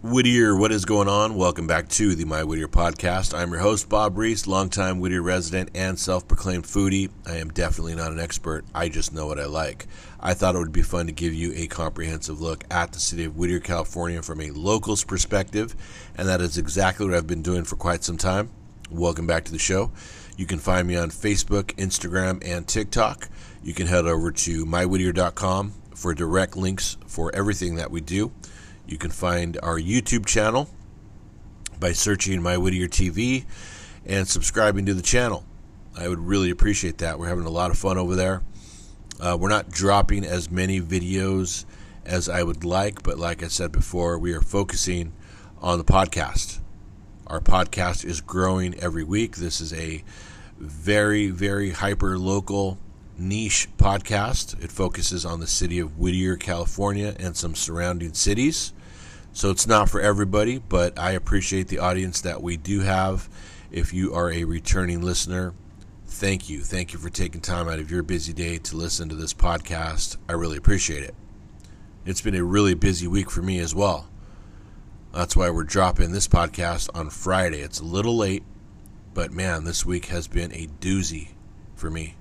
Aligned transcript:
Whittier, 0.00 0.54
what 0.54 0.70
is 0.70 0.84
going 0.84 1.08
on? 1.08 1.34
Welcome 1.34 1.66
back 1.66 1.88
to 1.88 2.14
the 2.14 2.24
My 2.24 2.44
Whittier 2.44 2.68
podcast. 2.68 3.36
I'm 3.36 3.50
your 3.50 3.58
host, 3.58 3.88
Bob 3.88 4.16
Reese, 4.16 4.46
longtime 4.46 5.00
Whittier 5.00 5.22
resident 5.22 5.70
and 5.74 5.98
self 5.98 6.28
proclaimed 6.28 6.66
foodie. 6.66 7.10
I 7.26 7.38
am 7.38 7.48
definitely 7.48 7.96
not 7.96 8.12
an 8.12 8.20
expert, 8.20 8.64
I 8.72 8.90
just 8.90 9.12
know 9.12 9.26
what 9.26 9.40
I 9.40 9.46
like. 9.46 9.88
I 10.20 10.34
thought 10.34 10.54
it 10.54 10.58
would 10.58 10.70
be 10.70 10.82
fun 10.82 11.06
to 11.06 11.12
give 11.12 11.34
you 11.34 11.52
a 11.56 11.66
comprehensive 11.66 12.40
look 12.40 12.62
at 12.70 12.92
the 12.92 13.00
city 13.00 13.24
of 13.24 13.36
Whittier, 13.36 13.58
California 13.58 14.22
from 14.22 14.40
a 14.40 14.52
local's 14.52 15.02
perspective, 15.02 15.74
and 16.16 16.28
that 16.28 16.40
is 16.40 16.58
exactly 16.58 17.04
what 17.04 17.16
I've 17.16 17.26
been 17.26 17.42
doing 17.42 17.64
for 17.64 17.74
quite 17.74 18.04
some 18.04 18.18
time. 18.18 18.50
Welcome 18.92 19.26
back 19.26 19.46
to 19.46 19.52
the 19.52 19.58
show. 19.58 19.90
You 20.36 20.46
can 20.46 20.60
find 20.60 20.86
me 20.86 20.94
on 20.94 21.10
Facebook, 21.10 21.74
Instagram, 21.74 22.40
and 22.46 22.68
TikTok. 22.68 23.28
You 23.64 23.74
can 23.74 23.88
head 23.88 24.06
over 24.06 24.30
to 24.30 24.64
mywhittier.com 24.64 25.72
for 25.96 26.14
direct 26.14 26.56
links 26.56 26.96
for 27.08 27.34
everything 27.34 27.74
that 27.74 27.90
we 27.90 28.00
do. 28.00 28.30
You 28.88 28.96
can 28.96 29.10
find 29.10 29.58
our 29.62 29.78
YouTube 29.78 30.24
channel 30.24 30.70
by 31.78 31.92
searching 31.92 32.40
My 32.40 32.56
Whittier 32.56 32.88
TV 32.88 33.44
and 34.06 34.26
subscribing 34.26 34.86
to 34.86 34.94
the 34.94 35.02
channel. 35.02 35.44
I 35.94 36.08
would 36.08 36.20
really 36.20 36.48
appreciate 36.48 36.96
that. 36.98 37.18
We're 37.18 37.28
having 37.28 37.44
a 37.44 37.50
lot 37.50 37.70
of 37.70 37.76
fun 37.76 37.98
over 37.98 38.16
there. 38.16 38.42
Uh, 39.20 39.36
we're 39.38 39.50
not 39.50 39.68
dropping 39.68 40.24
as 40.24 40.50
many 40.50 40.80
videos 40.80 41.66
as 42.06 42.30
I 42.30 42.42
would 42.42 42.64
like, 42.64 43.02
but 43.02 43.18
like 43.18 43.42
I 43.42 43.48
said 43.48 43.72
before, 43.72 44.18
we 44.18 44.32
are 44.32 44.40
focusing 44.40 45.12
on 45.60 45.76
the 45.76 45.84
podcast. 45.84 46.60
Our 47.26 47.40
podcast 47.40 48.06
is 48.06 48.22
growing 48.22 48.74
every 48.80 49.04
week. 49.04 49.36
This 49.36 49.60
is 49.60 49.74
a 49.74 50.02
very, 50.58 51.28
very 51.28 51.72
hyper 51.72 52.16
local 52.16 52.78
niche 53.18 53.68
podcast. 53.76 54.64
It 54.64 54.72
focuses 54.72 55.26
on 55.26 55.40
the 55.40 55.46
city 55.46 55.78
of 55.78 55.98
Whittier, 55.98 56.36
California, 56.36 57.14
and 57.18 57.36
some 57.36 57.54
surrounding 57.54 58.14
cities. 58.14 58.72
So 59.38 59.50
it's 59.50 59.68
not 59.68 59.88
for 59.88 60.00
everybody, 60.00 60.58
but 60.58 60.98
I 60.98 61.12
appreciate 61.12 61.68
the 61.68 61.78
audience 61.78 62.22
that 62.22 62.42
we 62.42 62.56
do 62.56 62.80
have. 62.80 63.28
If 63.70 63.94
you 63.94 64.12
are 64.12 64.32
a 64.32 64.42
returning 64.42 65.00
listener, 65.00 65.54
thank 66.06 66.50
you. 66.50 66.62
Thank 66.62 66.92
you 66.92 66.98
for 66.98 67.08
taking 67.08 67.40
time 67.40 67.68
out 67.68 67.78
of 67.78 67.88
your 67.88 68.02
busy 68.02 68.32
day 68.32 68.58
to 68.58 68.76
listen 68.76 69.08
to 69.10 69.14
this 69.14 69.32
podcast. 69.32 70.16
I 70.28 70.32
really 70.32 70.56
appreciate 70.56 71.04
it. 71.04 71.14
It's 72.04 72.20
been 72.20 72.34
a 72.34 72.42
really 72.42 72.74
busy 72.74 73.06
week 73.06 73.30
for 73.30 73.40
me 73.40 73.60
as 73.60 73.76
well. 73.76 74.08
That's 75.12 75.36
why 75.36 75.50
we're 75.50 75.62
dropping 75.62 76.10
this 76.10 76.26
podcast 76.26 76.90
on 76.92 77.08
Friday. 77.08 77.60
It's 77.60 77.78
a 77.78 77.84
little 77.84 78.16
late, 78.16 78.42
but 79.14 79.30
man, 79.30 79.62
this 79.62 79.86
week 79.86 80.06
has 80.06 80.26
been 80.26 80.52
a 80.52 80.66
doozy 80.80 81.28
for 81.76 81.92
me. 81.92 82.16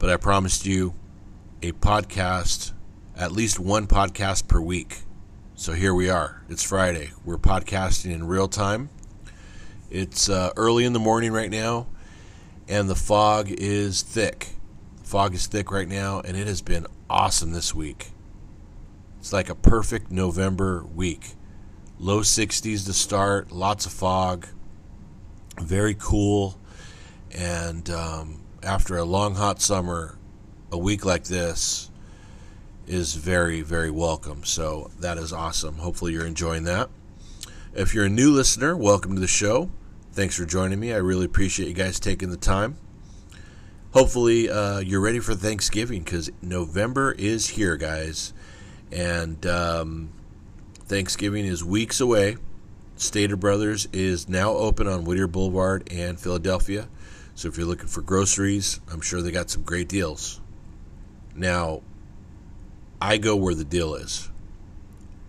But 0.00 0.10
I 0.10 0.16
promised 0.16 0.66
you 0.66 0.92
a 1.62 1.70
podcast, 1.70 2.72
at 3.16 3.30
least 3.30 3.60
one 3.60 3.86
podcast 3.86 4.48
per 4.48 4.60
week. 4.60 5.02
So 5.58 5.72
here 5.72 5.94
we 5.94 6.10
are. 6.10 6.42
It's 6.50 6.62
Friday. 6.62 7.12
We're 7.24 7.38
podcasting 7.38 8.12
in 8.12 8.26
real 8.26 8.46
time. 8.46 8.90
It's 9.90 10.28
uh, 10.28 10.52
early 10.54 10.84
in 10.84 10.92
the 10.92 10.98
morning 10.98 11.32
right 11.32 11.50
now, 11.50 11.86
and 12.68 12.90
the 12.90 12.94
fog 12.94 13.50
is 13.50 14.02
thick. 14.02 14.50
Fog 15.02 15.34
is 15.34 15.46
thick 15.46 15.70
right 15.70 15.88
now, 15.88 16.20
and 16.20 16.36
it 16.36 16.46
has 16.46 16.60
been 16.60 16.86
awesome 17.08 17.52
this 17.52 17.74
week. 17.74 18.10
It's 19.18 19.32
like 19.32 19.48
a 19.48 19.54
perfect 19.54 20.10
November 20.10 20.84
week. 20.84 21.32
Low 21.98 22.20
60s 22.20 22.84
to 22.84 22.92
start, 22.92 23.50
lots 23.50 23.86
of 23.86 23.92
fog, 23.92 24.48
very 25.58 25.96
cool, 25.98 26.60
and 27.32 27.88
um, 27.88 28.42
after 28.62 28.98
a 28.98 29.04
long 29.04 29.36
hot 29.36 29.62
summer, 29.62 30.18
a 30.70 30.76
week 30.76 31.06
like 31.06 31.24
this 31.24 31.90
is 32.86 33.14
very, 33.14 33.62
very 33.62 33.90
welcome. 33.90 34.44
So 34.44 34.90
that 35.00 35.18
is 35.18 35.32
awesome. 35.32 35.76
Hopefully, 35.76 36.12
you're 36.12 36.26
enjoying 36.26 36.64
that. 36.64 36.88
If 37.74 37.94
you're 37.94 38.06
a 38.06 38.10
new 38.10 38.32
listener, 38.32 38.76
welcome 38.76 39.14
to 39.14 39.20
the 39.20 39.26
show. 39.26 39.70
Thanks 40.12 40.36
for 40.36 40.46
joining 40.46 40.80
me. 40.80 40.92
I 40.92 40.96
really 40.96 41.26
appreciate 41.26 41.68
you 41.68 41.74
guys 41.74 42.00
taking 42.00 42.30
the 42.30 42.36
time. 42.36 42.78
Hopefully, 43.92 44.48
uh, 44.48 44.78
you're 44.78 45.00
ready 45.00 45.20
for 45.20 45.34
Thanksgiving 45.34 46.02
because 46.02 46.30
November 46.40 47.12
is 47.12 47.48
here, 47.48 47.76
guys. 47.76 48.32
And 48.92 49.44
um, 49.46 50.12
Thanksgiving 50.86 51.44
is 51.44 51.64
weeks 51.64 52.00
away. 52.00 52.36
Stater 52.96 53.36
Brothers 53.36 53.88
is 53.92 54.28
now 54.28 54.52
open 54.52 54.86
on 54.86 55.04
Whittier 55.04 55.26
Boulevard 55.26 55.92
and 55.92 56.18
Philadelphia. 56.18 56.88
So 57.34 57.48
if 57.48 57.58
you're 57.58 57.66
looking 57.66 57.88
for 57.88 58.00
groceries, 58.00 58.80
I'm 58.90 59.02
sure 59.02 59.20
they 59.20 59.30
got 59.30 59.50
some 59.50 59.62
great 59.62 59.88
deals. 59.88 60.40
Now, 61.34 61.82
I 63.00 63.18
go 63.18 63.36
where 63.36 63.54
the 63.54 63.64
deal 63.64 63.94
is. 63.94 64.30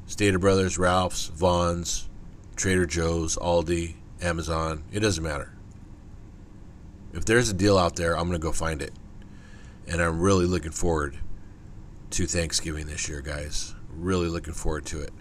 Stater 0.05 0.39
Brothers, 0.39 0.78
Ralph's, 0.78 1.28
Vons, 1.28 2.07
Trader 2.55 2.85
Joe's, 2.85 3.35
Aldi, 3.38 3.95
Amazon, 4.22 4.83
it 4.91 5.01
doesn't 5.01 5.23
matter. 5.23 5.51
If 7.13 7.25
there's 7.25 7.50
a 7.50 7.53
deal 7.53 7.78
out 7.78 7.97
there, 7.97 8.17
I'm 8.17 8.28
going 8.28 8.39
to 8.39 8.44
go 8.44 8.53
find 8.53 8.81
it. 8.81 8.94
And 9.88 10.01
I'm 10.01 10.19
really 10.19 10.45
looking 10.45 10.72
forward 10.72 11.17
to 12.11 12.25
Thanksgiving 12.25 12.88
this 12.88 13.09
year, 13.09 13.22
guys. 13.22 13.75
Really 13.89 14.28
looking 14.29 14.53
forward 14.53 14.85
to 14.88 15.01
it. 15.01 15.11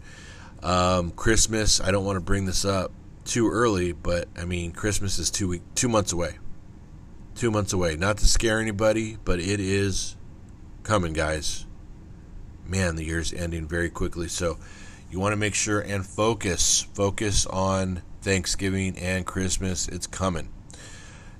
Um, 0.62 1.10
Christmas, 1.10 1.80
I 1.80 1.90
don't 1.90 2.04
want 2.04 2.16
to 2.16 2.20
bring 2.20 2.46
this 2.46 2.64
up 2.64 2.92
too 3.24 3.50
early, 3.50 3.92
but 3.92 4.28
I 4.36 4.44
mean, 4.44 4.70
Christmas 4.72 5.18
is 5.18 5.30
two 5.30 5.48
week, 5.48 5.62
two 5.74 5.88
months 5.88 6.12
away. 6.12 6.38
Two 7.34 7.50
months 7.50 7.72
away. 7.72 7.96
Not 7.96 8.18
to 8.18 8.26
scare 8.26 8.60
anybody, 8.60 9.18
but 9.24 9.40
it 9.40 9.60
is 9.60 10.16
coming, 10.84 11.12
guys 11.12 11.65
man, 12.68 12.96
the 12.96 13.04
year's 13.04 13.32
ending 13.32 13.66
very 13.66 13.90
quickly. 13.90 14.28
So 14.28 14.58
you 15.10 15.20
want 15.20 15.32
to 15.32 15.36
make 15.36 15.54
sure 15.54 15.80
and 15.80 16.04
focus, 16.04 16.86
focus 16.94 17.46
on 17.46 18.02
Thanksgiving 18.22 18.98
and 18.98 19.24
Christmas. 19.24 19.88
It's 19.88 20.06
coming. 20.06 20.48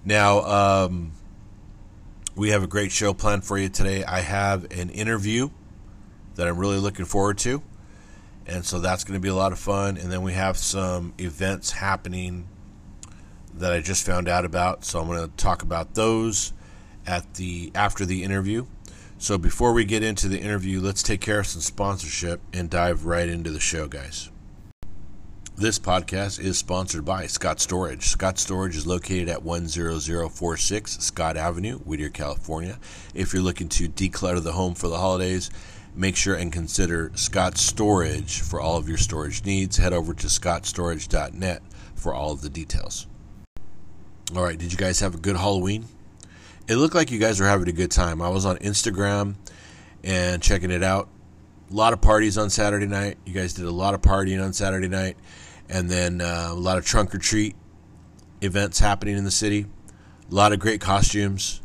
Now, 0.04 0.40
um, 0.42 1.12
we 2.36 2.50
have 2.50 2.62
a 2.62 2.66
great 2.68 2.92
show 2.92 3.12
planned 3.12 3.44
for 3.44 3.58
you 3.58 3.68
today. 3.68 4.04
I 4.04 4.20
have 4.20 4.64
an 4.70 4.90
interview 4.90 5.50
that 6.36 6.46
I'm 6.46 6.58
really 6.58 6.78
looking 6.78 7.06
forward 7.06 7.38
to. 7.38 7.62
And 8.46 8.64
so 8.64 8.78
that's 8.78 9.02
going 9.02 9.18
to 9.18 9.22
be 9.22 9.28
a 9.28 9.34
lot 9.34 9.52
of 9.52 9.58
fun. 9.58 9.96
And 9.96 10.12
then 10.12 10.22
we 10.22 10.34
have 10.34 10.56
some 10.56 11.14
events 11.18 11.72
happening 11.72 12.46
that 13.54 13.72
I 13.72 13.80
just 13.80 14.06
found 14.06 14.28
out 14.28 14.44
about. 14.44 14.84
So 14.84 15.00
I'm 15.00 15.08
going 15.08 15.28
to 15.28 15.36
talk 15.36 15.62
about 15.62 15.94
those 15.94 16.52
at 17.06 17.34
the 17.34 17.72
after 17.74 18.04
the 18.04 18.22
interview. 18.22 18.66
So 19.18 19.38
before 19.38 19.72
we 19.72 19.84
get 19.86 20.02
into 20.02 20.28
the 20.28 20.38
interview, 20.38 20.80
let's 20.80 21.02
take 21.02 21.22
care 21.22 21.40
of 21.40 21.46
some 21.46 21.62
sponsorship 21.62 22.40
and 22.52 22.68
dive 22.68 23.06
right 23.06 23.28
into 23.28 23.50
the 23.50 23.60
show, 23.60 23.88
guys. 23.88 24.30
This 25.56 25.78
podcast 25.78 26.38
is 26.38 26.58
sponsored 26.58 27.06
by 27.06 27.26
Scott 27.26 27.60
Storage. 27.60 28.08
Scott 28.08 28.38
Storage 28.38 28.76
is 28.76 28.86
located 28.86 29.30
at 29.30 29.42
10046 29.42 30.98
Scott 30.98 31.38
Avenue, 31.38 31.78
Whittier, 31.78 32.10
California. 32.10 32.78
If 33.14 33.32
you're 33.32 33.42
looking 33.42 33.70
to 33.70 33.88
declutter 33.88 34.42
the 34.42 34.52
home 34.52 34.74
for 34.74 34.88
the 34.88 34.98
holidays, 34.98 35.50
make 35.94 36.14
sure 36.14 36.34
and 36.34 36.52
consider 36.52 37.10
Scott 37.14 37.56
Storage 37.56 38.42
for 38.42 38.60
all 38.60 38.76
of 38.76 38.86
your 38.86 38.98
storage 38.98 39.46
needs. 39.46 39.78
Head 39.78 39.94
over 39.94 40.12
to 40.12 40.26
scottstorage.net 40.26 41.62
for 41.94 42.12
all 42.12 42.32
of 42.32 42.42
the 42.42 42.50
details. 42.50 43.06
All 44.36 44.42
right, 44.42 44.58
did 44.58 44.72
you 44.72 44.78
guys 44.78 45.00
have 45.00 45.14
a 45.14 45.18
good 45.18 45.36
Halloween? 45.36 45.86
It 46.68 46.76
looked 46.76 46.94
like 46.94 47.10
you 47.10 47.18
guys 47.18 47.38
were 47.38 47.46
having 47.46 47.68
a 47.68 47.72
good 47.72 47.90
time. 47.90 48.20
I 48.20 48.28
was 48.28 48.44
on 48.44 48.56
Instagram 48.58 49.36
and 50.02 50.42
checking 50.42 50.70
it 50.70 50.82
out. 50.82 51.08
A 51.70 51.74
lot 51.74 51.92
of 51.92 52.00
parties 52.00 52.38
on 52.38 52.50
Saturday 52.50 52.86
night. 52.86 53.18
You 53.24 53.32
guys 53.32 53.54
did 53.54 53.66
a 53.66 53.70
lot 53.70 53.94
of 53.94 54.02
partying 54.02 54.44
on 54.44 54.52
Saturday 54.52 54.88
night, 54.88 55.16
and 55.68 55.88
then 55.88 56.20
uh, 56.20 56.48
a 56.50 56.54
lot 56.54 56.78
of 56.78 56.84
trunk 56.84 57.14
or 57.14 57.18
treat 57.18 57.56
events 58.40 58.78
happening 58.78 59.16
in 59.16 59.24
the 59.24 59.30
city. 59.30 59.66
A 60.30 60.34
lot 60.34 60.52
of 60.52 60.58
great 60.58 60.80
costumes, 60.80 61.60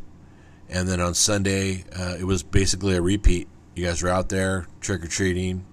and 0.68 0.88
then 0.88 1.00
on 1.00 1.14
Sunday 1.14 1.84
uh, 1.96 2.16
it 2.18 2.24
was 2.24 2.42
basically 2.42 2.96
a 2.96 3.02
repeat. 3.02 3.48
You 3.74 3.86
guys 3.86 4.02
were 4.02 4.08
out 4.08 4.28
there 4.28 4.66
trick 4.80 5.04
or 5.04 5.08
treating, 5.08 5.64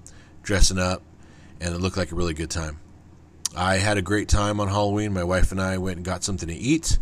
dressing 0.42 0.80
up, 0.80 1.04
and 1.60 1.74
it 1.74 1.80
looked 1.80 1.98
like 1.98 2.12
a 2.12 2.16
really 2.16 2.34
good 2.34 2.50
time. 2.50 2.80
I 3.56 3.75
had 3.75 3.98
a 3.98 4.02
great 4.02 4.30
time 4.30 4.60
on 4.60 4.68
Halloween. 4.68 5.14
My 5.14 5.24
wife 5.24 5.52
and 5.52 5.60
I 5.60 5.80
went 5.80 5.98
and 5.98 6.06
got 6.06 6.24
something 6.24 6.48
to 6.48 6.56
eat 6.56 7.00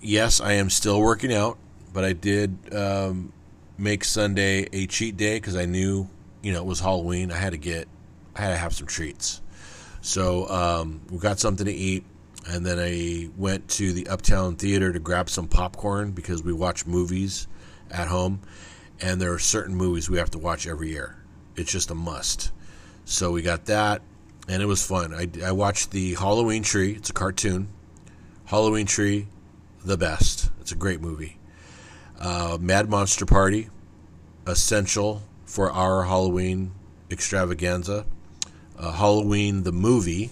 yes, 0.00 0.40
I 0.40 0.54
am 0.54 0.70
still 0.70 1.00
working 1.00 1.32
out, 1.32 1.58
but 1.92 2.04
I 2.04 2.12
did 2.12 2.74
um, 2.74 3.32
make 3.78 4.04
Sunday 4.04 4.68
a 4.72 4.86
cheat 4.86 5.16
day 5.16 5.36
because 5.36 5.56
I 5.56 5.64
knew, 5.64 6.08
you 6.42 6.52
know, 6.52 6.60
it 6.60 6.66
was 6.66 6.80
Halloween. 6.80 7.32
I 7.32 7.36
had 7.36 7.52
to 7.52 7.58
get, 7.58 7.88
I 8.34 8.42
had 8.42 8.50
to 8.50 8.56
have 8.56 8.72
some 8.72 8.86
treats. 8.86 9.40
So 10.00 10.48
um, 10.48 11.02
we 11.10 11.18
got 11.18 11.38
something 11.38 11.66
to 11.66 11.72
eat, 11.72 12.04
and 12.48 12.64
then 12.64 12.78
I 12.78 13.28
went 13.36 13.68
to 13.70 13.92
the 13.92 14.08
Uptown 14.08 14.56
Theater 14.56 14.92
to 14.92 14.98
grab 14.98 15.28
some 15.28 15.46
popcorn 15.46 16.12
because 16.12 16.42
we 16.42 16.52
watch 16.52 16.86
movies 16.86 17.46
at 17.90 18.08
home, 18.08 18.40
and 19.00 19.20
there 19.20 19.32
are 19.32 19.38
certain 19.38 19.74
movies 19.74 20.08
we 20.08 20.18
have 20.18 20.30
to 20.30 20.38
watch 20.38 20.66
every 20.66 20.90
year. 20.90 21.16
It's 21.56 21.70
just 21.70 21.90
a 21.90 21.94
must. 21.94 22.52
So 23.04 23.32
we 23.32 23.42
got 23.42 23.66
that, 23.66 24.02
and 24.48 24.62
it 24.62 24.66
was 24.66 24.86
fun. 24.86 25.12
I, 25.12 25.28
I 25.44 25.52
watched 25.52 25.90
the 25.90 26.14
Halloween 26.14 26.62
Tree. 26.62 26.92
It's 26.92 27.10
a 27.10 27.12
cartoon. 27.12 27.68
Halloween 28.46 28.86
Tree, 28.86 29.28
the 29.84 29.96
best. 29.96 30.50
It's 30.60 30.72
a 30.72 30.76
great 30.76 31.00
movie. 31.00 31.38
Uh, 32.18 32.58
Mad 32.60 32.88
Monster 32.90 33.26
Party, 33.26 33.68
essential 34.46 35.22
for 35.44 35.70
our 35.70 36.04
Halloween 36.04 36.72
extravaganza. 37.10 38.06
uh, 38.78 38.92
Halloween 38.92 39.62
the 39.62 39.72
movie. 39.72 40.30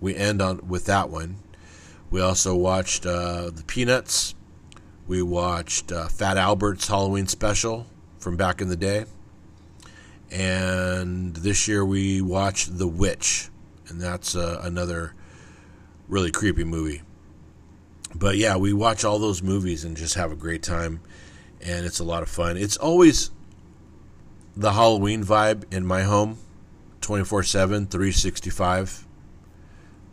We 0.00 0.16
end 0.16 0.40
on 0.40 0.66
with 0.66 0.86
that 0.86 1.10
one. 1.10 1.36
We 2.10 2.20
also 2.20 2.56
watched 2.56 3.06
uh, 3.06 3.50
the 3.50 3.62
Peanuts. 3.66 4.34
We 5.06 5.22
watched 5.22 5.92
uh, 5.92 6.08
Fat 6.08 6.36
Albert's 6.36 6.88
Halloween 6.88 7.26
special 7.26 7.86
from 8.18 8.36
back 8.36 8.60
in 8.60 8.68
the 8.68 8.76
day. 8.76 9.04
And 10.30 11.36
this 11.36 11.68
year 11.68 11.84
we 11.84 12.20
watched 12.20 12.78
The 12.78 12.86
Witch, 12.86 13.50
and 13.88 14.00
that's 14.00 14.36
uh, 14.36 14.60
another 14.62 15.14
really 16.08 16.30
creepy 16.30 16.64
movie. 16.64 17.02
But 18.14 18.36
yeah, 18.36 18.56
we 18.56 18.72
watch 18.72 19.04
all 19.04 19.18
those 19.18 19.42
movies 19.42 19.84
and 19.84 19.96
just 19.96 20.14
have 20.14 20.32
a 20.32 20.36
great 20.36 20.62
time, 20.62 21.00
and 21.60 21.86
it's 21.86 22.00
a 22.00 22.04
lot 22.04 22.22
of 22.22 22.28
fun. 22.28 22.56
It's 22.56 22.76
always 22.76 23.30
the 24.56 24.72
Halloween 24.72 25.24
vibe 25.24 25.72
in 25.72 25.86
my 25.86 26.02
home 26.02 26.38
24 27.00 27.42
7, 27.44 27.86
365. 27.86 29.06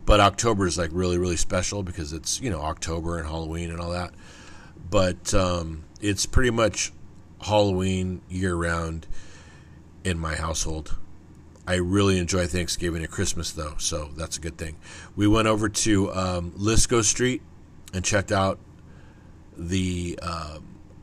But 0.04 0.20
October 0.20 0.66
is 0.66 0.78
like 0.78 0.90
really, 0.92 1.18
really 1.18 1.36
special 1.36 1.82
because 1.82 2.12
it's, 2.12 2.40
you 2.40 2.48
know, 2.48 2.62
October 2.62 3.18
and 3.18 3.28
Halloween 3.28 3.70
and 3.70 3.78
all 3.78 3.90
that. 3.90 4.14
But 4.90 5.34
um, 5.34 5.84
it's 6.00 6.24
pretty 6.24 6.50
much 6.50 6.92
Halloween 7.42 8.22
year 8.28 8.54
round 8.54 9.06
in 10.04 10.18
my 10.18 10.34
household. 10.34 10.96
I 11.66 11.74
really 11.74 12.18
enjoy 12.18 12.46
Thanksgiving 12.46 13.02
and 13.02 13.10
Christmas 13.10 13.52
though, 13.52 13.74
so 13.76 14.08
that's 14.16 14.38
a 14.38 14.40
good 14.40 14.56
thing. 14.56 14.76
We 15.14 15.28
went 15.28 15.48
over 15.48 15.68
to 15.68 16.12
um, 16.14 16.52
Lisco 16.52 17.04
Street 17.04 17.42
and 17.92 18.04
checked 18.04 18.32
out 18.32 18.58
the, 19.56 20.18
uh, 20.22 20.58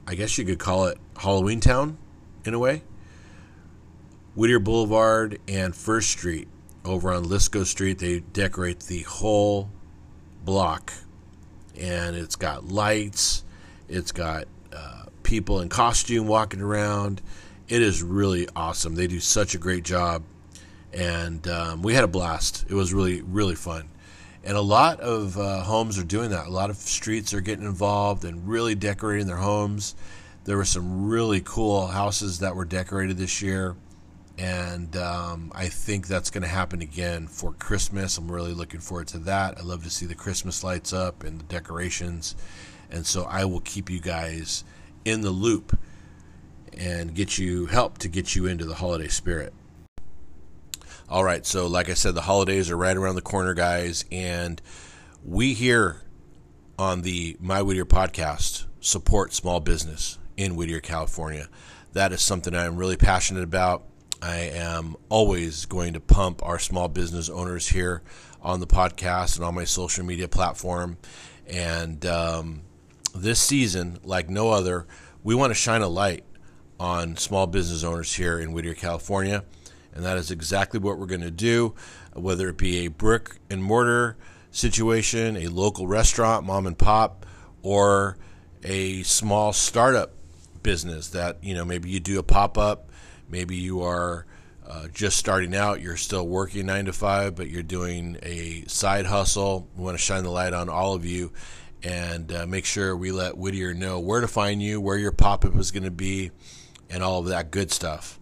I 0.08 0.16
guess 0.16 0.38
you 0.38 0.46
could 0.46 0.60
call 0.60 0.86
it 0.86 0.98
Halloween 1.18 1.60
Town 1.60 1.98
in 2.46 2.54
a 2.54 2.60
way. 2.60 2.84
Whittier 4.36 4.60
Boulevard 4.60 5.40
and 5.48 5.76
First 5.76 6.10
Street 6.10 6.48
over 6.84 7.12
on 7.12 7.26
Lisco 7.26 7.66
Street. 7.66 8.00
They 8.00 8.20
decorate 8.20 8.82
the 8.82 9.02
whole 9.04 9.70
block, 10.44 10.94
and 11.80 12.16
it's 12.16 12.36
got 12.36 12.68
lights. 12.68 13.44
It's 13.88 14.12
got 14.12 14.46
uh, 14.74 15.06
people 15.24 15.62
in 15.62 15.70
costume 15.70 16.28
walking 16.28 16.62
around. 16.62 17.22
It 17.68 17.82
is 17.82 18.04
really 18.04 18.48
awesome. 18.56 18.96
They 18.96 19.08
do 19.08 19.20
such 19.20 19.56
a 19.56 19.58
great 19.58 19.84
job, 19.84 20.24
and 20.94 21.48
um, 21.48 21.82
we 21.82 21.94
had 21.94 22.04
a 22.04 22.08
blast. 22.08 22.66
It 22.70 22.74
was 22.74 22.94
really 22.94 23.22
really 23.22 23.56
fun. 23.56 23.90
And 24.46 24.56
a 24.56 24.62
lot 24.62 25.02
of 25.02 25.38
uh, 25.38 25.64
homes 25.64 25.98
are 25.98 26.04
doing 26.04 26.30
that. 26.30 26.48
A 26.48 26.52
lot 26.52 26.70
of 26.70 26.78
streets 26.78 27.34
are 27.34 27.42
getting 27.42 27.66
involved 27.66 28.24
and 28.24 28.48
really 28.48 28.76
decorating 28.76 29.28
their 29.28 29.38
homes. 29.38 29.96
There 30.46 30.56
were 30.56 30.66
some 30.66 31.08
really 31.08 31.42
cool 31.44 31.88
houses 31.88 32.40
that 32.40 32.56
were 32.56 32.66
decorated 32.66 33.18
this 33.18 33.42
year 33.42 33.76
and 34.38 34.96
um, 34.98 35.52
I 35.56 35.70
think 35.70 36.08
that's 36.08 36.30
going 36.30 36.42
to 36.42 36.50
happen 36.50 36.82
again 36.82 37.28
for 37.28 37.54
Christmas. 37.54 38.18
I'm 38.18 38.30
really 38.30 38.54
looking 38.54 38.82
forward 38.82 39.08
to 39.10 39.20
that. 39.20 39.58
I 39.58 39.62
love 39.62 39.84
to 39.84 39.90
see 39.90 40.06
the 40.06 40.16
Christmas 40.16 40.64
lights 40.64 40.92
up 40.92 41.24
and 41.24 41.40
the 41.40 41.46
decorations, 41.46 42.36
and 42.92 43.06
so 43.06 43.24
I 43.24 43.46
will 43.46 43.62
keep 43.62 43.90
you 43.90 44.00
guys 44.00 44.64
in 45.06 45.22
the 45.22 45.30
loop 45.30 45.78
and 46.78 47.16
get 47.16 47.38
you 47.38 47.68
help 47.68 47.98
to 48.00 48.10
get 48.10 48.36
you 48.36 48.46
into 48.46 48.66
the 48.66 48.76
holiday 48.76 49.08
spirit. 49.08 49.54
All 51.08 51.24
right, 51.24 51.46
so 51.46 51.68
like 51.68 51.90
I 51.90 51.94
said, 51.94 52.16
the 52.16 52.22
holidays 52.22 52.72
are 52.72 52.78
right 52.78 52.98
around 52.98 53.14
the 53.14 53.22
corner, 53.22 53.54
guys, 53.54 54.06
and 54.12 54.60
we 55.24 55.54
here 55.54 56.02
on 56.80 57.04
the 57.04 57.38
My 57.40 57.62
Whittier 57.62 57.86
podcast 57.86 58.66
support 58.80 59.32
small 59.32 59.60
business 59.60 60.18
in 60.36 60.56
Whittier, 60.56 60.80
California. 60.80 61.48
That 61.94 62.12
is 62.12 62.24
something 62.24 62.56
I'm 62.56 62.76
really 62.76 62.98
passionate 62.98 63.44
about 63.44 63.84
I 64.20 64.38
am 64.38 64.96
always 65.10 65.66
going 65.66 65.94
to 65.94 66.00
pump 66.00 66.42
our 66.44 66.58
small 66.58 66.88
business 66.88 67.30
owners 67.30 67.68
here 67.68 68.02
on 68.42 68.60
the 68.60 68.66
podcast 68.66 69.36
and 69.36 69.46
on 69.46 69.54
my 69.54 69.66
social 69.66 70.04
media 70.04 70.28
platform. 70.28 70.98
And 71.46 72.04
um, 72.08 72.62
this 73.14 73.40
season, 73.40 74.00
like 74.04 74.28
no 74.28 74.50
other, 74.50 74.88
we 75.24 75.36
want 75.36 75.52
to 75.52 75.56
shine 75.56 75.84
a 75.84 75.88
light 75.88 76.24
on 76.80 77.18
small 77.18 77.46
business 77.46 77.84
owners 77.84 78.16
here 78.16 78.40
in 78.40 78.52
Whittier, 78.54 78.74
California. 78.74 79.44
And 79.96 80.04
that 80.04 80.18
is 80.18 80.30
exactly 80.30 80.80
what 80.80 81.00
we're 81.00 81.06
going 81.06 81.22
to 81.22 81.32
do, 81.32 81.74
whether 82.14 82.50
it 82.50 82.58
be 82.58 82.86
a 82.86 82.90
brick 82.90 83.38
and 83.50 83.64
mortar 83.64 84.18
situation, 84.52 85.38
a 85.38 85.48
local 85.48 85.88
restaurant, 85.88 86.46
mom 86.46 86.68
and 86.68 86.78
pop, 86.78 87.26
or 87.64 88.18
a 88.64 89.02
small 89.04 89.54
startup 89.54 90.12
business 90.62 91.10
that, 91.10 91.42
you 91.42 91.54
know, 91.56 91.66
maybe 91.66 91.90
you 91.90 92.00
do 92.00 92.20
a 92.20 92.24
pop 92.24 92.58
up 92.58 92.90
Maybe 93.30 93.56
you 93.56 93.82
are 93.82 94.26
uh, 94.68 94.88
just 94.94 95.18
starting 95.18 95.56
out, 95.56 95.82
you're 95.82 95.98
still 95.98 96.28
working 96.28 96.66
nine 96.68 96.86
to 96.86 96.94
five, 96.94 97.36
but 97.36 97.50
you're 97.50 97.64
doing 97.64 98.18
a 98.24 98.66
side 98.68 99.06
hustle. 99.06 99.68
We 99.76 99.84
want 99.84 99.98
to 99.98 100.04
shine 100.04 100.24
the 100.24 100.32
light 100.32 100.54
on 100.54 100.70
all 100.70 100.94
of 100.94 101.06
you 101.06 101.32
and 101.84 102.32
uh, 102.32 102.48
make 102.48 102.66
sure 102.66 102.96
we 102.96 103.12
let 103.12 103.38
Whittier 103.38 103.74
know 103.74 104.00
where 104.00 104.22
to 104.22 104.28
find 104.28 104.62
you, 104.62 104.82
where 104.82 104.98
your 104.98 105.12
pop 105.12 105.46
up 105.46 105.56
is 105.56 105.72
going 105.72 105.84
to 105.84 105.92
be, 105.92 106.32
and 106.90 107.04
all 107.04 107.20
of 107.20 107.28
that 107.28 107.52
good 107.52 107.72
stuff. 107.72 108.20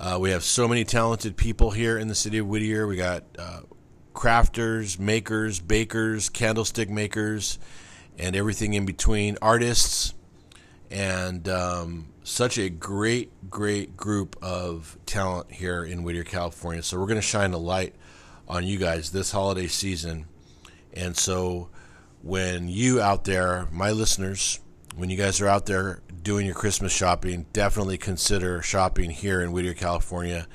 Uh, 0.00 0.16
we 0.18 0.30
have 0.30 0.42
so 0.42 0.66
many 0.66 0.82
talented 0.82 1.36
people 1.36 1.72
here 1.72 1.98
in 1.98 2.08
the 2.08 2.14
city 2.14 2.38
of 2.38 2.46
Whittier. 2.46 2.86
We 2.86 2.96
got 2.96 3.22
uh, 3.38 3.60
crafters, 4.14 4.98
makers, 4.98 5.60
bakers, 5.60 6.30
candlestick 6.30 6.88
makers, 6.88 7.58
and 8.16 8.34
everything 8.34 8.72
in 8.72 8.86
between, 8.86 9.36
artists, 9.42 10.14
and 10.90 11.46
um, 11.50 12.08
such 12.24 12.56
a 12.56 12.70
great, 12.70 13.50
great 13.50 13.94
group 13.98 14.38
of 14.40 14.96
talent 15.04 15.52
here 15.52 15.84
in 15.84 16.02
Whittier, 16.02 16.24
California. 16.24 16.82
So 16.82 16.98
we're 16.98 17.06
going 17.06 17.16
to 17.16 17.22
shine 17.22 17.52
a 17.52 17.58
light 17.58 17.94
on 18.48 18.66
you 18.66 18.78
guys 18.78 19.10
this 19.10 19.30
holiday 19.30 19.66
season. 19.66 20.24
And 20.94 21.14
so 21.14 21.68
when 22.22 22.70
you 22.70 23.02
out 23.02 23.24
there, 23.24 23.68
my 23.70 23.90
listeners, 23.90 24.60
when 24.96 25.10
you 25.10 25.18
guys 25.18 25.42
are 25.42 25.46
out 25.46 25.66
there 25.66 26.00
doing 26.22 26.46
your 26.46 26.54
Christmas 26.54 26.92
shopping, 26.92 27.46
definitely 27.52 27.98
consider 27.98 28.62
shopping 28.62 29.10
here 29.10 29.40
in 29.40 29.52
Whittier, 29.52 29.74
California 29.74 30.46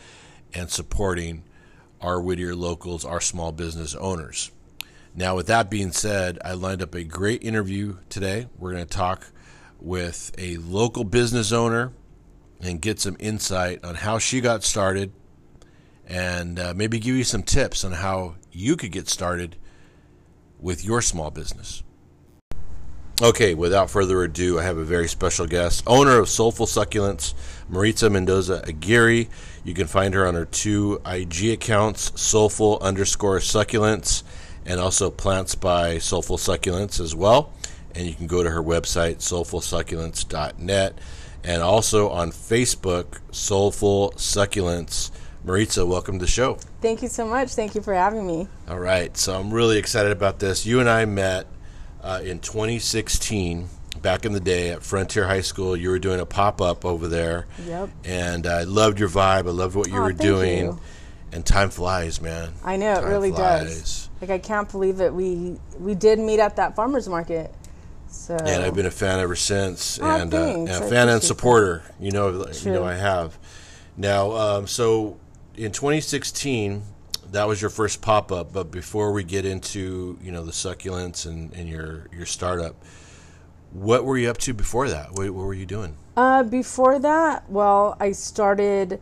and 0.53 0.69
supporting 0.69 1.44
our 2.01 2.21
Whittier 2.21 2.56
locals, 2.56 3.03
our 3.06 3.21
small 3.21 3.51
business 3.51 3.95
owners. 3.95 4.51
Now, 5.15 5.35
with 5.35 5.47
that 5.47 5.69
being 5.69 5.91
said, 5.91 6.39
I 6.44 6.53
lined 6.53 6.81
up 6.81 6.94
a 6.94 7.03
great 7.03 7.44
interview 7.44 7.97
today. 8.09 8.47
We're 8.57 8.73
going 8.73 8.85
to 8.85 8.97
talk 8.97 9.31
with 9.79 10.33
a 10.38 10.57
local 10.57 11.03
business 11.03 11.51
owner 11.51 11.94
and 12.62 12.81
get 12.81 13.00
some 13.00 13.15
insight 13.19 13.83
on 13.83 13.95
how 13.95 14.19
she 14.19 14.41
got 14.41 14.63
started 14.63 15.13
and 16.07 16.59
uh, 16.59 16.73
maybe 16.75 17.00
give 17.00 17.15
you 17.15 17.23
some 17.23 17.44
tips 17.44 17.83
on 17.83 17.94
how 17.94 18.35
you 18.51 18.75
could 18.75 18.91
get 18.91 19.07
started 19.07 19.55
with 20.60 20.84
your 20.86 21.01
small 21.01 21.31
business. 21.31 21.84
Okay, 23.22 23.53
without 23.53 23.89
further 23.89 24.24
ado, 24.24 24.60
I 24.60 24.63
have 24.63 24.77
a 24.77 24.84
very 24.84 25.07
special 25.07 25.48
guest, 25.48 25.84
owner 25.88 26.19
of 26.19 26.27
Soulful 26.27 26.65
Succulents, 26.65 27.34
Maritza 27.69 28.10
Mendoza 28.10 28.62
Aguirre. 28.67 29.27
You 29.63 29.74
can 29.74 29.88
find 29.88 30.13
her 30.13 30.27
on 30.27 30.36
her 30.36 30.45
two 30.45 31.01
IG 31.05 31.51
accounts, 31.51 32.12
Soulful 32.19 32.77
underscore 32.81 33.39
Succulents, 33.39 34.24
and 34.65 34.79
also 34.79 35.10
Plants 35.10 35.55
by 35.55 35.98
Soulful 35.98 36.38
Succulents 36.38 37.00
as 37.00 37.15
well 37.15 37.53
and 37.95 38.05
you 38.05 38.13
can 38.13 38.27
go 38.27 38.43
to 38.43 38.50
her 38.50 38.62
website, 38.62 39.17
soulfulsucculents.net, 39.17 41.00
and 41.43 41.62
also 41.62 42.10
on 42.10 42.31
Facebook, 42.31 43.19
Soulful 43.31 44.12
Succulents. 44.17 45.12
Maritza, 45.43 45.86
welcome 45.86 46.19
to 46.19 46.25
the 46.25 46.31
show. 46.31 46.57
Thank 46.81 47.01
you 47.01 47.07
so 47.07 47.25
much. 47.25 47.53
Thank 47.53 47.75
you 47.75 47.81
for 47.81 47.93
having 47.93 48.25
me. 48.25 48.48
All 48.67 48.79
right, 48.79 49.15
so 49.15 49.39
I'm 49.39 49.53
really 49.53 49.77
excited 49.77 50.12
about 50.12 50.39
this. 50.39 50.65
You 50.65 50.79
and 50.79 50.89
I 50.89 51.05
met 51.05 51.45
uh, 52.05 52.21
in 52.24 52.39
2016 52.39 53.67
back 54.01 54.25
in 54.25 54.31
the 54.31 54.39
day 54.39 54.69
at 54.69 54.83
Frontier 54.83 55.25
High 55.25 55.41
School. 55.41 55.75
You 55.75 55.89
were 55.89 56.00
doing 56.00 56.19
a 56.19 56.25
pop 56.25 56.62
up 56.62 56.85
over 56.85 57.07
there. 57.07 57.47
Yep. 57.65 57.89
And 58.05 58.45
I 58.45 58.63
loved 58.63 59.00
your 59.00 59.09
vibe. 59.09 59.47
I 59.47 59.51
loved 59.51 59.75
what 59.75 59.89
you 59.89 59.97
oh, 59.97 60.03
were 60.03 60.13
doing. 60.13 60.65
You. 60.65 60.79
And 61.31 61.45
time 61.45 61.71
flies, 61.71 62.21
man. 62.21 62.53
I 62.63 62.77
know 62.77 62.93
time 62.93 63.03
it 63.03 63.07
really 63.07 63.31
flies. 63.31 63.65
does. 63.65 64.09
Like 64.21 64.29
I 64.29 64.38
can't 64.38 64.71
believe 64.71 65.01
it. 65.01 65.13
We 65.13 65.57
we 65.79 65.95
did 65.95 66.19
meet 66.19 66.39
at 66.39 66.55
that 66.57 66.75
farmers 66.75 67.09
market. 67.09 67.53
So. 68.07 68.35
And 68.35 68.63
I've 68.63 68.75
been 68.75 68.85
a 68.85 68.91
fan 68.91 69.19
ever 69.19 69.35
since, 69.35 70.00
oh, 70.00 70.05
and, 70.05 70.33
uh, 70.33 70.38
and 70.38 70.69
a 70.69 70.88
fan 70.88 71.09
and 71.09 71.21
supporter. 71.21 71.83
You 72.00 72.12
know, 72.12 72.47
you 72.47 72.71
know, 72.71 72.85
I 72.85 72.93
have. 72.93 73.38
Now, 73.97 74.31
um, 74.31 74.67
so 74.67 75.17
in 75.57 75.74
2016, 75.74 76.83
that 77.32 77.48
was 77.48 77.62
your 77.62 77.70
first 77.70 78.01
pop 78.01 78.32
up. 78.32 78.53
But 78.53 78.72
before 78.72 79.12
we 79.12 79.24
get 79.24 79.46
into 79.46 80.17
you 80.22 80.32
know 80.32 80.44
the 80.44 80.51
succulents 80.51 81.25
and, 81.25 81.53
and 81.53 81.67
your 81.70 82.08
your 82.12 82.25
startup, 82.25 82.75
what 83.72 84.05
were 84.05 84.17
you 84.17 84.29
up 84.29 84.38
to 84.39 84.53
before 84.53 84.89
that? 84.89 85.12
What, 85.12 85.29
what 85.32 85.46
were 85.46 85.53
you 85.53 85.65
doing? 85.65 85.98
Uh, 86.15 86.44
before 86.44 87.00
that, 87.00 87.50
well, 87.50 87.98
I 88.00 88.12
started. 88.12 89.01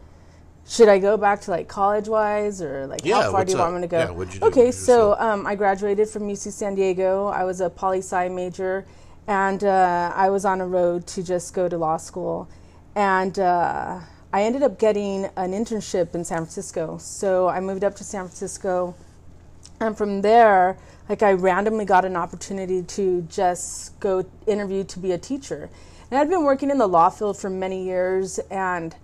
Should 0.66 0.88
I 0.88 0.98
go 0.98 1.18
back 1.18 1.42
to 1.42 1.52
like 1.52 1.68
college 1.68 2.08
wise 2.08 2.62
or 2.62 2.88
like 2.88 3.04
yeah, 3.04 3.24
how 3.24 3.32
far 3.32 3.44
do 3.44 3.52
you 3.52 3.58
up? 3.58 3.66
want 3.66 3.76
me 3.76 3.82
to 3.82 3.88
go? 3.88 4.00
Yeah, 4.00 4.12
what'd 4.12 4.34
you 4.34 4.40
do? 4.40 4.46
Okay, 4.46 4.72
so 4.72 5.14
um, 5.20 5.46
I 5.46 5.56
graduated 5.56 6.08
from 6.08 6.24
UC 6.24 6.54
San 6.54 6.74
Diego. 6.74 7.28
I 7.28 7.44
was 7.44 7.60
a 7.60 7.70
poli 7.70 7.98
sci 7.98 8.30
major 8.30 8.86
and 9.28 9.64
uh, 9.64 10.12
I 10.16 10.30
was 10.30 10.46
on 10.46 10.62
a 10.62 10.68
road 10.68 11.08
to 11.08 11.24
just 11.24 11.54
go 11.54 11.70
to 11.70 11.78
law 11.78 11.98
school. 11.98 12.50
And 12.96 13.38
uh, 13.40 14.00
I 14.34 14.42
ended 14.42 14.64
up 14.64 14.80
getting 14.80 15.26
an 15.38 15.52
internship 15.52 16.16
in 16.16 16.26
San 16.26 16.40
Francisco. 16.40 16.98
So 16.98 17.48
I 17.48 17.60
moved 17.60 17.84
up 17.84 17.96
to 17.98 18.04
San 18.04 18.26
Francisco, 18.26 18.96
and 19.80 19.96
from 19.96 20.24
there, 20.24 20.76
like 21.08 21.22
I 21.22 21.34
randomly 21.34 21.86
got 21.86 22.04
an 22.04 22.16
opportunity 22.16 22.82
to 22.82 23.22
just 23.30 24.00
go 24.00 24.26
interview 24.48 24.84
to 24.86 24.98
be 24.98 25.12
a 25.12 25.20
teacher. 25.20 25.70
And 26.10 26.20
I'd 26.20 26.30
been 26.30 26.44
working 26.44 26.72
in 26.72 26.80
the 26.80 26.88
law 26.88 27.10
field 27.10 27.38
for 27.38 27.52
many 27.52 27.84
years, 27.84 28.40
and 28.50 28.96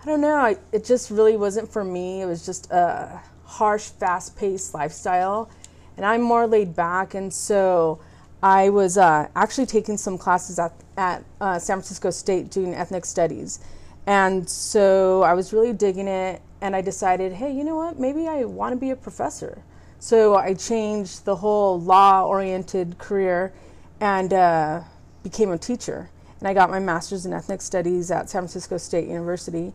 I 0.00 0.06
don't 0.06 0.20
know, 0.20 0.36
I, 0.36 0.56
it 0.70 0.84
just 0.84 1.10
really 1.10 1.36
wasn't 1.36 1.68
for 1.68 1.82
me. 1.82 2.22
It 2.22 2.26
was 2.26 2.46
just 2.46 2.70
a 2.70 3.20
harsh, 3.44 3.88
fast 3.88 4.36
paced 4.36 4.72
lifestyle. 4.72 5.50
And 5.96 6.06
I'm 6.06 6.22
more 6.22 6.46
laid 6.46 6.76
back, 6.76 7.14
and 7.14 7.32
so 7.32 7.98
I 8.40 8.68
was 8.68 8.98
uh, 8.98 9.28
actually 9.34 9.66
taking 9.66 9.96
some 9.96 10.16
classes 10.16 10.60
at, 10.60 10.72
at 10.96 11.24
uh, 11.40 11.58
San 11.58 11.78
Francisco 11.78 12.10
State 12.10 12.50
doing 12.50 12.72
ethnic 12.72 13.04
studies. 13.04 13.58
And 14.06 14.48
so 14.48 15.22
I 15.22 15.34
was 15.34 15.52
really 15.52 15.72
digging 15.72 16.06
it, 16.08 16.40
and 16.60 16.76
I 16.76 16.80
decided, 16.80 17.32
hey, 17.32 17.52
you 17.52 17.64
know 17.64 17.76
what? 17.76 17.98
Maybe 17.98 18.28
I 18.28 18.44
want 18.44 18.72
to 18.72 18.76
be 18.76 18.90
a 18.90 18.96
professor. 18.96 19.62
So 19.98 20.36
I 20.36 20.54
changed 20.54 21.24
the 21.24 21.36
whole 21.36 21.80
law 21.80 22.24
oriented 22.24 22.98
career 22.98 23.52
and 24.00 24.32
uh, 24.32 24.82
became 25.22 25.50
a 25.50 25.58
teacher. 25.58 26.10
And 26.38 26.46
I 26.48 26.54
got 26.54 26.70
my 26.70 26.78
master's 26.78 27.26
in 27.26 27.32
ethnic 27.32 27.62
studies 27.62 28.10
at 28.10 28.28
San 28.30 28.42
Francisco 28.42 28.76
State 28.76 29.08
University. 29.08 29.72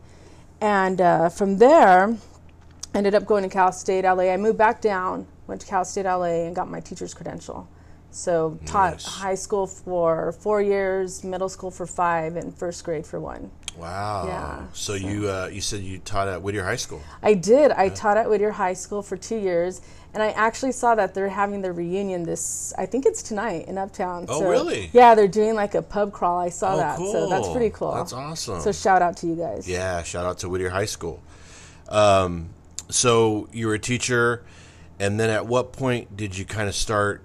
And 0.60 1.00
uh, 1.00 1.28
from 1.28 1.58
there, 1.58 2.16
ended 2.94 3.14
up 3.14 3.26
going 3.26 3.42
to 3.42 3.48
Cal 3.48 3.72
State 3.72 4.04
LA. 4.04 4.30
I 4.32 4.36
moved 4.36 4.58
back 4.58 4.80
down, 4.80 5.26
went 5.46 5.60
to 5.62 5.66
Cal 5.66 5.84
State 5.84 6.04
LA, 6.06 6.46
and 6.46 6.54
got 6.54 6.70
my 6.70 6.80
teacher's 6.80 7.12
credential. 7.14 7.68
So 8.10 8.58
taught 8.64 8.92
Nice. 8.94 9.04
high 9.06 9.34
school 9.34 9.66
for 9.66 10.32
four 10.32 10.62
years, 10.62 11.24
middle 11.24 11.48
school 11.48 11.70
for 11.70 11.86
five, 11.86 12.36
and 12.36 12.56
first 12.56 12.84
grade 12.84 13.06
for 13.06 13.18
one. 13.18 13.50
Wow. 13.76 14.26
Yeah, 14.26 14.62
So, 14.72 14.94
you 14.94 15.28
uh, 15.28 15.48
you 15.52 15.60
said 15.60 15.80
you 15.80 15.98
taught 15.98 16.28
at 16.28 16.42
Whittier 16.42 16.64
High 16.64 16.76
School. 16.76 17.00
I 17.22 17.34
did. 17.34 17.70
I 17.72 17.88
taught 17.88 18.16
at 18.16 18.28
Whittier 18.28 18.50
High 18.50 18.74
School 18.74 19.02
for 19.02 19.16
two 19.16 19.36
years, 19.38 19.80
and 20.12 20.22
I 20.22 20.30
actually 20.32 20.72
saw 20.72 20.94
that 20.94 21.14
they're 21.14 21.28
having 21.30 21.62
their 21.62 21.72
reunion 21.72 22.22
this. 22.22 22.74
I 22.76 22.84
think 22.86 23.06
it's 23.06 23.22
tonight 23.22 23.68
in 23.68 23.78
Uptown. 23.78 24.26
Oh, 24.28 24.40
So, 24.40 24.48
really? 24.50 24.90
Yeah, 24.92 25.14
they're 25.14 25.26
doing 25.26 25.54
like 25.54 25.74
a 25.74 25.82
pub 25.82 26.12
crawl. 26.12 26.38
I 26.38 26.50
saw 26.50 26.74
Oh, 26.74 26.76
that, 26.76 26.98
so 26.98 27.28
that's 27.30 27.48
pretty 27.48 27.70
cool. 27.70 27.94
That's 27.94 28.12
awesome. 28.12 28.60
So 28.60 28.72
shout 28.72 29.00
out 29.00 29.16
to 29.18 29.26
you 29.26 29.36
guys. 29.36 29.66
Yeah, 29.68 30.02
shout 30.02 30.26
out 30.26 30.38
to 30.40 30.48
Whittier 30.50 30.70
High 30.70 30.84
School. 30.84 31.22
Um, 31.88 32.50
so 32.90 33.48
you 33.52 33.66
were 33.68 33.74
a 33.74 33.78
teacher, 33.78 34.44
and 35.00 35.18
then 35.18 35.30
at 35.30 35.46
what 35.46 35.72
point 35.72 36.14
did 36.16 36.36
you 36.36 36.44
kind 36.44 36.68
of 36.68 36.74
start 36.74 37.22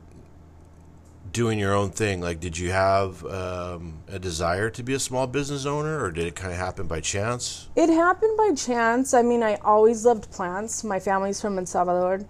doing 1.37 1.59
your 1.59 1.75
own 1.75 1.91
thing? 1.91 2.19
Like, 2.19 2.39
did 2.39 2.57
you 2.57 2.71
have 2.71 3.23
um, 3.25 4.01
a 4.07 4.17
desire 4.17 4.71
to 4.71 4.81
be 4.81 4.95
a 4.95 4.99
small 4.99 5.27
business 5.27 5.67
owner, 5.67 6.03
or 6.03 6.11
did 6.11 6.25
it 6.25 6.35
kind 6.35 6.51
of 6.51 6.57
happen 6.57 6.87
by 6.87 6.99
chance? 6.99 7.69
It 7.75 7.89
happened 7.89 8.35
by 8.35 8.53
chance. 8.55 9.13
I 9.13 9.21
mean, 9.21 9.43
I 9.43 9.53
always 9.57 10.03
loved 10.03 10.31
plants. 10.31 10.83
My 10.83 10.99
family's 10.99 11.39
from 11.39 11.59
El 11.59 11.67
Salvador. 11.67 12.25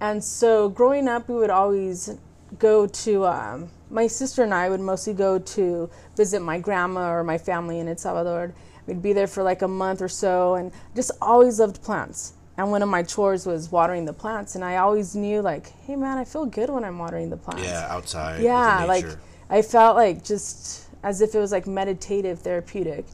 And 0.00 0.22
so 0.24 0.68
growing 0.70 1.06
up, 1.06 1.28
we 1.28 1.36
would 1.36 1.50
always 1.50 2.18
go 2.58 2.88
to, 2.88 3.26
um, 3.26 3.70
my 3.90 4.08
sister 4.08 4.42
and 4.42 4.52
I 4.52 4.68
would 4.68 4.80
mostly 4.80 5.14
go 5.14 5.38
to 5.38 5.88
visit 6.16 6.42
my 6.42 6.58
grandma 6.58 7.12
or 7.12 7.22
my 7.22 7.38
family 7.38 7.78
in 7.78 7.86
El 7.86 7.96
Salvador. 7.96 8.52
We'd 8.88 9.02
be 9.02 9.12
there 9.12 9.28
for 9.28 9.44
like 9.44 9.62
a 9.62 9.68
month 9.68 10.02
or 10.02 10.08
so 10.08 10.56
and 10.56 10.72
just 10.96 11.12
always 11.22 11.60
loved 11.60 11.80
plants. 11.80 12.32
And 12.58 12.70
one 12.72 12.82
of 12.82 12.88
my 12.88 13.02
chores 13.04 13.46
was 13.46 13.70
watering 13.72 14.04
the 14.04 14.12
plants. 14.12 14.54
And 14.56 14.64
I 14.64 14.76
always 14.76 15.14
knew, 15.14 15.40
like, 15.40 15.68
hey 15.86 15.94
man, 15.96 16.18
I 16.18 16.24
feel 16.24 16.44
good 16.44 16.68
when 16.68 16.84
I'm 16.84 16.98
watering 16.98 17.30
the 17.30 17.36
plants 17.38 17.62
Yeah, 17.64 17.86
outside. 17.88 18.42
yeah 18.42 18.84
like 18.84 19.06
i 19.50 19.62
felt 19.62 19.96
like 19.96 20.22
just 20.22 20.90
as 21.02 21.22
if 21.22 21.34
it 21.34 21.38
was 21.38 21.52
like 21.52 21.66
meditative 21.66 22.40
therapeutic 22.40 23.06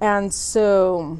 and 0.00 0.32
so 0.32 1.18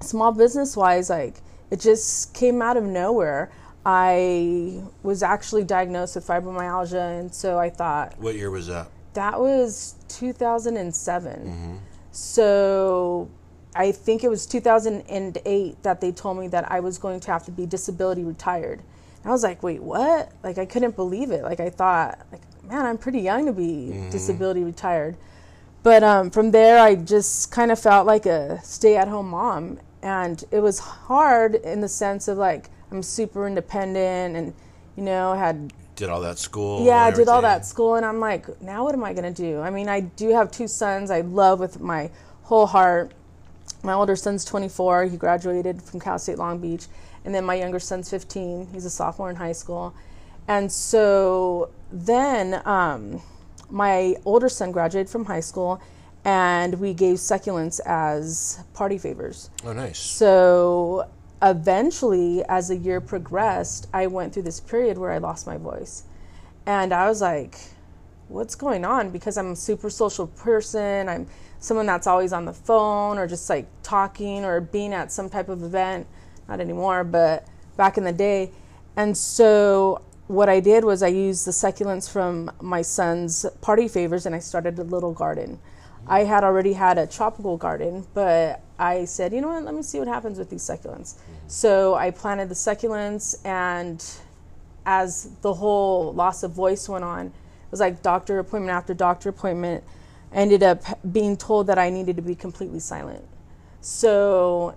small 0.00 0.32
business 0.32 0.74
wise 0.78 1.10
like 1.10 1.34
it 1.70 1.78
just 1.78 2.32
came 2.32 2.62
out 2.62 2.78
of 2.78 2.84
nowhere 2.84 3.50
i 3.84 4.80
was 5.02 5.22
actually 5.22 5.62
diagnosed 5.62 6.14
with 6.14 6.26
fibromyalgia 6.26 7.20
and 7.20 7.34
so 7.34 7.58
i 7.58 7.68
thought 7.68 8.18
What 8.18 8.34
year 8.34 8.50
was 8.50 8.66
that? 8.68 8.88
that 9.12 9.38
was 9.38 9.96
2007 10.08 11.32
mm-hmm. 11.40 11.76
so 12.10 13.28
i 13.74 13.92
think 13.92 14.24
it 14.24 14.28
was 14.28 14.46
2008 14.46 15.82
that 15.82 16.00
they 16.00 16.12
told 16.12 16.38
me 16.38 16.48
that 16.48 16.70
i 16.70 16.80
was 16.80 16.98
going 16.98 17.20
to 17.20 17.30
have 17.30 17.44
to 17.44 17.50
be 17.50 17.66
disability 17.66 18.24
retired 18.24 18.80
and 19.22 19.26
i 19.26 19.30
was 19.30 19.42
like 19.42 19.62
wait 19.62 19.82
what 19.82 20.32
like 20.42 20.58
i 20.58 20.64
couldn't 20.66 20.96
believe 20.96 21.30
it 21.30 21.42
like 21.42 21.60
i 21.60 21.68
thought 21.70 22.18
like 22.32 22.42
man 22.64 22.86
i'm 22.86 22.98
pretty 22.98 23.20
young 23.20 23.46
to 23.46 23.52
be 23.52 24.08
disability 24.10 24.64
retired 24.64 25.16
but 25.82 26.02
um, 26.02 26.30
from 26.30 26.50
there 26.50 26.78
i 26.78 26.94
just 26.94 27.50
kind 27.50 27.70
of 27.70 27.78
felt 27.78 28.06
like 28.06 28.26
a 28.26 28.60
stay-at-home 28.62 29.30
mom 29.30 29.78
and 30.02 30.44
it 30.50 30.60
was 30.60 30.78
hard 30.78 31.54
in 31.56 31.80
the 31.80 31.88
sense 31.88 32.28
of 32.28 32.38
like 32.38 32.70
i'm 32.90 33.02
super 33.02 33.46
independent 33.46 34.36
and 34.36 34.54
you 34.96 35.02
know 35.04 35.34
had 35.34 35.72
Did 35.96 36.08
all 36.10 36.20
that 36.20 36.38
school? 36.38 36.84
yeah, 36.84 37.04
I 37.04 37.10
did 37.10 37.28
all 37.28 37.42
that 37.42 37.66
school, 37.66 37.96
and 37.96 38.06
I'm 38.06 38.20
like, 38.20 38.60
now 38.62 38.84
what 38.84 38.94
am 38.94 39.02
I 39.02 39.12
gonna 39.12 39.32
do? 39.32 39.60
I 39.60 39.70
mean, 39.70 39.88
I 39.88 40.00
do 40.00 40.28
have 40.30 40.50
two 40.50 40.68
sons. 40.68 41.10
I 41.10 41.22
love 41.22 41.58
with 41.58 41.80
my 41.80 42.10
whole 42.42 42.66
heart. 42.66 43.12
My 43.82 43.92
older 43.92 44.16
son's 44.16 44.44
24. 44.44 45.04
He 45.04 45.16
graduated 45.16 45.82
from 45.82 46.00
Cal 46.00 46.18
State 46.18 46.38
Long 46.38 46.58
Beach, 46.58 46.86
and 47.24 47.34
then 47.34 47.44
my 47.44 47.54
younger 47.54 47.78
son's 47.78 48.10
15. 48.10 48.68
He's 48.72 48.84
a 48.84 48.90
sophomore 48.90 49.30
in 49.30 49.36
high 49.36 49.52
school, 49.52 49.94
and 50.46 50.70
so 50.70 51.70
then 51.92 52.60
um, 52.66 53.20
my 53.70 54.16
older 54.24 54.48
son 54.48 54.72
graduated 54.72 55.10
from 55.10 55.24
high 55.24 55.40
school, 55.40 55.80
and 56.24 56.78
we 56.80 56.92
gave 56.94 57.16
succulents 57.16 57.80
as 57.86 58.60
party 58.74 58.98
favors. 58.98 59.50
Oh, 59.64 59.72
nice. 59.72 59.98
So 59.98 61.08
eventually, 61.42 62.42
as 62.48 62.68
the 62.68 62.76
year 62.76 63.00
progressed, 63.00 63.86
I 63.92 64.06
went 64.08 64.34
through 64.34 64.42
this 64.42 64.60
period 64.60 64.98
where 64.98 65.12
I 65.12 65.18
lost 65.18 65.46
my 65.46 65.56
voice. 65.56 66.04
And 66.66 66.92
I 66.92 67.08
was 67.08 67.22
like, 67.22 67.56
what's 68.28 68.54
going 68.54 68.84
on? 68.84 69.10
Because 69.10 69.38
I'm 69.38 69.52
a 69.52 69.56
super 69.56 69.90
social 69.90 70.26
person. 70.26 71.08
I'm 71.08 71.26
someone 71.60 71.86
that's 71.86 72.06
always 72.06 72.32
on 72.32 72.44
the 72.44 72.52
phone 72.52 73.18
or 73.18 73.26
just 73.26 73.48
like 73.50 73.66
talking 73.82 74.44
or 74.44 74.60
being 74.60 74.92
at 74.92 75.10
some 75.10 75.28
type 75.28 75.48
of 75.48 75.62
event. 75.62 76.06
Not 76.48 76.60
anymore, 76.60 77.04
but 77.04 77.46
back 77.76 77.98
in 77.98 78.04
the 78.04 78.12
day. 78.12 78.50
And 78.96 79.16
so 79.16 80.02
what 80.28 80.48
I 80.48 80.60
did 80.60 80.84
was 80.84 81.02
I 81.02 81.08
used 81.08 81.46
the 81.46 81.50
succulents 81.50 82.10
from 82.10 82.50
my 82.60 82.82
son's 82.82 83.46
party 83.60 83.88
favors 83.88 84.26
and 84.26 84.34
I 84.34 84.38
started 84.38 84.78
a 84.78 84.84
little 84.84 85.12
garden. 85.12 85.58
I 86.06 86.24
had 86.24 86.42
already 86.42 86.72
had 86.72 86.96
a 86.96 87.06
tropical 87.06 87.56
garden, 87.56 88.06
but 88.14 88.62
I 88.78 89.04
said, 89.04 89.32
you 89.32 89.40
know 89.40 89.48
what, 89.48 89.62
let 89.64 89.74
me 89.74 89.82
see 89.82 89.98
what 89.98 90.08
happens 90.08 90.38
with 90.38 90.48
these 90.48 90.62
succulents. 90.62 91.14
Mm-hmm. 91.14 91.48
So 91.48 91.94
I 91.94 92.10
planted 92.10 92.48
the 92.48 92.54
succulents, 92.54 93.44
and 93.44 94.02
as 94.86 95.30
the 95.42 95.52
whole 95.52 96.14
loss 96.14 96.42
of 96.42 96.52
voice 96.52 96.88
went 96.88 97.04
on, 97.04 97.26
it 97.26 97.70
was 97.70 97.80
like 97.80 98.02
doctor 98.02 98.38
appointment 98.38 98.74
after 98.74 98.94
doctor 98.94 99.28
appointment. 99.28 99.84
Ended 100.32 100.62
up 100.62 100.82
being 101.10 101.36
told 101.36 101.66
that 101.68 101.78
I 101.78 101.90
needed 101.90 102.16
to 102.16 102.22
be 102.22 102.34
completely 102.34 102.80
silent. 102.80 103.24
So 103.80 104.74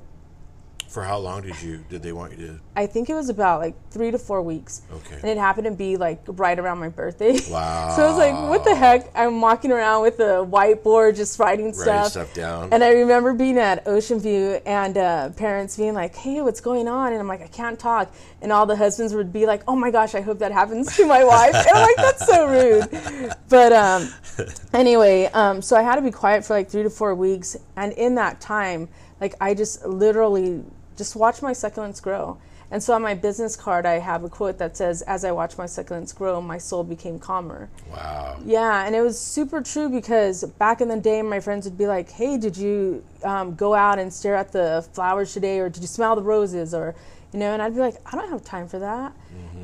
For 0.91 1.03
how 1.03 1.19
long 1.19 1.41
did 1.41 1.62
you 1.62 1.86
did 1.89 2.03
they 2.03 2.12
want 2.12 2.38
you 2.38 2.48
to? 2.48 2.60
I 2.75 2.86
think 2.86 3.10
it 3.10 3.13
was 3.13 3.29
about 3.29 3.62
like 3.62 3.75
three 3.91 4.12
to 4.12 4.17
four 4.19 4.41
weeks. 4.41 4.81
Okay. 4.91 5.15
And 5.21 5.29
it 5.29 5.38
happened 5.38 5.63
to 5.63 5.71
be 5.71 5.95
like 5.95 6.21
right 6.27 6.60
around 6.60 6.79
my 6.79 6.89
birthday. 6.89 7.39
Wow. 7.50 7.93
so 7.95 8.03
I 8.03 8.07
was 8.10 8.17
like, 8.17 8.33
what 8.50 8.65
the 8.65 8.75
heck? 8.75 9.10
I'm 9.15 9.39
walking 9.39 9.71
around 9.71 10.01
with 10.01 10.19
a 10.19 10.45
whiteboard 10.45 11.15
just 11.15 11.39
writing 11.39 11.67
Writing 11.67 11.81
stuff. 11.81 12.07
stuff 12.10 12.33
down. 12.33 12.74
And 12.74 12.83
I 12.83 12.89
remember 12.89 13.33
being 13.33 13.57
at 13.57 13.88
Ocean 13.88 14.19
View 14.19 14.60
and 14.65 14.98
uh, 14.98 15.29
parents 15.29 15.77
being 15.77 15.93
like, 15.93 16.13
hey, 16.13 16.41
what's 16.41 16.60
going 16.60 16.89
on? 16.89 17.13
And 17.13 17.21
I'm 17.21 17.27
like, 17.29 17.41
I 17.41 17.48
can't 17.48 17.79
talk. 17.79 18.13
And 18.41 18.51
all 18.51 18.65
the 18.65 18.75
husbands 18.75 19.13
would 19.13 19.31
be 19.31 19.45
like, 19.45 19.63
oh 19.69 19.77
my 19.77 19.91
gosh, 19.91 20.13
I 20.13 20.19
hope 20.19 20.39
that 20.39 20.51
happens 20.51 20.93
to 20.98 21.07
my 21.07 21.24
wife. 21.24 21.55
And 21.71 21.77
I'm 21.77 21.83
like, 21.83 21.95
that's 21.95 22.27
so 22.27 22.48
rude. 22.48 23.33
But 23.48 23.71
um, 23.71 24.13
anyway, 24.74 25.25
um, 25.27 25.62
so 25.62 25.77
I 25.77 25.83
had 25.83 25.95
to 25.95 26.01
be 26.01 26.12
quiet 26.12 26.43
for 26.43 26.53
like 26.53 26.69
three 26.69 26.83
to 26.83 26.89
four 26.89 27.15
weeks. 27.15 27.55
And 27.77 27.93
in 27.93 28.15
that 28.15 28.41
time, 28.41 28.89
like 29.21 29.36
I 29.39 29.53
just 29.53 29.86
literally 29.86 30.65
just 31.01 31.15
watch 31.15 31.41
my 31.41 31.51
succulents 31.51 32.00
grow. 32.01 32.38
And 32.74 32.81
so 32.81 32.93
on 32.93 33.01
my 33.01 33.15
business 33.15 33.55
card, 33.58 33.86
I 33.86 34.00
have 34.00 34.24
a 34.24 34.29
quote 34.29 34.58
that 34.60 34.77
says, 34.77 35.01
As 35.01 35.25
I 35.25 35.31
watched 35.31 35.58
my 35.58 35.65
succulents 35.65 36.15
grow, 36.15 36.39
my 36.41 36.58
soul 36.60 36.84
became 36.84 37.17
calmer. 37.20 37.70
wow. 37.91 38.38
Yeah, 38.46 38.86
and 38.86 38.96
it 38.96 39.01
was 39.01 39.20
super 39.20 39.62
true 39.62 39.89
because 39.89 40.43
back 40.58 40.79
in 40.79 40.88
the 40.88 40.98
day, 41.00 41.22
my 41.22 41.39
friends 41.41 41.65
would 41.65 41.77
be 41.77 41.88
like, 41.88 42.10
"Hey, 42.12 42.38
did 42.38 42.55
you 42.55 43.03
um, 43.24 43.55
go 43.55 43.74
out 43.74 43.98
and 44.00 44.13
stare 44.13 44.36
at 44.36 44.51
the 44.53 44.88
flowers 44.93 45.34
today, 45.34 45.60
or 45.60 45.67
did 45.70 45.81
you 45.81 45.88
smell 45.88 46.15
the 46.15 46.22
roses, 46.22 46.74
or 46.74 46.96
you 47.34 47.39
know?" 47.39 47.51
And 47.53 47.62
I'd 47.62 47.74
be 47.74 47.81
like, 47.81 47.98
"I 48.05 48.15
don't 48.15 48.29
have 48.29 48.43
time 48.43 48.67
for 48.70 48.79
that." 48.79 49.12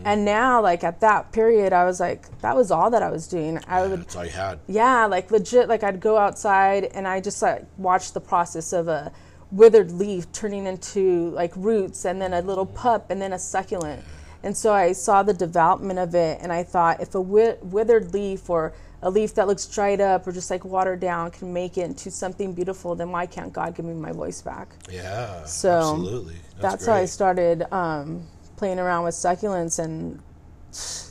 And 0.03 0.23
now, 0.25 0.61
like 0.61 0.83
at 0.83 0.99
that 1.01 1.31
period, 1.31 1.71
I 1.73 1.83
was 1.85 1.99
like, 1.99 2.21
that 2.41 2.55
was 2.55 2.71
all 2.71 2.89
that 2.91 3.03
I 3.03 3.09
was 3.09 3.27
doing. 3.27 3.59
I 3.67 3.81
would, 3.87 4.01
That's 4.01 4.15
all 4.15 4.25
you 4.25 4.31
had. 4.31 4.59
yeah, 4.67 5.05
like 5.05 5.31
legit, 5.31 5.67
like 5.67 5.83
I'd 5.83 5.99
go 5.99 6.17
outside 6.17 6.83
and 6.95 7.07
I 7.07 7.19
just 7.19 7.41
like 7.41 7.65
watch 7.77 8.11
the 8.13 8.21
process 8.21 8.71
of 8.73 8.87
a 8.87 9.11
withered 9.51 9.91
leaf 9.91 10.31
turning 10.31 10.67
into 10.67 11.29
like 11.31 11.53
roots, 11.55 12.05
and 12.05 12.21
then 12.21 12.33
a 12.33 12.41
little 12.41 12.65
pup, 12.65 13.09
and 13.09 13.21
then 13.21 13.33
a 13.33 13.39
succulent. 13.39 14.03
And 14.43 14.55
so 14.55 14.73
I 14.73 14.91
saw 14.93 15.23
the 15.23 15.33
development 15.33 15.99
of 15.99 16.15
it, 16.15 16.39
and 16.41 16.51
I 16.53 16.63
thought 16.63 17.01
if 17.01 17.15
a 17.15 17.21
withered 17.21 18.13
leaf 18.13 18.49
or 18.49 18.73
a 19.01 19.09
leaf 19.09 19.33
that 19.35 19.47
looks 19.47 19.65
dried 19.65 20.01
up 20.01 20.27
or 20.27 20.31
just 20.31 20.49
like 20.49 20.65
watered 20.65 20.99
down 20.99 21.31
can 21.31 21.53
make 21.53 21.77
it 21.77 21.81
into 21.81 22.09
something 22.11 22.53
beautiful, 22.53 22.95
then 22.95 23.11
why 23.11 23.25
can't 23.25 23.53
God 23.53 23.75
give 23.75 23.85
me 23.85 23.93
my 23.93 24.11
voice 24.11 24.41
back? 24.41 24.69
Yeah, 24.91 25.45
So, 25.45 25.71
absolutely. 25.71 26.35
That's, 26.59 26.85
how 26.85 26.93
I 26.93 27.05
started 27.05 27.71
um, 27.71 28.25
playing 28.55 28.79
around 28.79 29.03
with 29.03 29.15
succulents, 29.15 29.79
and 29.79 30.19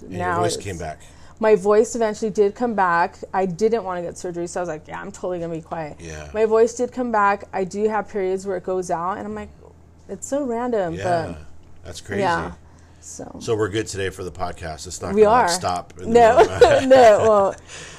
And 0.03 0.19
now 0.19 0.35
your 0.35 0.45
voice 0.45 0.57
came 0.57 0.79
back. 0.79 1.01
My 1.41 1.55
voice 1.55 1.95
eventually 1.95 2.31
did 2.31 2.55
come 2.55 2.75
back. 2.75 3.17
I 3.35 3.47
didn't 3.47 3.85
want 3.85 3.99
to 3.99 4.03
get 4.03 4.17
surgery, 4.17 4.47
so 4.47 4.61
I 4.61 4.63
was 4.63 4.69
like, 4.69 4.89
yeah, 4.89 5.01
I'm 5.01 5.13
totally 5.13 5.39
gonna 5.39 5.55
be 5.55 5.61
quiet. 5.63 5.97
Yeah. 6.01 6.31
My 6.33 6.45
voice 6.47 6.75
did 6.75 6.93
come 6.93 7.13
back. 7.13 7.45
I 7.53 7.65
do 7.65 7.89
have 7.89 8.09
periods 8.09 8.47
where 8.47 8.57
it 8.57 8.65
goes 8.65 8.91
out, 8.91 9.19
and 9.19 9.27
I'm 9.27 9.35
like, 9.35 9.51
it's 10.09 10.27
so 10.27 10.45
random, 10.45 10.95
Yeah, 10.95 11.35
that's 11.85 12.01
crazy. 12.01 12.23
yeah. 12.23 12.53
So, 13.01 13.37
So 13.39 13.55
we're 13.55 13.69
good 13.69 13.87
today 13.87 14.11
for 14.11 14.25
the 14.25 14.33
podcast. 14.33 14.87
It's 14.89 15.01
not 15.01 15.15
we 15.15 15.23
gonna 15.23 15.33
like, 15.33 15.45
are 15.45 15.49
stop. 15.49 15.95
No, 15.99 16.43
no. 16.87 17.19
Well, 17.23 17.55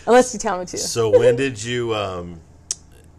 unless 0.05 0.33
you 0.33 0.39
tell 0.39 0.59
me 0.59 0.65
to. 0.65 0.77
so 0.77 1.17
when 1.17 1.35
did 1.37 1.63
you 1.63 1.95
um, 1.95 2.41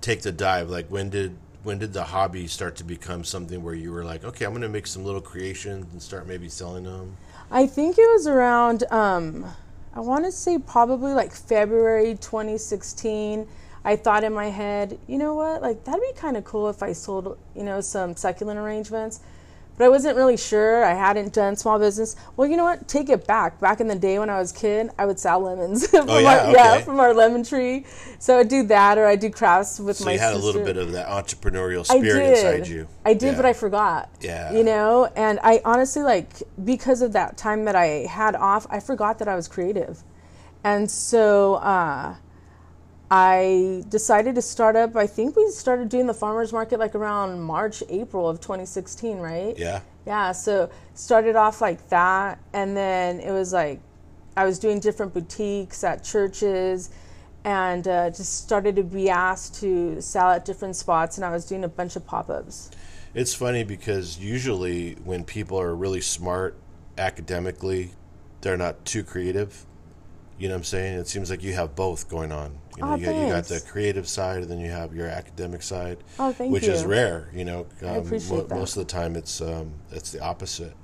take 0.02 0.20
the 0.22 0.32
dive? 0.32 0.68
Like 0.68 0.88
when 0.88 1.08
did 1.08 1.34
when 1.62 1.78
did 1.78 1.92
the 1.92 2.04
hobby 2.04 2.46
start 2.46 2.76
to 2.76 2.84
become 2.84 3.24
something 3.24 3.62
where 3.62 3.74
you 3.74 3.90
were 3.92 4.04
like, 4.04 4.24
okay, 4.24 4.44
I'm 4.44 4.52
going 4.52 4.62
to 4.62 4.68
make 4.68 4.86
some 4.86 5.04
little 5.04 5.20
creations 5.20 5.92
and 5.92 6.00
start 6.00 6.26
maybe 6.26 6.48
selling 6.48 6.84
them? 6.84 7.16
I 7.50 7.66
think 7.66 7.98
it 7.98 8.08
was 8.12 8.26
around, 8.26 8.84
um, 8.90 9.44
I 9.98 10.00
want 10.00 10.24
to 10.26 10.30
say 10.30 10.58
probably 10.58 11.12
like 11.12 11.32
February 11.32 12.14
2016. 12.14 13.48
I 13.84 13.96
thought 13.96 14.22
in 14.22 14.32
my 14.32 14.46
head, 14.46 14.96
you 15.08 15.18
know 15.18 15.34
what, 15.34 15.60
like 15.60 15.82
that'd 15.82 16.00
be 16.00 16.12
kind 16.14 16.36
of 16.36 16.44
cool 16.44 16.68
if 16.68 16.84
I 16.84 16.92
sold, 16.92 17.36
you 17.56 17.64
know, 17.64 17.80
some 17.80 18.14
succulent 18.14 18.60
arrangements. 18.60 19.18
But 19.78 19.84
I 19.84 19.88
wasn't 19.88 20.16
really 20.16 20.36
sure. 20.36 20.84
I 20.84 20.92
hadn't 20.94 21.32
done 21.32 21.54
small 21.56 21.78
business. 21.78 22.16
Well, 22.36 22.48
you 22.48 22.56
know 22.56 22.64
what? 22.64 22.88
Take 22.88 23.08
it 23.08 23.26
back. 23.28 23.60
Back 23.60 23.80
in 23.80 23.86
the 23.86 23.94
day 23.94 24.18
when 24.18 24.28
I 24.28 24.38
was 24.40 24.50
a 24.50 24.54
kid, 24.56 24.90
I 24.98 25.06
would 25.06 25.18
sell 25.20 25.38
lemons 25.40 25.86
from 25.90 26.10
Oh, 26.10 26.18
yeah? 26.18 26.46
our 26.46 26.52
yeah 26.52 26.80
from 26.80 26.98
our 26.98 27.14
lemon 27.14 27.44
tree. 27.44 27.86
So 28.18 28.38
I'd 28.38 28.48
do 28.48 28.64
that, 28.64 28.98
or 28.98 29.06
I'd 29.06 29.20
do 29.20 29.30
crafts 29.30 29.78
with 29.78 29.96
So 29.96 30.04
my 30.06 30.14
you 30.14 30.18
had 30.18 30.32
sister. 30.34 30.42
a 30.42 30.44
little 30.44 30.64
bit 30.64 30.76
of 30.76 30.90
that 30.92 31.06
entrepreneurial 31.06 31.86
I 31.88 31.98
spirit 32.00 32.20
did. 32.20 32.30
inside 32.56 32.66
you. 32.68 32.88
I 33.04 33.14
did, 33.14 33.28
Yeah. 33.32 33.36
but 33.36 33.46
I 33.46 33.52
forgot. 33.52 34.10
Yeah. 34.20 34.52
You 34.52 34.64
know, 34.64 35.08
and 35.14 35.38
I 35.44 35.62
honestly 35.64 36.02
like 36.02 36.42
because 36.64 37.00
of 37.00 37.12
that 37.12 37.36
time 37.36 37.64
that 37.66 37.76
I 37.76 38.06
had 38.10 38.34
off, 38.34 38.66
I 38.70 38.80
forgot 38.80 39.20
that 39.20 39.28
I 39.28 39.36
was 39.36 39.46
creative, 39.46 40.02
and 40.64 40.90
so 40.90 41.54
uh, 41.54 42.16
I 43.10 43.84
decided 43.88 44.34
to 44.34 44.42
start 44.42 44.76
up. 44.76 44.94
I 44.94 45.06
think 45.06 45.34
we 45.34 45.50
started 45.50 45.88
doing 45.88 46.06
the 46.06 46.14
farmers 46.14 46.52
market 46.52 46.78
like 46.78 46.94
around 46.94 47.40
March, 47.40 47.82
April 47.88 48.28
of 48.28 48.40
2016, 48.40 49.18
right? 49.18 49.56
Yeah. 49.58 49.80
Yeah, 50.06 50.32
so 50.32 50.70
started 50.94 51.36
off 51.36 51.60
like 51.60 51.88
that, 51.90 52.38
and 52.52 52.76
then 52.76 53.20
it 53.20 53.30
was 53.30 53.52
like 53.52 53.80
I 54.36 54.44
was 54.44 54.58
doing 54.58 54.80
different 54.80 55.12
boutiques 55.12 55.84
at 55.84 56.04
churches, 56.04 56.90
and 57.44 57.86
uh, 57.86 58.10
just 58.10 58.42
started 58.42 58.76
to 58.76 58.82
be 58.82 59.10
asked 59.10 59.56
to 59.60 60.00
sell 60.00 60.30
at 60.30 60.44
different 60.44 60.76
spots, 60.76 61.16
and 61.16 61.24
I 61.24 61.30
was 61.30 61.44
doing 61.44 61.64
a 61.64 61.68
bunch 61.68 61.96
of 61.96 62.06
pop 62.06 62.30
ups. 62.30 62.70
It's 63.14 63.34
funny 63.34 63.64
because 63.64 64.18
usually 64.18 64.94
when 65.04 65.24
people 65.24 65.60
are 65.60 65.74
really 65.74 66.00
smart 66.00 66.56
academically, 66.96 67.92
they're 68.42 68.56
not 68.56 68.84
too 68.84 69.02
creative. 69.02 69.66
You 70.38 70.48
know 70.48 70.54
what 70.54 70.58
I'm 70.58 70.64
saying? 70.64 70.98
It 70.98 71.08
seems 71.08 71.30
like 71.30 71.42
you 71.42 71.54
have 71.54 71.74
both 71.74 72.08
going 72.08 72.32
on. 72.32 72.58
You 72.78 72.84
know, 72.84 72.92
Aw, 72.92 72.94
you, 72.96 73.06
got, 73.06 73.14
you 73.16 73.28
got 73.28 73.44
the 73.44 73.60
creative 73.60 74.08
side, 74.08 74.42
and 74.42 74.50
then 74.50 74.60
you 74.60 74.70
have 74.70 74.94
your 74.94 75.08
academic 75.08 75.62
side, 75.62 75.98
Oh, 76.18 76.32
thank 76.32 76.52
which 76.52 76.66
you. 76.66 76.72
is 76.72 76.84
rare. 76.84 77.28
You 77.34 77.44
know, 77.44 77.60
um, 77.82 78.04
that. 78.04 78.46
most 78.50 78.76
of 78.76 78.86
the 78.86 78.92
time 78.92 79.16
it's 79.16 79.40
um, 79.40 79.72
it's 79.90 80.12
the 80.12 80.20
opposite. 80.20 80.74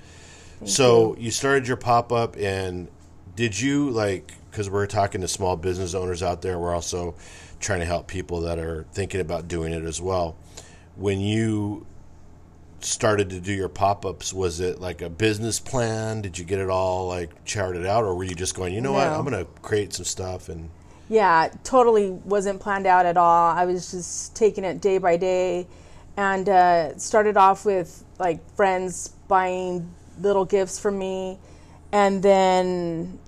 so 0.64 1.16
you. 1.18 1.30
started 1.30 1.68
your 1.68 1.76
pop 1.76 2.12
up, 2.12 2.36
and 2.36 2.88
did 3.36 3.58
you 3.58 3.90
like? 3.90 4.34
Because 4.50 4.68
we're 4.68 4.86
talking 4.86 5.20
to 5.20 5.28
small 5.28 5.56
business 5.56 5.94
owners 5.94 6.22
out 6.22 6.42
there, 6.42 6.58
we're 6.58 6.74
also 6.74 7.14
trying 7.60 7.80
to 7.80 7.86
help 7.86 8.06
people 8.08 8.40
that 8.42 8.58
are 8.58 8.86
thinking 8.92 9.20
about 9.20 9.48
doing 9.48 9.72
it 9.72 9.84
as 9.84 10.00
well. 10.00 10.36
When 10.96 11.20
you 11.20 11.86
started 12.80 13.30
to 13.30 13.40
do 13.40 13.52
your 13.52 13.68
pop-ups 13.70 14.32
was 14.32 14.60
it 14.60 14.78
like 14.78 15.00
a 15.00 15.08
business 15.08 15.58
plan 15.58 16.20
did 16.20 16.38
you 16.38 16.44
get 16.44 16.58
it 16.58 16.68
all 16.68 17.08
like 17.08 17.42
charted 17.46 17.86
out 17.86 18.04
or 18.04 18.14
were 18.14 18.24
you 18.24 18.34
just 18.34 18.54
going 18.54 18.74
you 18.74 18.80
know 18.82 18.92
what 18.92 19.06
i'm 19.06 19.24
gonna 19.24 19.46
create 19.62 19.94
some 19.94 20.04
stuff 20.04 20.50
and 20.50 20.68
Yeah, 21.08 21.50
totally 21.64 22.10
wasn't 22.10 22.60
planned 22.60 22.86
out 22.86 23.04
at 23.04 23.16
all. 23.16 23.50
I 23.50 23.66
was 23.66 23.90
just 23.90 24.34
taking 24.34 24.64
it 24.64 24.80
day 24.80 24.98
by 24.98 25.16
day, 25.16 25.66
and 26.16 26.48
uh, 26.48 26.96
started 26.98 27.36
off 27.36 27.66
with 27.66 28.04
like 28.18 28.40
friends 28.56 29.10
buying 29.28 29.92
little 30.20 30.44
gifts 30.46 30.78
for 30.78 30.90
me, 30.90 31.38
and 31.92 32.22
then, 32.22 33.18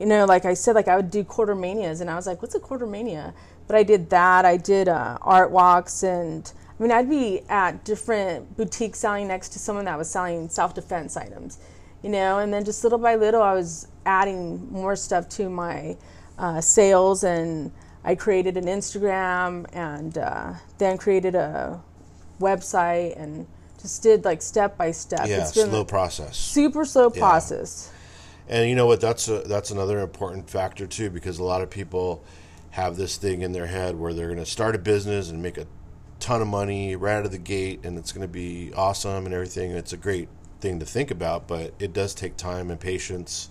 you 0.00 0.06
know, 0.06 0.24
like 0.24 0.44
I 0.46 0.54
said, 0.54 0.74
like 0.74 0.88
I 0.88 0.96
would 0.96 1.10
do 1.10 1.24
quarter 1.24 1.54
manias, 1.54 2.00
and 2.00 2.08
I 2.08 2.16
was 2.16 2.26
like, 2.26 2.40
"What's 2.40 2.54
a 2.54 2.60
quarter 2.60 2.86
mania?" 2.86 3.34
But 3.66 3.76
I 3.76 3.82
did 3.82 4.08
that. 4.10 4.44
I 4.46 4.56
did 4.56 4.88
uh, 4.88 5.18
art 5.20 5.50
walks, 5.50 6.02
and 6.02 6.50
I 6.78 6.82
mean, 6.82 6.92
I'd 6.92 7.10
be 7.10 7.42
at 7.50 7.84
different 7.84 8.56
boutiques 8.56 8.98
selling 9.00 9.28
next 9.28 9.50
to 9.50 9.58
someone 9.58 9.84
that 9.84 9.98
was 9.98 10.08
selling 10.10 10.48
self 10.48 10.74
defense 10.74 11.18
items, 11.18 11.58
you 12.02 12.08
know, 12.08 12.38
and 12.38 12.52
then 12.52 12.64
just 12.64 12.82
little 12.82 12.98
by 12.98 13.16
little, 13.16 13.42
I 13.42 13.52
was 13.54 13.88
adding 14.06 14.70
more 14.72 14.96
stuff 14.96 15.28
to 15.30 15.50
my 15.50 15.96
uh, 16.38 16.60
sales 16.60 17.24
and 17.24 17.72
I 18.04 18.14
created 18.14 18.56
an 18.56 18.66
Instagram 18.66 19.66
and 19.72 20.16
uh, 20.18 20.52
then 20.78 20.96
created 20.98 21.34
a 21.34 21.80
website 22.40 23.20
and 23.20 23.46
just 23.80 24.02
did 24.02 24.24
like 24.24 24.42
step 24.42 24.76
by 24.76 24.90
step. 24.90 25.26
yeah 25.26 25.40
It's 25.42 25.52
been 25.54 25.68
slow 25.70 25.84
process 25.84 26.36
super 26.36 26.84
slow 26.84 27.10
Yeah. 27.14 27.20
process. 27.20 27.90
and 28.48 28.68
you 28.68 28.74
know 28.74 28.86
what 28.86 29.00
that's 29.00 29.28
a, 29.28 29.40
that's 29.40 29.70
another 29.70 30.00
important 30.00 30.48
factor 30.50 30.86
too 30.86 31.10
because 31.10 31.38
a 31.38 31.44
lot 31.44 31.62
of 31.62 31.70
people 31.70 32.22
have 32.70 32.96
this 32.96 33.16
thing 33.16 33.42
in 33.42 33.52
their 33.52 33.66
head 33.66 33.98
where 33.98 34.12
they're 34.12 34.26
going 34.26 34.38
to 34.38 34.44
start 34.46 34.74
a 34.74 34.78
business 34.78 35.30
and 35.30 35.42
make 35.42 35.56
a 35.56 35.66
ton 36.20 36.42
of 36.42 36.48
money 36.48 36.94
right 36.96 37.16
out 37.16 37.24
of 37.24 37.30
the 37.32 37.38
gate 37.38 37.80
and 37.84 37.98
it's 37.98 38.12
going 38.12 38.26
to 38.26 38.32
be 38.32 38.72
awesome 38.76 39.24
and 39.26 39.34
everything 39.34 39.70
it's 39.70 39.92
a 39.92 39.96
great 39.96 40.28
thing 40.60 40.78
to 40.78 40.86
think 40.86 41.10
about 41.10 41.46
but 41.48 41.72
it 41.78 41.92
does 41.92 42.14
take 42.14 42.36
time 42.36 42.70
and 42.70 42.80
patience 42.80 43.48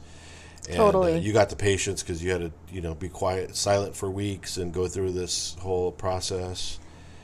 and 0.70 1.04
uh, 1.04 1.08
Totally. 1.08 1.20
you 1.20 1.34
got 1.34 1.50
the 1.50 1.56
patience 1.56 2.02
because 2.02 2.24
you 2.24 2.32
had 2.32 2.42
to 2.42 2.52
you 2.74 2.82
know 2.82 2.96
be 2.96 3.10
quiet 3.10 3.56
silent 3.56 3.96
for 3.96 4.10
weeks 4.10 4.58
and 4.58 4.74
go 4.74 4.88
through 4.88 5.12
this 5.12 5.56
whole 5.60 5.92
process 5.92 6.80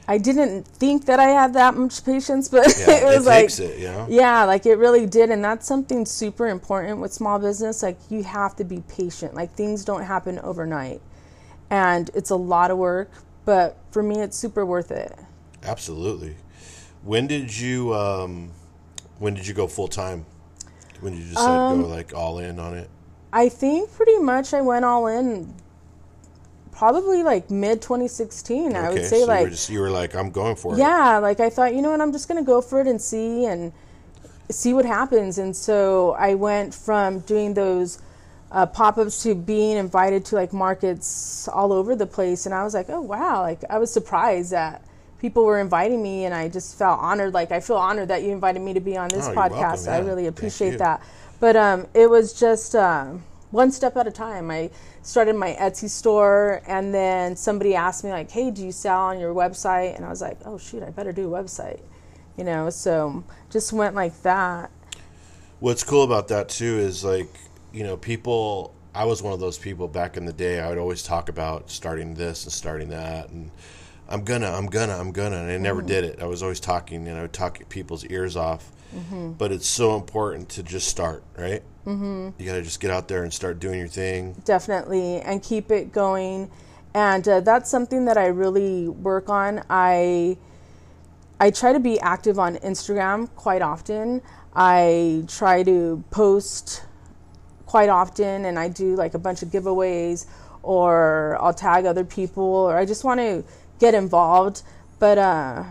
I 0.07 0.17
didn't 0.17 0.67
think 0.67 1.05
that 1.05 1.19
I 1.19 1.29
had 1.29 1.53
that 1.53 1.75
much 1.75 2.03
patience, 2.03 2.49
but 2.49 2.67
yeah 2.77 2.97
it 2.97 3.05
was 3.05 3.25
like 3.25 3.41
takes 3.41 3.59
it 3.59 3.77
you 3.79 3.85
know 3.87 4.09
Yeah, 4.09 4.43
like 4.45 4.65
it 4.65 4.75
really 4.77 5.05
did. 5.05 5.29
And 5.29 5.43
that's 5.43 5.65
something 5.67 6.05
super 6.05 6.47
important 6.47 6.99
with 6.99 7.13
small 7.13 7.39
business. 7.39 7.81
Like 7.83 7.97
you 8.09 8.23
have 8.23 8.55
to 8.57 8.63
be 8.63 8.81
patient. 8.87 9.33
Like 9.35 9.53
things 9.53 9.85
don't 9.85 10.03
happen 10.03 10.39
overnight. 10.39 11.01
And 11.69 12.09
it's 12.13 12.29
a 12.31 12.35
lot 12.35 12.71
of 12.71 12.77
work, 12.77 13.11
but 13.45 13.77
for 13.91 14.03
me, 14.03 14.19
it's 14.21 14.37
super 14.37 14.65
worth 14.65 14.91
it. 14.91 15.17
Absolutely. 15.63 16.35
When 17.03 17.27
did 17.27 17.55
you 17.55 17.93
um, 17.95 18.51
when 19.19 19.33
did 19.33 19.47
you 19.47 19.53
go 19.53 19.67
full 19.67 19.87
time? 19.87 20.25
When 20.99 21.13
did 21.13 21.23
you 21.23 21.29
decide 21.29 21.59
to 21.59 21.67
Um, 21.73 21.81
go 21.81 21.87
like 21.87 22.13
all 22.13 22.39
in 22.39 22.59
on 22.59 22.73
it? 22.75 22.89
I 23.33 23.49
think 23.49 23.91
pretty 23.93 24.17
much 24.17 24.53
I 24.53 24.61
went 24.61 24.83
all 24.85 25.07
in 25.07 25.53
probably 26.71 27.23
like 27.23 27.49
mid 27.49 27.81
2016. 27.81 28.75
I 28.75 28.89
would 28.89 29.05
say 29.05 29.21
so 29.21 29.25
like, 29.27 29.39
you 29.39 29.43
were 29.45 29.49
just 29.49 29.69
you 29.69 29.79
were 29.79 29.89
like 29.89 30.15
I'm 30.15 30.31
going 30.31 30.55
for 30.55 30.73
it. 30.73 30.79
yeah, 30.79 31.17
like 31.19 31.39
I 31.39 31.49
thought, 31.49 31.73
you 31.75 31.81
know 31.81 31.91
what, 31.91 32.01
I'm 32.01 32.11
just 32.11 32.27
going 32.27 32.43
to 32.43 32.45
go 32.45 32.61
for 32.61 32.81
it 32.81 32.87
and 32.87 32.99
see 33.01 33.45
and 33.45 33.71
see 34.49 34.73
what 34.73 34.85
happens. 34.85 35.37
And 35.37 35.55
so 35.55 36.11
I 36.19 36.33
went 36.35 36.73
from 36.73 37.19
doing 37.19 37.53
those 37.53 37.99
uh, 38.51 38.65
pop-ups 38.65 39.23
to 39.23 39.33
being 39.33 39.77
invited 39.77 40.25
to 40.25 40.35
like 40.35 40.51
markets 40.51 41.47
all 41.47 41.71
over 41.71 41.95
the 41.95 42.07
place. 42.07 42.45
And 42.45 42.53
i 42.53 42.63
was 42.63 42.73
like 42.73 42.89
oh 42.89 42.99
wow. 43.01 43.41
Like 43.43 43.63
i 43.69 43.77
was 43.77 43.93
surprised 43.93 44.51
that 44.51 44.83
people 45.19 45.45
were 45.45 45.59
inviting 45.59 46.01
me 46.03 46.25
and 46.25 46.33
i 46.33 46.49
just 46.49 46.77
felt 46.77 46.99
honored. 46.99 47.33
Like 47.33 47.51
i 47.51 47.61
feel 47.61 47.77
honored 47.77 48.09
that 48.09 48.23
you 48.23 48.31
invited 48.31 48.59
me 48.61 48.73
to 48.73 48.81
be 48.81 48.97
on 48.97 49.07
this 49.07 49.27
Oh, 49.27 49.33
podcast 49.33 49.87
welcome, 49.87 49.93
i 49.93 49.99
really 49.99 50.27
appreciate 50.27 50.79
that 50.79 51.01
but 51.41 51.57
um, 51.57 51.87
it 51.93 52.09
was 52.09 52.31
just 52.31 52.73
uh, 52.73 53.07
one 53.49 53.69
step 53.69 53.97
at 53.97 54.07
a 54.07 54.11
time 54.11 54.49
i 54.49 54.69
started 55.01 55.35
my 55.35 55.53
etsy 55.59 55.89
store 55.89 56.61
and 56.67 56.93
then 56.93 57.35
somebody 57.35 57.75
asked 57.75 58.03
me 58.05 58.11
like 58.11 58.31
hey 58.31 58.49
do 58.49 58.63
you 58.63 58.71
sell 58.71 59.01
on 59.01 59.19
your 59.19 59.33
website 59.35 59.93
and 59.97 60.05
i 60.05 60.09
was 60.09 60.21
like 60.21 60.37
oh 60.45 60.57
shoot 60.57 60.81
i 60.81 60.89
better 60.89 61.11
do 61.11 61.35
a 61.35 61.43
website 61.43 61.81
you 62.37 62.45
know 62.45 62.69
so 62.69 63.21
just 63.49 63.73
went 63.73 63.93
like 63.93 64.21
that 64.21 64.71
What's 65.61 65.83
cool 65.83 66.01
about 66.01 66.29
that 66.29 66.49
too 66.49 66.79
is 66.79 67.03
like 67.03 67.29
you 67.71 67.83
know 67.83 67.95
people. 67.95 68.73
I 68.95 69.05
was 69.05 69.21
one 69.21 69.31
of 69.31 69.39
those 69.39 69.59
people 69.59 69.87
back 69.87 70.17
in 70.17 70.25
the 70.25 70.33
day. 70.33 70.59
I 70.59 70.67
would 70.69 70.79
always 70.79 71.03
talk 71.03 71.29
about 71.29 71.69
starting 71.69 72.15
this 72.15 72.45
and 72.45 72.51
starting 72.51 72.89
that, 72.89 73.29
and 73.29 73.51
I'm 74.11 74.23
gonna, 74.23 74.51
I'm 74.51 74.67
gonna, 74.67 74.97
I'm 74.97 75.11
gonna, 75.11 75.37
and 75.37 75.49
I 75.49 75.53
Mm-hmm. 75.53 75.63
never 75.63 75.81
did 75.81 76.03
it. 76.03 76.21
I 76.21 76.25
was 76.25 76.43
always 76.43 76.59
talking, 76.59 77.07
and 77.07 77.17
I 77.17 77.21
would 77.23 77.33
talk 77.33 77.59
people's 77.69 78.05
ears 78.05 78.35
off. 78.35 78.71
Mm-hmm. 78.95 79.31
But 79.33 79.51
it's 79.53 79.67
so 79.67 79.95
important 79.95 80.49
to 80.49 80.63
just 80.63 80.87
start, 80.89 81.23
right? 81.37 81.63
Mm-hmm. 81.85 82.29
You 82.37 82.45
got 82.45 82.53
to 82.55 82.61
just 82.61 82.79
get 82.81 82.91
out 82.91 83.07
there 83.07 83.23
and 83.23 83.33
start 83.33 83.59
doing 83.59 83.79
your 83.79 83.87
thing. 83.87 84.33
definitely 84.45 85.21
and 85.21 85.41
keep 85.41 85.71
it 85.71 85.91
going 85.91 86.51
and 86.93 87.25
uh, 87.27 87.39
that's 87.39 87.71
something 87.71 88.05
that 88.05 88.17
i 88.17 88.27
really 88.27 88.87
work 88.87 89.29
on 89.29 89.63
i 89.69 90.37
i 91.39 91.49
try 91.49 91.71
to 91.73 91.79
be 91.79 91.99
active 92.01 92.37
on 92.37 92.57
instagram 92.57 93.27
quite 93.35 93.61
often 93.61 94.21
I 94.53 95.23
try 95.29 95.63
to 95.63 96.03
post 96.11 96.83
quite 97.65 97.87
often 97.87 98.43
and 98.43 98.59
I 98.59 98.67
do 98.67 98.95
like 98.97 99.13
a 99.13 99.17
bunch 99.19 99.41
of 99.41 99.47
giveaways 99.49 100.25
or 100.61 101.37
I'll 101.39 101.53
tag 101.53 101.85
other 101.85 102.03
people 102.03 102.43
or 102.43 102.75
I 102.77 102.83
just 102.85 103.05
want 103.05 103.21
to 103.21 103.45
get 103.81 103.93
involved. 103.93 104.61
But 104.99 105.17
uh, 105.17 105.63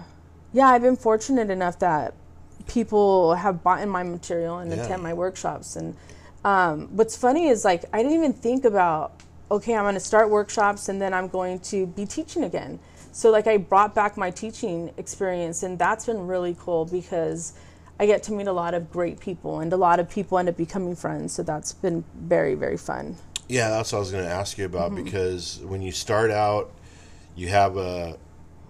yeah, 0.52 0.66
I've 0.68 0.82
been 0.82 0.96
fortunate 0.96 1.48
enough 1.48 1.78
that 1.78 2.12
people 2.66 3.34
have 3.36 3.62
bought 3.62 3.80
in 3.80 3.88
my 3.88 4.02
material 4.02 4.58
and 4.58 4.70
Yeah. 4.70 4.84
attend 4.84 5.02
my 5.02 5.14
workshops. 5.14 5.76
And 5.76 5.96
um, 6.44 6.88
what's 6.96 7.16
funny 7.16 7.48
is 7.48 7.64
like 7.64 7.84
I 7.94 7.98
didn't 8.02 8.18
even 8.18 8.34
think 8.34 8.66
about 8.66 9.12
okay, 9.50 9.74
I'm 9.74 9.82
going 9.82 9.94
to 9.94 10.00
start 10.00 10.30
workshops 10.30 10.88
and 10.88 11.02
then 11.02 11.12
I'm 11.12 11.26
going 11.26 11.58
to 11.72 11.84
be 11.86 12.06
teaching 12.06 12.44
again. 12.44 12.78
So 13.10 13.30
like 13.32 13.48
I 13.48 13.56
brought 13.56 13.96
back 13.96 14.16
my 14.16 14.30
teaching 14.30 14.92
experience 14.96 15.64
and 15.64 15.76
that's 15.76 16.06
been 16.06 16.28
really 16.28 16.56
cool 16.60 16.84
because 16.84 17.54
I 17.98 18.06
get 18.06 18.22
to 18.24 18.32
meet 18.32 18.46
a 18.46 18.52
lot 18.52 18.74
of 18.74 18.92
great 18.92 19.18
people 19.18 19.58
and 19.58 19.72
a 19.72 19.76
lot 19.76 19.98
of 19.98 20.08
people 20.08 20.38
end 20.38 20.48
up 20.48 20.56
becoming 20.56 20.94
friends. 20.94 21.32
So 21.34 21.42
that's 21.42 21.72
been 21.72 22.04
very 22.14 22.54
very 22.54 22.76
fun. 22.76 23.16
Yeah, 23.48 23.70
that's 23.70 23.90
what 23.92 23.98
I 23.98 24.00
was 24.00 24.12
going 24.12 24.24
to 24.24 24.30
ask 24.30 24.56
you 24.58 24.64
about 24.66 24.94
because 24.94 25.58
when 25.64 25.82
you 25.82 25.90
start 25.90 26.30
out, 26.30 26.70
you 27.36 27.48
have 27.48 27.76
a, 27.76 28.18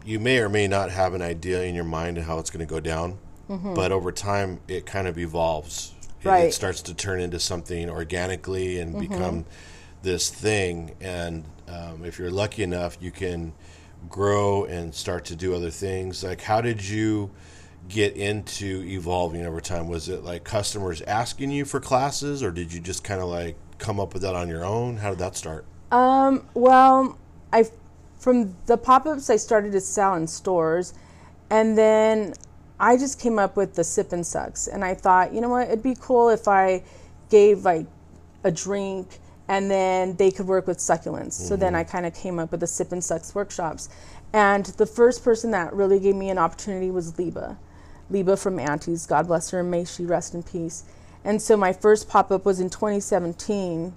you 0.04 0.18
may 0.20 0.38
or 0.38 0.48
may 0.48 0.66
not 0.68 0.90
have 0.90 1.14
an 1.14 1.22
idea 1.22 1.62
in 1.62 1.74
your 1.74 1.84
mind 1.84 2.18
of 2.18 2.24
how 2.24 2.38
it's 2.38 2.50
going 2.50 2.66
to 2.66 2.70
go 2.70 2.80
down, 2.80 3.18
but 3.48 3.90
over 3.92 4.12
time 4.12 4.60
it 4.68 4.86
kind 4.86 5.08
of 5.08 5.18
evolves. 5.18 5.92
It- 6.22 6.28
It, 6.48 6.52
starts 6.52 6.82
to 6.82 6.94
turn 6.94 7.20
into 7.20 7.40
something 7.40 7.88
organically 7.90 8.78
and 8.78 8.98
become 8.98 9.44
this 10.02 10.28
thing. 10.30 10.94
And 11.00 11.44
um, 11.68 12.04
if 12.04 12.18
you're 12.18 12.30
lucky 12.30 12.62
enough, 12.62 12.96
you 13.00 13.10
can 13.10 13.52
grow 14.08 14.64
and 14.64 14.94
start 14.94 15.24
to 15.26 15.36
do 15.36 15.54
other 15.54 15.70
things. 15.70 16.22
Like, 16.24 16.42
how 16.42 16.60
did 16.60 16.86
you? 16.86 17.30
get 17.88 18.14
into 18.14 18.84
evolving 18.84 19.44
over 19.44 19.58
time 19.60 19.88
was 19.88 20.08
it 20.08 20.22
like 20.22 20.44
customers 20.44 21.00
asking 21.08 21.50
you 21.50 21.64
for 21.64 21.80
classes 21.80 22.40
or 22.42 22.52
did 22.52 22.72
you 22.72 22.78
just 22.78 23.02
kind 23.02 23.20
of 23.20 23.26
like 23.28 23.56
come 23.78 23.98
up 23.98 24.12
with 24.12 24.22
that 24.22 24.34
on 24.34 24.48
your 24.48 24.64
own 24.64 24.98
how 24.98 25.10
did 25.10 25.18
that 25.18 25.34
start 25.34 25.64
Um, 25.90 26.46
well, 26.54 27.18
I 27.52 27.64
from 28.20 28.54
the 28.66 28.76
pop-ups 28.76 29.30
I 29.30 29.36
started 29.36 29.72
to 29.72 29.80
sell 29.80 30.14
in 30.14 30.26
stores, 30.26 30.94
and 31.48 31.76
then 31.76 32.34
I 32.78 32.96
just 32.96 33.18
came 33.18 33.38
up 33.38 33.56
with 33.56 33.74
the 33.74 33.82
sip 33.82 34.12
and 34.12 34.24
sucks, 34.24 34.68
and 34.68 34.84
I 34.84 34.94
thought, 34.94 35.34
you 35.34 35.40
know 35.40 35.48
what, 35.48 35.68
it'd 35.68 35.82
be 35.82 35.96
cool 35.98 36.28
if 36.28 36.46
I 36.46 36.84
gave 37.30 37.64
like 37.64 37.86
a 38.44 38.50
drink, 38.50 39.18
and 39.48 39.70
then 39.70 40.14
they 40.16 40.30
could 40.30 40.46
work 40.46 40.66
with 40.66 40.78
succulents. 40.78 41.32
So 41.32 41.56
then 41.56 41.74
I 41.74 41.82
mm-hmm. 41.82 41.90
kind 41.90 42.06
of 42.06 42.14
came 42.14 42.38
up 42.38 42.52
with 42.52 42.60
the 42.60 42.66
sip 42.66 42.92
and 42.92 43.02
sucks 43.02 43.34
workshops, 43.34 43.88
and 44.32 44.66
the 44.66 44.86
first 44.86 45.24
person 45.24 45.50
that 45.50 45.72
really 45.72 45.98
gave 45.98 46.14
me 46.14 46.30
an 46.30 46.38
opportunity 46.38 46.90
was 46.90 47.18
Liba. 47.18 47.58
Liba 48.10 48.36
from 48.36 48.58
Aunties, 48.58 49.06
God 49.06 49.28
bless 49.28 49.50
her, 49.50 49.60
and 49.60 49.70
may 49.70 49.84
she 49.84 50.04
rest 50.04 50.34
in 50.34 50.42
peace. 50.42 50.84
And 51.24 51.40
so 51.40 51.56
my 51.56 51.72
first 51.72 52.08
pop 52.08 52.30
up 52.30 52.44
was 52.44 52.60
in 52.60 52.70
2017. 52.70 53.94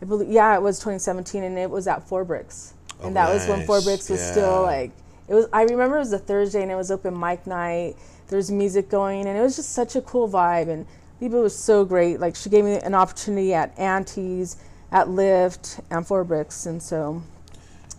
I 0.00 0.04
believe, 0.04 0.30
yeah, 0.30 0.54
it 0.56 0.62
was 0.62 0.78
2017, 0.78 1.42
and 1.42 1.58
it 1.58 1.70
was 1.70 1.86
at 1.86 2.06
Four 2.08 2.24
Bricks, 2.24 2.74
and 3.02 3.10
Oh, 3.10 3.14
that 3.14 3.32
was 3.32 3.46
when 3.48 3.66
Four 3.66 3.76
nice. 3.76 3.84
Bricks 3.84 4.10
was 4.10 4.20
Yeah. 4.20 4.30
still 4.32 4.62
like 4.62 4.90
it 5.28 5.34
was. 5.34 5.46
I 5.52 5.62
remember 5.62 5.96
it 5.96 6.00
was 6.00 6.12
a 6.12 6.18
Thursday, 6.18 6.62
and 6.62 6.70
it 6.70 6.76
was 6.76 6.90
open 6.90 7.18
mic 7.18 7.46
night. 7.46 7.96
There 8.28 8.36
was 8.36 8.50
music 8.50 8.88
going, 8.88 9.26
and 9.26 9.36
it 9.38 9.40
was 9.42 9.56
just 9.56 9.72
such 9.72 9.94
a 9.96 10.00
cool 10.00 10.28
vibe. 10.28 10.68
And 10.68 10.86
Liba 11.20 11.36
was 11.40 11.56
so 11.56 11.84
great. 11.84 12.18
Like 12.20 12.34
she 12.36 12.48
gave 12.50 12.64
me 12.64 12.74
an 12.78 12.94
opportunity 12.94 13.52
at 13.54 13.76
Aunties, 13.78 14.56
at 14.90 15.06
Lyft, 15.08 15.80
and 15.90 16.06
Four 16.06 16.24
Bricks, 16.24 16.66
and 16.66 16.82
so 16.82 17.22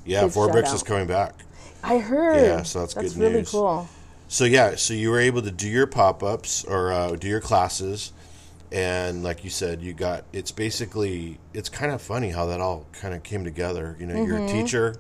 yeah 0.06 0.28
four 0.28 0.52
bricks 0.52 0.70
out. 0.70 0.76
is 0.76 0.84
coming 0.84 1.08
back 1.08 1.34
I 1.82 1.98
heard. 2.00 2.42
Yeah, 2.46 2.64
so 2.64 2.80
that's 2.80 2.94
good 2.94 3.06
That's 3.06 3.16
really 3.16 3.36
news. 3.36 3.52
cool. 3.52 3.88
so 4.28 4.44
yeah 4.44 4.76
so 4.76 4.94
you 4.94 5.10
were 5.12 5.20
able 5.20 5.42
to 5.42 5.50
do 5.52 5.70
your 5.70 5.88
pop-ups 5.88 6.66
or 6.66 6.92
uh, 6.92 7.12
do 7.16 7.28
your 7.30 7.40
classes 7.40 8.12
and 8.74 9.24
like 9.24 9.44
you 9.44 9.50
said 9.52 9.82
you 9.82 9.94
got 9.94 10.26
it's 10.34 10.52
basically 10.52 11.38
it's 11.54 11.70
kind 11.70 11.92
of 11.92 12.02
funny 12.02 12.30
how 12.32 12.48
that 12.48 12.60
all 12.60 12.86
kind 12.92 13.14
of 13.14 13.22
came 13.24 13.44
together 13.46 13.96
you 14.00 14.06
know 14.08 14.16
you're 14.24 14.40
Mm-hmm. 14.40 14.58
a 14.58 14.64
teacher 14.64 14.96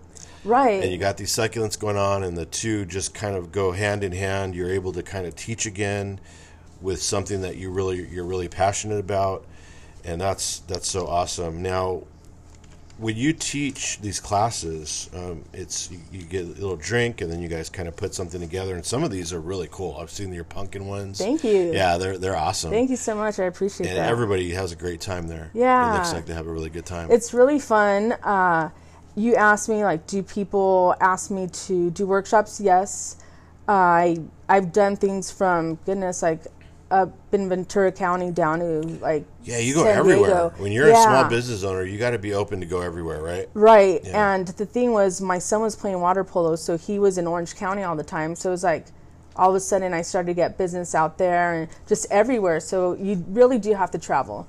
Right. 0.45 0.83
and 0.83 0.91
you 0.91 0.97
got 0.97 1.17
these 1.17 1.31
succulents 1.31 1.79
going 1.79 1.97
on 1.97 2.23
and 2.23 2.37
the 2.37 2.45
two 2.45 2.85
just 2.85 3.13
kind 3.13 3.35
of 3.35 3.51
go 3.51 3.71
hand 3.71 4.03
in 4.03 4.11
hand 4.11 4.53
you're 4.55 4.69
able 4.69 4.91
to 4.93 5.01
kind 5.01 5.25
of 5.25 5.35
teach 5.35 5.65
again 5.65 6.19
with 6.81 7.01
something 7.01 7.41
that 7.41 7.55
you 7.57 7.71
really 7.71 8.07
you're 8.09 8.25
really 8.25 8.47
passionate 8.49 8.99
about 8.99 9.45
and 10.03 10.21
that's 10.21 10.59
that's 10.67 10.87
so 10.87 11.07
awesome 11.07 11.61
now 11.63 12.03
when 12.99 13.15
you 13.17 13.33
teach 13.33 13.99
these 14.01 14.19
classes 14.19 15.09
um, 15.15 15.43
it's 15.51 15.89
you, 15.91 15.99
you 16.11 16.21
get 16.23 16.43
a 16.45 16.47
little 16.49 16.75
drink 16.75 17.21
and 17.21 17.31
then 17.31 17.41
you 17.41 17.47
guys 17.47 17.69
kind 17.69 17.87
of 17.87 17.95
put 17.95 18.13
something 18.13 18.39
together 18.39 18.75
and 18.75 18.85
some 18.85 19.03
of 19.03 19.09
these 19.09 19.33
are 19.33 19.39
really 19.41 19.67
cool 19.71 19.97
i've 19.99 20.11
seen 20.11 20.31
your 20.31 20.43
pumpkin 20.43 20.85
ones 20.85 21.17
Thank 21.17 21.43
you. 21.43 21.73
yeah 21.73 21.97
they're 21.97 22.17
they're 22.19 22.35
awesome 22.37 22.69
Thank 22.71 22.89
you 22.91 22.95
so 22.95 23.15
much. 23.15 23.39
I 23.39 23.45
appreciate 23.45 23.87
and 23.87 23.97
that. 23.97 24.09
everybody 24.09 24.51
has 24.51 24.71
a 24.71 24.75
great 24.75 25.01
time 25.01 25.27
there 25.27 25.49
Yeah. 25.53 25.93
it 25.93 25.97
looks 25.97 26.13
like 26.13 26.25
they 26.27 26.33
have 26.33 26.47
a 26.47 26.51
really 26.53 26.69
good 26.69 26.85
time 26.85 27.09
It's 27.11 27.33
really 27.33 27.59
fun. 27.59 28.11
Uh, 28.23 28.69
you 29.15 29.35
asked 29.35 29.69
me 29.69 29.83
like, 29.83 30.07
do 30.07 30.23
people 30.23 30.95
ask 30.99 31.29
me 31.29 31.47
to 31.67 31.91
do 31.91 32.05
workshops? 32.07 32.59
Yes. 32.59 33.17
I 33.67 34.17
I've 34.49 34.71
done 34.73 34.95
things 34.97 35.31
from 35.31 35.75
goodness 35.85 36.21
like 36.21 36.41
up 36.93 37.11
in 37.33 37.49
Ventura 37.49 37.91
County 37.91 38.29
down 38.31 38.59
to 38.59 38.81
like 39.01 39.25
yeah 39.43 39.57
you 39.57 39.73
go 39.73 39.83
San 39.83 39.97
everywhere 39.97 40.29
Diego. 40.29 40.53
when 40.57 40.71
you're 40.71 40.89
a 40.89 40.95
small 40.95 41.27
business 41.27 41.63
owner 41.63 41.83
you 41.83 41.97
got 41.97 42.11
to 42.11 42.19
be 42.19 42.33
open 42.33 42.59
to 42.59 42.65
go 42.65 42.81
everywhere 42.81 43.21
right 43.21 43.49
Right. 43.53 44.01
Yeah. 44.03 44.33
And 44.35 44.47
the 44.47 44.65
thing 44.65 44.91
was, 44.91 45.21
my 45.21 45.39
son 45.39 45.61
was 45.61 45.75
playing 45.75 45.99
water 45.99 46.23
polo, 46.23 46.55
so 46.55 46.77
he 46.77 46.99
was 46.99 47.17
in 47.17 47.27
Orange 47.27 47.55
County 47.55 47.83
all 47.83 47.95
the 47.95 48.03
time. 48.03 48.35
So 48.35 48.49
it 48.49 48.51
was 48.51 48.63
like, 48.63 48.87
all 49.35 49.49
of 49.49 49.55
a 49.55 49.59
sudden, 49.59 49.93
I 49.93 50.01
started 50.01 50.27
to 50.27 50.33
get 50.33 50.57
business 50.57 50.93
out 50.93 51.17
there 51.17 51.53
and 51.53 51.69
just 51.87 52.05
everywhere. 52.11 52.59
So 52.59 52.93
you 52.95 53.23
really 53.29 53.57
do 53.57 53.73
have 53.73 53.89
to 53.91 53.97
travel. 53.97 54.47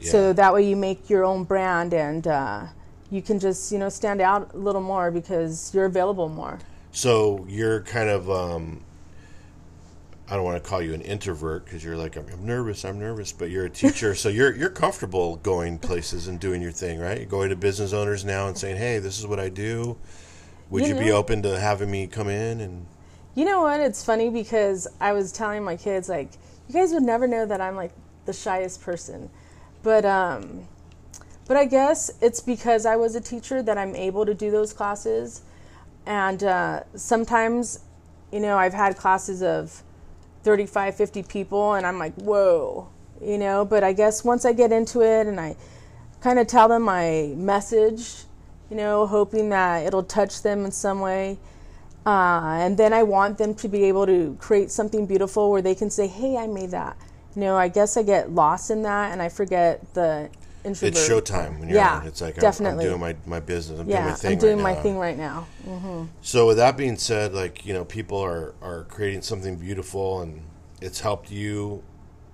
Yeah. 0.00 0.10
So 0.10 0.32
that 0.32 0.54
way, 0.54 0.68
you 0.68 0.76
make 0.76 1.10
your 1.10 1.24
own 1.24 1.44
brand 1.44 1.92
and 1.92 2.26
uh, 2.26 2.66
you 3.10 3.20
can 3.20 3.38
just, 3.38 3.72
you 3.72 3.78
know, 3.78 3.88
stand 3.88 4.20
out 4.20 4.54
a 4.54 4.58
little 4.58 4.80
more 4.80 5.10
because 5.10 5.74
you're 5.74 5.86
available 5.86 6.28
more. 6.28 6.58
So 6.92 7.44
you're 7.48 7.82
kind 7.82 8.08
of, 8.08 8.30
um, 8.30 8.84
I 10.32 10.36
don't 10.36 10.44
want 10.44 10.64
to 10.64 10.66
call 10.66 10.80
you 10.80 10.94
an 10.94 11.02
introvert 11.02 11.66
because 11.66 11.84
you're 11.84 11.98
like 11.98 12.16
I'm, 12.16 12.26
I'm 12.32 12.46
nervous, 12.46 12.86
I'm 12.86 12.98
nervous, 12.98 13.32
but 13.32 13.50
you're 13.50 13.66
a 13.66 13.70
teacher, 13.70 14.14
so 14.14 14.30
you're 14.30 14.56
you're 14.56 14.70
comfortable 14.70 15.36
going 15.36 15.78
places 15.78 16.26
and 16.26 16.40
doing 16.40 16.62
your 16.62 16.72
thing, 16.72 16.98
right? 16.98 17.18
You're 17.18 17.26
going 17.26 17.50
to 17.50 17.56
business 17.56 17.92
owners 17.92 18.24
now 18.24 18.48
and 18.48 18.56
saying, 18.56 18.78
"Hey, 18.78 18.98
this 18.98 19.18
is 19.18 19.26
what 19.26 19.38
I 19.38 19.50
do. 19.50 19.98
Would 20.70 20.86
you, 20.86 20.94
You 20.94 21.00
be 21.00 21.12
open 21.12 21.42
to 21.42 21.60
having 21.60 21.90
me 21.90 22.06
come 22.06 22.30
in?" 22.30 22.62
And 22.62 22.86
You 23.34 23.44
know 23.44 23.60
what? 23.60 23.80
It's 23.80 24.02
funny 24.02 24.30
because 24.30 24.88
I 25.02 25.12
was 25.12 25.32
telling 25.32 25.64
my 25.64 25.76
kids 25.76 26.08
like, 26.08 26.30
you 26.66 26.72
guys 26.72 26.94
would 26.94 27.02
never 27.02 27.28
know 27.28 27.44
that 27.44 27.60
I'm 27.60 27.76
like 27.76 27.92
the 28.24 28.32
shyest 28.32 28.80
person, 28.80 29.28
but 29.82 30.06
um, 30.06 30.66
but 31.46 31.58
I 31.58 31.66
guess 31.66 32.10
it's 32.22 32.40
because 32.40 32.86
I 32.86 32.96
was 32.96 33.16
a 33.16 33.20
teacher 33.20 33.62
that 33.62 33.76
I'm 33.76 33.94
able 33.94 34.24
to 34.24 34.32
do 34.32 34.50
those 34.50 34.72
classes, 34.72 35.42
and 36.06 36.42
uh, 36.42 36.84
sometimes, 36.94 37.80
you 38.32 38.40
know, 38.40 38.56
I've 38.56 38.72
had 38.72 38.96
classes 38.96 39.42
of 39.42 39.82
35, 40.42 40.96
50 40.96 41.22
people, 41.24 41.74
and 41.74 41.86
I'm 41.86 41.98
like, 41.98 42.14
whoa, 42.14 42.88
you 43.20 43.38
know. 43.38 43.64
But 43.64 43.84
I 43.84 43.92
guess 43.92 44.24
once 44.24 44.44
I 44.44 44.52
get 44.52 44.72
into 44.72 45.00
it 45.00 45.26
and 45.26 45.40
I 45.40 45.56
kind 46.20 46.38
of 46.38 46.46
tell 46.46 46.68
them 46.68 46.82
my 46.82 47.32
message, 47.36 48.24
you 48.70 48.76
know, 48.76 49.06
hoping 49.06 49.50
that 49.50 49.86
it'll 49.86 50.02
touch 50.02 50.42
them 50.42 50.64
in 50.64 50.72
some 50.72 51.00
way. 51.00 51.38
Uh, 52.04 52.56
and 52.58 52.76
then 52.76 52.92
I 52.92 53.04
want 53.04 53.38
them 53.38 53.54
to 53.56 53.68
be 53.68 53.84
able 53.84 54.06
to 54.06 54.36
create 54.40 54.70
something 54.70 55.06
beautiful 55.06 55.50
where 55.50 55.62
they 55.62 55.74
can 55.74 55.90
say, 55.90 56.08
"Hey, 56.08 56.36
I 56.36 56.46
made 56.46 56.70
that." 56.72 56.96
You 57.34 57.42
know, 57.42 57.56
I 57.56 57.68
guess 57.68 57.96
I 57.96 58.02
get 58.02 58.32
lost 58.32 58.70
in 58.70 58.82
that 58.82 59.12
and 59.12 59.22
I 59.22 59.28
forget 59.28 59.94
the 59.94 60.28
introvert. 60.64 60.96
it's 60.96 61.08
showtime 61.08 61.58
when 61.58 61.68
you're 61.68 61.78
Yeah, 61.78 61.98
on. 61.98 62.06
It's 62.06 62.20
like 62.20 62.34
I'm- 62.34 62.40
definitely. 62.40 62.84
I'm, 62.84 62.90
doing 62.90 63.00
my, 63.00 63.16
my 63.26 63.40
business. 63.40 63.80
I'm 63.80 63.86
doing 63.86 64.00
my 64.00 64.08
yeah, 64.08 64.14
thing 64.14 64.32
I'm 64.32 64.38
doing 64.38 64.56
right 64.58 64.62
my 64.62 64.74
now. 64.74 64.82
thing 64.82 64.96
right 64.98 65.18
now. 65.18 65.46
Mm-hmm. 65.66 66.04
So 66.22 66.46
with 66.46 66.56
that 66.58 66.76
being 66.76 66.96
said, 66.96 67.34
like 67.34 67.64
you 67.66 67.72
know, 67.74 67.84
people 67.84 68.18
are 68.18 68.54
are 68.62 68.84
creating 68.84 69.22
something 69.22 69.56
beautiful, 69.56 70.20
and 70.20 70.42
it's 70.80 71.00
helped 71.00 71.30
you 71.30 71.82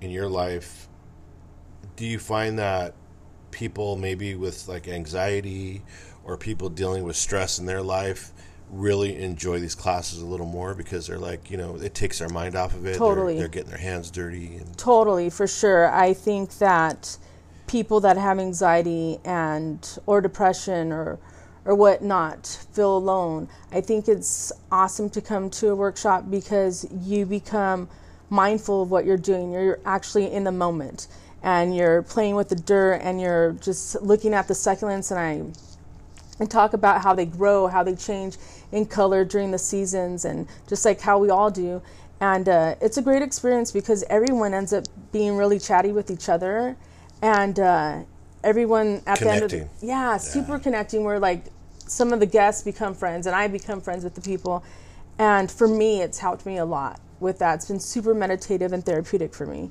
in 0.01 0.11
your 0.11 0.29
life. 0.29 0.89
Do 1.97 2.07
you 2.07 2.19
find 2.19 2.59
that 2.59 2.95
people 3.51 3.97
maybe 3.97 4.35
with 4.35 4.69
like 4.69 4.89
anxiety 4.89 5.83
or 6.25 6.37
people 6.37 6.69
dealing 6.69 7.03
with 7.05 7.17
stress 7.17 7.59
in 7.59 7.67
their 7.67 7.83
life 7.83 8.33
really 8.71 9.17
enjoy 9.23 9.59
these 9.59 9.75
classes 9.75 10.21
a 10.21 10.27
little 10.27 10.45
more 10.45 10.75
because 10.75 11.07
they're 11.07 11.19
like 11.19 11.51
you 11.51 11.57
know 11.57 11.77
it 11.77 11.95
takes 11.95 12.19
their 12.19 12.29
mind 12.29 12.55
off 12.55 12.75
of 12.75 12.81
it. 12.81 12.91
They're- 12.91 12.95
Totally. 12.99 13.39
they're, 13.39 13.49
getting 13.49 13.71
their 13.71 13.79
hands 13.79 14.11
dirty 14.11 14.57
and 14.57 14.77
Totally, 14.77 15.31
for 15.31 15.47
sure. 15.47 15.91
I 15.91 16.13
think 16.13 16.59
that 16.59 17.17
people 17.69 18.01
that 18.01 18.17
have 18.17 18.39
anxiety 18.39 19.19
and 19.25 19.99
or 20.07 20.21
depression 20.21 20.93
or 20.93 21.19
or 21.65 21.75
whatnot 21.75 22.47
feel 22.73 22.97
alone. 22.97 23.49
I 23.71 23.83
think 23.83 24.09
it's 24.09 24.53
awesome 24.73 25.11
to 25.11 25.21
come 25.21 25.51
to 25.51 25.69
a 25.69 25.75
workshop 25.75 26.25
because 26.31 26.87
you 27.03 27.27
become 27.27 27.89
mindful 28.31 28.83
of 28.83 28.91
what 28.91 29.05
you're 29.05 29.19
doing. 29.19 29.53
You're 29.53 29.79
actually 29.85 30.33
in 30.33 30.45
the 30.45 30.53
moment 30.53 31.09
and 31.43 31.77
you're 31.77 32.03
playing 32.03 32.37
with 32.37 32.49
the 32.49 32.57
dirt 32.57 33.01
and 33.03 33.21
you're 33.21 33.53
just 33.53 34.01
looking 34.01 34.33
at 34.33 34.49
the 34.49 34.55
succulents 34.55 35.11
and 35.11 35.21
I 35.21 35.61
and 36.41 36.51
talk 36.51 36.73
about 36.73 37.03
how 37.03 37.15
they 37.15 37.27
grow, 37.27 37.67
how 37.67 37.83
they 37.83 37.95
change 37.97 38.39
in 38.73 38.87
color 38.87 39.25
during 39.25 39.51
the 39.51 39.59
seasons, 39.59 40.25
and 40.25 40.47
just 40.69 40.85
like 40.85 41.01
how 41.01 41.19
we 41.19 41.31
all 41.31 41.51
do. 41.51 41.83
and 42.21 42.49
uh, 42.49 42.75
it's 42.81 42.97
a 42.97 43.03
great 43.03 43.23
experience 43.23 43.71
because 43.71 44.05
everyone 44.11 44.53
ends 44.55 44.73
up 44.73 44.85
being 45.13 45.37
really 45.37 45.59
chatty 45.59 45.93
with 45.93 46.11
each 46.11 46.29
other, 46.29 46.77
and 47.23 47.59
uh, 47.59 48.03
everyone 48.45 49.03
at 49.07 49.19
the 49.21 49.31
end 49.31 49.45
of 49.45 49.51
the, 49.51 49.57
Connecting. 49.59 49.89
yeah, 49.89 50.17
super 50.17 50.59
connecting. 50.59 51.05
Where 51.05 51.19
like 51.19 51.45
some 51.87 52.13
of 52.13 52.21
the 52.21 52.27
guests 52.27 52.63
become 52.63 52.95
friends, 52.95 53.27
and 53.27 53.35
I 53.35 53.49
become 53.49 53.81
friends 53.81 54.05
with 54.05 54.15
the 54.15 54.21
people, 54.21 54.63
and 55.19 55.51
for 55.51 55.69
me, 55.69 56.01
it's 56.03 56.19
helped 56.19 56.47
me 56.47 56.59
a 56.59 56.65
lot 56.65 57.01
with 57.21 57.39
that. 57.41 57.57
It's 57.57 57.67
been 57.67 57.81
super 57.81 58.15
meditative 58.15 58.73
and 58.73 58.85
therapeutic 58.85 59.35
for 59.35 59.47
me, 59.47 59.71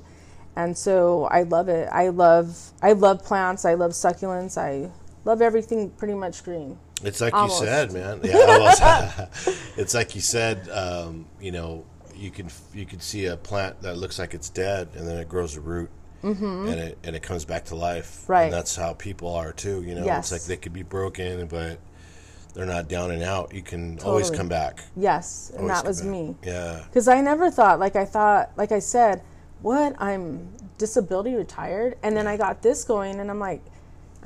and 0.56 0.76
so 0.76 1.24
I 1.24 1.42
love 1.42 1.68
it. 1.68 1.88
I 1.90 2.08
love 2.08 2.72
I 2.82 2.92
love 2.92 3.24
plants. 3.24 3.64
I 3.64 3.74
love 3.74 3.92
succulents. 3.92 4.58
I 4.58 4.90
love 5.24 5.42
everything 5.42 5.90
pretty 5.90 6.14
much 6.14 6.44
green. 6.44 6.78
It's 7.04 7.20
like 7.20 7.32
Almost. 7.32 7.60
you 7.60 7.66
said, 7.66 7.92
man. 7.92 8.20
Yeah, 8.24 9.28
it's 9.76 9.94
like 9.94 10.14
you 10.14 10.20
said. 10.20 10.68
Um, 10.68 11.26
you 11.40 11.52
know, 11.52 11.84
you 12.16 12.30
can 12.32 12.48
you 12.74 12.84
can 12.86 12.98
see 13.00 13.26
a 13.26 13.36
plant 13.36 13.80
that 13.82 13.96
looks 13.96 14.18
like 14.18 14.34
it's 14.34 14.50
dead, 14.50 14.88
and 14.96 15.06
then 15.06 15.16
it 15.18 15.28
grows 15.28 15.56
a 15.56 15.60
root, 15.60 15.90
and 16.22 16.68
it 16.68 16.98
and 17.04 17.14
it 17.16 17.22
comes 17.22 17.44
back 17.44 17.64
to 17.66 17.74
life. 17.74 18.20
Mm-hmm. 18.22 18.32
Right. 18.32 18.44
And 18.44 18.52
that's 18.52 18.74
how 18.76 18.94
people 18.94 19.34
are 19.34 19.52
too. 19.52 19.82
You 19.82 19.94
know, 19.94 20.04
Yes. 20.04 20.30
it's 20.30 20.32
like 20.32 20.48
they 20.48 20.56
could 20.60 20.72
be 20.72 20.82
broken, 20.82 21.46
but 21.46 21.78
they're 22.54 22.66
not 22.66 22.88
down 22.88 23.10
and 23.10 23.22
out. 23.22 23.54
You 23.54 23.62
can 23.62 23.98
always 24.00 24.30
come 24.30 24.48
back. 24.48 24.80
Yes, 24.96 25.52
and 25.56 25.68
that 25.70 25.84
was 25.84 26.00
back. 26.00 26.10
me. 26.10 26.34
Yeah. 26.44 26.82
Because 26.88 27.06
I 27.08 27.20
never 27.20 27.50
thought, 27.50 27.78
like 27.78 27.94
I 27.96 28.04
thought, 28.04 28.50
like 28.56 28.72
I 28.72 28.80
said, 28.80 29.22
what 29.62 29.94
I'm 30.00 30.48
disability 30.76 31.34
retired, 31.34 31.96
and 32.02 32.16
then 32.16 32.26
I 32.26 32.36
got 32.36 32.62
this 32.62 32.84
going, 32.84 33.20
and 33.20 33.30
I'm 33.30 33.38
like, 33.40 33.62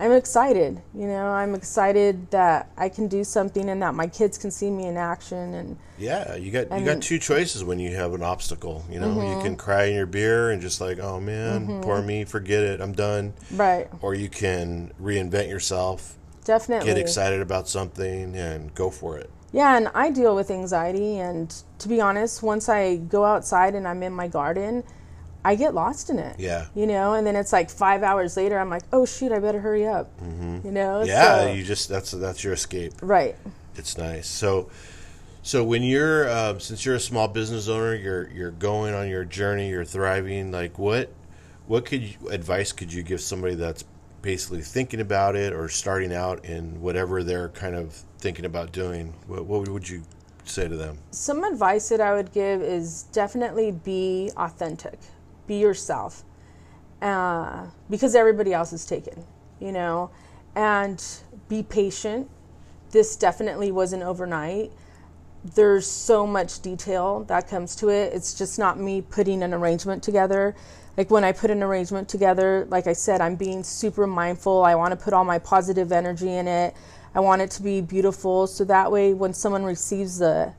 I'm 0.03 0.11
excited. 0.11 0.83
You 0.95 1.07
know, 1.07 1.27
I'm 1.29 1.55
excited 1.55 2.29
that 2.33 2.73
I 2.77 2.89
can 2.89 3.07
do 3.07 3.23
something 3.23 3.69
and 3.69 3.81
that 3.83 3.95
my 3.95 4.09
kids 4.09 4.37
can 4.37 4.51
see 4.51 4.69
me 4.69 4.87
in 4.87 4.97
action, 4.97 5.55
and 5.55 5.77
Yeah, 5.97 6.35
you 6.35 6.51
got 6.51 6.77
you 6.77 6.85
got 6.85 7.01
two 7.01 7.21
choices 7.21 7.63
when 7.63 7.79
you 7.79 7.95
have 7.95 8.13
an 8.13 8.23
obstacle. 8.23 8.85
You 8.91 8.99
know, 8.99 9.07
Mm-hmm. 9.19 9.31
you 9.37 9.41
can 9.41 9.55
cry 9.57 9.85
in 9.85 9.95
your 9.95 10.07
beer 10.07 10.51
and 10.51 10.61
just 10.61 10.81
like, 10.81 10.99
oh 10.99 11.21
man, 11.21 11.81
poor 11.83 12.03
me, 12.03 12.25
forget 12.25 12.65
it, 12.65 12.81
I'm 12.81 12.93
done. 12.93 13.35
right, 13.53 13.87
Or 14.01 14.15
you 14.17 14.29
can 14.29 14.93
reinvent 15.01 15.49
yourself, 15.49 16.19
definitely 16.45 16.87
get 16.87 16.99
excited 16.99 17.41
about 17.41 17.69
something, 17.69 18.35
and 18.35 18.75
go 18.75 18.91
for 18.91 19.19
it. 19.19 19.31
Yeah, 19.53 19.77
and 19.77 19.87
I 19.95 20.11
deal 20.11 20.35
with 20.35 20.51
anxiety, 20.51 21.19
and 21.21 21.55
to 21.79 21.87
be 21.89 22.01
honest, 22.01 22.43
once 22.43 22.69
I 22.69 22.97
go 22.97 23.25
outside 23.25 23.77
and 23.77 23.87
I'm 23.87 24.03
in 24.03 24.13
my 24.15 24.27
garden, 24.27 24.83
I 25.45 25.55
get 25.57 25.75
lost 25.75 26.09
in 26.11 26.19
it. 26.19 26.39
Yeah. 26.39 26.67
You 26.75 26.87
know, 26.87 27.15
and 27.15 27.27
then 27.27 27.35
it's 27.37 27.53
like 27.53 27.69
five 27.71 28.03
hours 28.03 28.37
later, 28.37 28.59
I'm 28.59 28.71
like, 28.71 28.85
oh 28.93 29.05
shoot, 29.07 29.33
I 29.33 29.39
better 29.41 29.61
hurry 29.61 29.87
up. 29.87 30.11
You 30.21 30.27
know? 30.71 31.01
Mm-hmm. 31.01 31.09
Yeah, 31.09 31.45
So- 31.47 31.53
you 31.53 31.63
just 31.65 31.89
that's 31.89 32.11
that's 32.13 32.45
your 32.45 32.53
escape. 32.53 32.93
right. 33.03 33.37
It's 33.75 33.97
nice. 33.97 34.29
So, 34.29 34.71
so 35.43 35.65
when 35.65 35.83
you're 35.83 36.31
um, 36.31 36.61
since 36.61 36.85
you're 36.85 36.95
a 36.97 37.01
small 37.01 37.27
business 37.27 37.69
owner, 37.69 37.95
you're 37.95 38.29
you're 38.31 38.51
going 38.51 38.95
on 38.95 39.09
your 39.09 39.25
journey, 39.25 39.71
you're 39.71 39.85
thriving. 39.85 40.53
Like 40.53 40.79
what 40.79 41.11
what 41.67 41.87
could 41.87 42.03
you, 42.03 42.29
advice 42.31 42.71
could 42.73 42.93
you 42.93 43.03
give 43.03 43.21
somebody 43.21 43.55
that's 43.55 43.85
basically 44.21 44.61
thinking 44.63 45.01
about 45.01 45.35
it 45.35 45.53
or 45.53 45.69
starting 45.69 46.13
out 46.13 46.45
in 46.45 46.81
whatever 46.81 47.23
they're 47.25 47.49
kind 47.49 47.75
of 47.75 47.93
thinking 48.19 48.45
about 48.45 48.71
doing? 48.73 49.15
What, 49.27 49.47
what 49.47 49.67
would 49.69 49.89
you 49.89 50.03
say 50.45 50.69
to 50.69 50.77
them? 50.77 50.99
Some 51.13 51.43
advice 51.45 51.89
that 51.89 52.01
I 52.01 52.15
would 52.15 52.31
give 52.33 52.61
is 52.63 53.05
definitely 53.05 53.73
be 53.73 54.31
authentic, 54.37 54.99
be 55.47 55.57
yourself, 55.57 56.25
uh, 57.01 57.67
because 57.91 58.15
everybody 58.15 58.53
else 58.53 58.73
is 58.73 58.85
taken, 58.87 59.25
you 59.61 59.73
know, 59.73 60.11
and 60.55 61.05
be 61.49 61.63
patient. 61.63 62.29
This 62.91 63.17
definitely 63.17 63.73
wasn't 63.73 64.03
overnight. 64.03 64.73
There's 65.45 65.87
so 65.87 66.27
much 66.27 66.61
detail 66.61 67.25
that 67.25 67.49
comes 67.49 67.75
to 67.77 67.89
it. 67.89 68.13
It's 68.13 68.35
just 68.35 68.59
not 68.59 68.79
me 68.79 69.03
putting 69.03 69.43
an 69.43 69.53
arrangement 69.53 70.03
together. 70.03 70.55
Like 70.97 71.11
when 71.11 71.25
I 71.25 71.33
put 71.33 71.51
an 71.51 71.63
arrangement 71.63 72.09
together, 72.09 72.67
like 72.71 72.87
I 72.87 72.93
said, 72.93 73.21
I'm 73.21 73.35
being 73.35 73.65
super 73.65 74.07
mindful. 74.07 74.63
I 74.63 74.75
want 74.75 74.93
to 74.93 75.03
put 75.03 75.15
all 75.15 75.25
my 75.25 75.39
positive 75.39 75.91
energy 75.91 76.37
in 76.37 76.47
it. 76.47 76.75
I 77.15 77.21
want 77.21 77.43
it 77.43 77.51
to 77.53 77.63
be 77.63 77.81
beautiful 77.81 78.47
so 78.47 78.65
that 78.65 78.93
way 78.93 79.15
when 79.15 79.35
someone 79.35 79.65
receives 79.65 80.19
the 80.19 80.53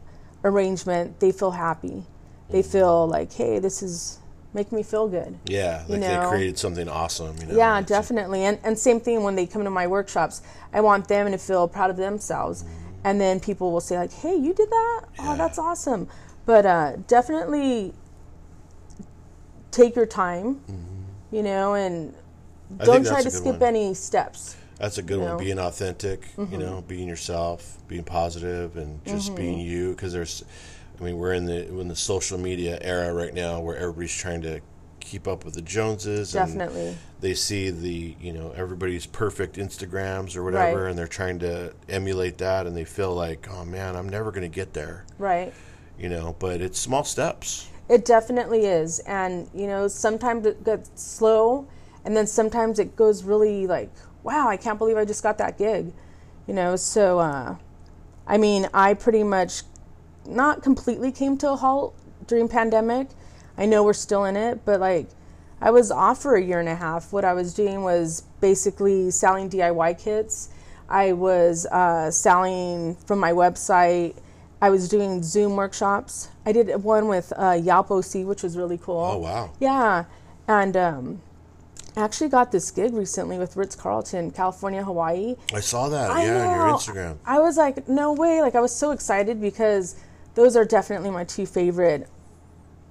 arrangement, 0.43 1.19
they 1.19 1.31
feel 1.31 1.51
happy. 1.51 2.03
They 2.49 2.61
feel 2.61 3.07
like, 3.07 3.31
hey, 3.31 3.59
this 3.59 3.81
is 3.81 4.19
make 4.53 4.71
me 4.71 4.83
feel 4.83 5.07
good. 5.07 5.37
Yeah, 5.45 5.83
like 5.87 5.99
know? 6.01 6.21
they 6.21 6.27
created 6.29 6.57
something 6.59 6.87
awesome. 6.87 7.35
You 7.39 7.47
know? 7.47 7.55
Yeah, 7.55 7.79
It's- 7.79 7.89
definitely. 7.89 8.43
And 8.45 8.59
and 8.63 8.77
same 8.77 8.99
thing 8.99 9.23
when 9.23 9.35
they 9.35 9.45
come 9.45 9.63
to 9.63 9.69
my 9.69 9.87
workshops. 9.87 10.41
I 10.73 10.81
want 10.81 11.07
them 11.07 11.31
to 11.31 11.37
feel 11.37 11.67
proud 11.67 11.89
of 11.89 11.97
themselves. 11.97 12.65
And 13.03 13.19
then 13.19 13.39
people 13.39 13.71
will 13.71 13.81
say 13.81 13.97
like, 13.97 14.13
"Hey, 14.13 14.35
you 14.35 14.53
did 14.53 14.69
that? 14.69 15.01
Yeah. 15.19 15.33
Oh, 15.33 15.37
that's 15.37 15.57
awesome." 15.59 16.07
But 16.45 16.65
uh, 16.65 16.93
definitely 17.07 17.93
take 19.71 19.95
your 19.95 20.05
time, 20.05 20.61
you 21.31 21.43
know, 21.43 21.73
and 21.75 22.13
Mm-hmm. 22.73 22.85
Don't 22.85 23.05
try 23.05 23.21
to 23.21 23.29
skip 23.29 23.59
one. 23.59 23.63
any 23.63 23.93
steps. 23.93 24.55
That's 24.79 24.97
a 24.97 25.03
good 25.03 25.19
you 25.19 25.25
one. 25.25 25.37
Being 25.37 25.59
authentic, 25.59 26.21
Mm-hmm. 26.35 26.53
you 26.53 26.57
know, 26.57 26.83
being 26.87 27.07
yourself, 27.07 27.77
being 27.87 28.03
positive, 28.03 28.77
and 28.77 29.03
just 29.05 29.35
being 29.35 29.59
you. 29.59 29.91
Because 29.91 30.11
there's, 30.11 30.43
I 30.99 31.03
mean, 31.03 31.17
we're 31.17 31.33
in 31.33 31.45
the 31.45 31.67
in 31.79 31.87
the 31.87 31.95
social 31.95 32.37
media 32.37 32.77
era 32.81 33.13
right 33.13 33.33
now 33.33 33.59
where 33.59 33.75
everybody's 33.77 34.15
trying 34.15 34.41
to 34.43 34.61
keep 34.99 35.27
up 35.27 35.43
with 35.43 35.53
the 35.55 35.61
Joneses. 35.61 36.31
Definitely. 36.31 36.87
And 36.89 36.97
they 37.19 37.33
see 37.33 37.69
the 37.69 38.15
you 38.21 38.31
know 38.33 38.53
everybody's 38.55 39.05
perfect 39.05 39.57
Instagrams 39.57 40.35
or 40.35 40.43
whatever, 40.43 40.83
Right. 40.83 40.89
and 40.89 40.97
they're 40.97 41.07
trying 41.07 41.39
to 41.39 41.73
emulate 41.89 42.37
that, 42.39 42.67
and 42.67 42.75
they 42.75 42.85
feel 42.85 43.13
like, 43.13 43.47
oh 43.51 43.65
man, 43.65 43.95
I'm 43.95 44.07
never 44.09 44.31
going 44.31 44.49
to 44.49 44.53
get 44.55 44.73
there. 44.73 45.05
Right. 45.17 45.53
You 45.99 46.09
know, 46.09 46.35
but 46.39 46.61
it's 46.61 46.79
small 46.79 47.03
steps. 47.03 47.69
It 47.89 48.05
definitely 48.05 48.65
is. 48.65 48.99
And, 48.99 49.49
you 49.53 49.67
know, 49.67 49.87
sometimes 49.87 50.45
it 50.45 50.63
gets 50.63 50.89
slow 50.95 51.67
and 52.05 52.15
then 52.17 52.25
sometimes 52.27 52.79
it 52.79 52.95
goes 52.95 53.23
really 53.23 53.67
like, 53.67 53.91
wow, 54.23 54.47
I 54.47 54.57
can't 54.57 54.77
believe 54.79 54.97
I 54.97 55.05
just 55.05 55.21
got 55.21 55.37
that 55.37 55.57
gig. 55.57 55.93
You 56.47 56.53
know, 56.53 56.75
so 56.77 57.19
uh 57.19 57.57
I 58.25 58.37
mean, 58.37 58.67
I 58.73 58.93
pretty 58.93 59.23
much 59.23 59.63
not 60.25 60.63
completely 60.63 61.11
came 61.11 61.37
to 61.39 61.51
a 61.51 61.55
halt 61.55 61.95
during 62.27 62.47
pandemic. 62.47 63.07
I 63.57 63.65
know 63.65 63.83
we're 63.83 63.93
still 63.93 64.25
in 64.25 64.35
it, 64.35 64.65
but 64.65 64.79
like 64.79 65.07
I 65.61 65.71
was 65.71 65.91
off 65.91 66.21
for 66.21 66.35
a 66.35 66.43
year 66.43 66.59
and 66.59 66.69
a 66.69 66.75
half. 66.75 67.13
What 67.13 67.23
I 67.23 67.33
was 67.33 67.53
doing 67.53 67.83
was 67.83 68.23
basically 68.41 69.11
selling 69.11 69.49
DIY 69.49 70.03
kits. 70.03 70.49
I 70.89 71.13
was 71.13 71.65
uh, 71.67 72.11
selling 72.11 72.95
from 72.95 73.19
my 73.19 73.31
website. 73.31 74.15
I 74.61 74.69
was 74.69 74.87
doing 74.87 75.23
Zoom 75.23 75.55
workshops. 75.55 76.29
I 76.45 76.51
did 76.51 76.83
one 76.83 77.07
with 77.07 77.31
uh, 77.35 77.59
Yelp 77.61 77.91
OC, 77.91 78.25
which 78.25 78.43
was 78.43 78.57
really 78.57 78.77
cool. 78.77 79.03
Oh 79.13 79.17
wow, 79.17 79.51
Yeah, 79.59 80.05
and 80.47 80.75
um, 80.75 81.21
I 81.95 82.01
actually 82.01 82.29
got 82.29 82.51
this 82.51 82.71
gig 82.71 82.93
recently 82.93 83.37
with 83.37 83.55
Ritz 83.55 83.75
Carlton, 83.75 84.31
California, 84.31 84.83
Hawaii. 84.83 85.35
I 85.53 85.59
saw 85.59 85.89
that. 85.89 86.11
I 86.11 86.25
yeah, 86.25 86.47
on 86.47 86.55
your. 86.55 86.77
Instagram. 86.77 87.17
I 87.25 87.39
was 87.39 87.57
like, 87.57 87.87
no 87.87 88.13
way! 88.13 88.41
Like 88.41 88.55
I 88.55 88.59
was 88.61 88.75
so 88.75 88.91
excited 88.91 89.39
because 89.39 89.95
those 90.35 90.55
are 90.55 90.65
definitely 90.65 91.09
my 91.09 91.23
two 91.23 91.45
favorite 91.45 92.07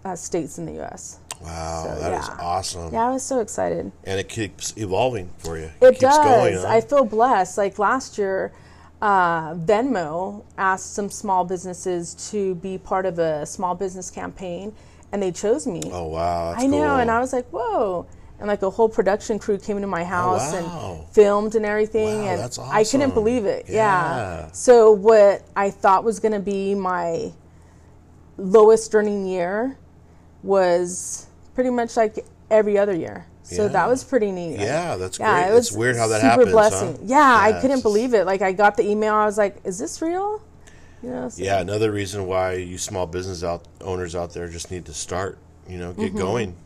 uh, 0.05 0.17
states 0.17 0.59
in 0.59 0.67
the 0.67 0.73
U.S. 0.75 1.19
Wow, 1.43 1.83
So, 1.85 2.01
that 2.01 2.21
is 2.21 2.29
yeah. 2.29 2.37
awesome. 2.41 2.93
Yeah, 2.93 3.09
I 3.09 3.11
was 3.11 3.23
so 3.23 3.41
excited. 3.41 3.91
And 4.05 4.21
it 4.21 4.29
keeps 4.29 4.77
evolving 4.77 5.31
for 5.39 5.59
you. 5.59 5.71
It 5.81 5.91
keeps 5.93 6.01
does. 6.01 6.19
going. 6.19 6.55
huh? 6.55 6.69
I 6.69 6.81
feel 6.81 7.05
blessed. 7.05 7.59
Like 7.59 7.79
last 7.79 8.17
year, 8.17 8.53
uh, 9.01 9.55
Venmo 9.55 10.45
asked 10.57 10.95
some 10.95 11.11
small 11.11 11.45
businesses 11.45 12.15
to 12.31 12.55
be 12.57 12.79
part 12.79 13.07
of 13.07 13.19
a 13.19 13.45
small 13.45 13.75
business 13.75 14.11
campaign, 14.11 14.73
and 15.11 15.21
they 15.21 15.33
chose 15.33 15.67
me. 15.67 15.83
Oh 15.87 16.07
wow, 16.07 16.55
I 16.57 16.67
know, 16.67 16.97
and 16.97 17.11
I 17.11 17.19
was 17.19 17.33
like, 17.33 17.49
whoa. 17.49 18.07
And 18.43 18.49
like 18.49 18.63
a 18.63 18.71
whole 18.71 18.89
production 18.89 19.39
crew 19.39 19.57
came 19.57 19.77
into 19.77 19.87
my 19.87 20.03
oh, 20.03 20.07
house 20.07 20.53
Oh, 20.53 20.63
wow. 20.65 20.97
and 20.99 21.09
filmed 21.15 21.55
and 21.55 21.65
everything, 21.65 22.23
Wow, 22.23 22.29
and 22.31 22.41
that's 22.41 22.59
I 22.59 22.83
couldn't 22.83 23.15
believe 23.15 23.45
it. 23.45 23.67
Yeah. 23.69 23.75
Yeah. 23.77 24.51
So 24.51 24.91
what 24.91 25.43
I 25.55 25.71
thought 25.71 26.03
was 26.03 26.19
going 26.19 26.33
to 26.33 26.41
be 26.41 26.75
my 26.75 27.31
lowest 28.37 28.93
earning 28.97 29.27
year 29.27 29.79
was 30.43 31.29
pretty 31.55 31.71
much 31.71 31.97
like 31.97 32.27
every 32.51 32.77
other 32.77 32.97
year. 32.97 33.27
So 33.45 33.63
Yeah. 33.67 33.69
that 33.69 33.89
was 33.89 34.03
pretty 34.03 34.33
neat. 34.33 34.59
Yeah, 34.59 34.97
that's 34.97 35.21
Yeah, 35.21 35.45
great. 35.45 35.55
it 35.55 35.59
It's 35.59 35.71
was 35.71 35.79
weird 35.79 35.97
how 35.97 36.09
that 36.09 36.17
super 36.21 36.29
happens, 36.31 36.47
huh? 36.49 36.53
blessing. 36.53 36.99
Yeah, 37.05 37.39
I 37.41 37.53
couldn't 37.61 37.71
it's 37.75 37.83
believe 37.83 38.13
it. 38.13 38.27
Like 38.27 38.43
I 38.43 38.51
got 38.51 38.77
the 38.77 38.83
email, 38.89 39.15
I 39.15 39.25
was 39.25 39.39
like, 39.39 39.59
"Is 39.63 39.79
this 39.79 40.03
real?" 40.03 40.41
You 41.01 41.11
know. 41.11 41.29
So, 41.29 41.43
Yeah, 41.45 41.61
another 41.61 41.93
reason 41.93 42.27
why 42.27 42.55
you 42.55 42.77
small 42.79 43.07
business 43.07 43.45
out 43.45 43.67
owners 43.83 44.17
out 44.17 44.33
there 44.35 44.49
just 44.49 44.73
need 44.73 44.85
to 44.87 44.95
start. 44.95 45.39
You 45.69 45.79
know, 45.79 45.93
get 45.93 46.09
mm-hmm. 46.09 46.19
going, 46.19 46.57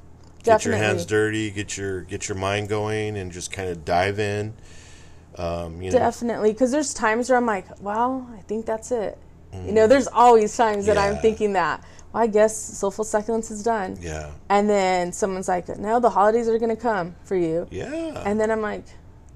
get 0.47 0.65
your 0.65 0.77
hands 0.77 1.03
Mm-hmm. 1.03 1.09
Dirty, 1.11 1.51
get 1.51 1.77
your 1.77 2.01
get 2.03 2.29
your 2.29 2.37
mind 2.39 2.69
going, 2.69 3.17
and 3.17 3.31
just 3.33 3.53
kind 3.53 3.69
of 3.69 3.85
dive 3.85 4.19
in. 4.19 4.55
Um, 5.39 5.83
you 5.83 5.91
know, 5.91 5.99
Definitely, 5.99 6.53
because 6.53 6.73
there's 6.73 6.95
times 6.95 7.29
where 7.29 7.37
I'm 7.37 7.45
like, 7.47 7.67
"Well, 7.83 8.27
I 8.37 8.41
think 8.43 8.65
that's 8.67 8.91
it." 8.91 9.19
You 9.53 9.73
know, 9.73 9.87
there's 9.87 10.07
always 10.09 10.55
times 10.55 10.85
that 10.87 10.99
I'm 10.99 11.17
thinking 11.17 11.55
that. 11.55 11.83
Well, 12.13 12.23
I 12.23 12.27
guess 12.27 12.55
soulful 12.57 13.05
succulents 13.07 13.51
is 13.51 13.63
done. 13.63 13.97
yeah, 14.03 14.31
And 14.51 14.69
then 14.69 15.13
someone's 15.13 15.49
like, 15.49 15.69
"No, 15.79 15.99
the 15.99 16.11
holidays 16.11 16.47
are 16.49 16.59
going 16.59 16.75
to 16.75 16.81
come 16.81 17.15
for 17.25 17.37
you." 17.37 17.67
yeah, 17.71 18.23
And 18.27 18.39
then 18.39 18.51
I'm 18.51 18.61
like, 18.61 18.85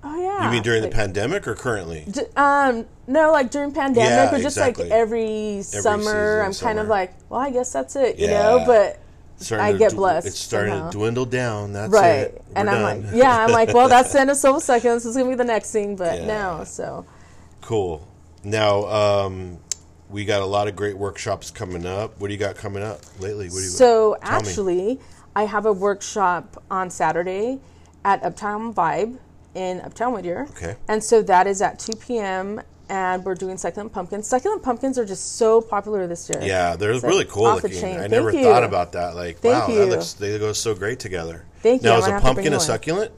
Oh 0.03 0.18
yeah. 0.18 0.46
You 0.46 0.51
mean 0.53 0.62
during 0.62 0.83
Like, 0.83 0.92
the 0.92 0.96
pandemic 0.96 1.46
or 1.49 1.55
currently? 1.55 2.07
d- 2.11 2.23
um, 2.37 2.87
no, 3.07 3.33
like 3.33 3.51
during 3.51 3.70
pandemic 3.73 4.11
Yeah, 4.11 4.29
or 4.35 4.38
just 4.42 4.57
exactly. 4.57 4.85
like 4.85 4.92
every, 4.92 5.61
summer. 5.62 6.42
I'm 6.42 6.53
season, 6.55 6.66
kind 6.68 6.79
of 6.79 6.88
like, 6.88 7.12
well, 7.29 7.40
I 7.40 7.51
guess 7.51 7.70
that's 7.73 7.96
it, 7.96 8.18
you 8.18 8.27
Yeah. 8.27 8.42
know. 8.42 8.64
But 8.66 8.99
I 9.53 9.72
to 9.72 9.79
get 9.79 9.94
blessed 9.94 10.26
It's 10.26 10.38
starting 10.38 10.72
somehow. 10.74 10.90
to 10.90 10.96
dwindle 10.98 11.24
down. 11.26 11.72
That's 11.72 11.92
right, 11.92 12.09
it. 12.20 12.44
We're 12.48 12.53
and 12.61 12.70
I'm 12.70 12.83
done. 12.83 13.03
like, 13.07 13.14
yeah, 13.14 13.44
I'm 13.44 13.50
like, 13.53 13.72
well, 13.74 13.88
that's 13.88 14.12
the 14.14 14.20
end 14.20 14.31
of 14.31 14.37
Soul 14.37 14.61
Seconds. 14.61 15.05
This 15.05 15.11
is 15.11 15.16
gonna 15.16 15.29
be 15.31 15.35
the 15.37 15.44
next 15.44 15.72
thing, 15.72 15.96
but 15.96 16.20
Yeah. 16.20 16.26
no. 16.59 16.64
So 16.64 17.05
Cool. 17.61 18.07
Now, 18.42 18.87
um, 18.87 19.59
we 20.09 20.24
got 20.24 20.42
a 20.42 20.46
lot 20.46 20.66
of 20.66 20.74
great 20.76 20.96
workshops 20.96 21.50
coming 21.50 21.87
up. 21.87 22.18
What 22.20 22.29
do 22.29 22.33
you 22.35 22.38
got 22.40 22.57
coming 22.57 22.83
up 22.83 23.00
lately? 23.20 23.46
What 23.46 23.57
do 23.59 23.62
you, 23.62 23.68
So 23.68 24.16
tell 24.22 24.31
me. 24.31 24.37
actually, 24.48 25.00
I 25.37 25.44
have 25.44 25.66
a 25.66 25.72
workshop 25.72 26.62
on 26.70 26.90
Saturday 26.90 27.61
at 28.05 28.22
Uptown 28.24 28.74
Vibe 28.74 29.18
in 29.55 29.81
Uptown 29.83 30.12
Whittier. 30.14 30.46
Okay. 30.50 30.76
And 30.88 31.03
so 31.05 31.22
that 31.22 31.46
is 31.46 31.61
at 31.62 31.79
2 31.79 31.92
p.m. 31.96 32.61
And 32.90 33.24
we're 33.24 33.37
doing 33.37 33.57
succulent 33.57 33.92
pumpkins. 33.92 34.26
Succulent 34.26 34.64
pumpkins 34.64 34.98
are 34.98 35.05
just 35.05 35.37
so 35.37 35.61
popular 35.61 36.09
this 36.09 36.29
year. 36.29 36.42
Yeah, 36.42 36.74
they're 36.74 36.90
It's, 36.90 37.05
really 37.05 37.18
like, 37.18 37.29
cool 37.29 37.44
looking. 37.44 37.70
I 37.70 37.81
Thank 37.98 38.11
never 38.11 38.33
you. 38.33 38.42
thought 38.42 38.64
about 38.64 38.92
that. 38.92 39.14
Like, 39.14 39.38
Thank 39.38 39.68
wow, 39.68 39.72
you. 39.72 39.79
that 39.81 39.87
looks 39.87 40.12
they 40.14 40.37
go 40.40 40.53
so 40.53 40.74
great 40.74 40.98
together. 40.98 41.44
Thank 41.62 41.83
you. 41.83 41.88
Now, 41.88 41.94
I'm 41.96 42.00
is 42.03 42.09
a 42.09 42.20
pumpkin 42.20 42.53
a 42.53 42.59
succulent? 42.59 43.12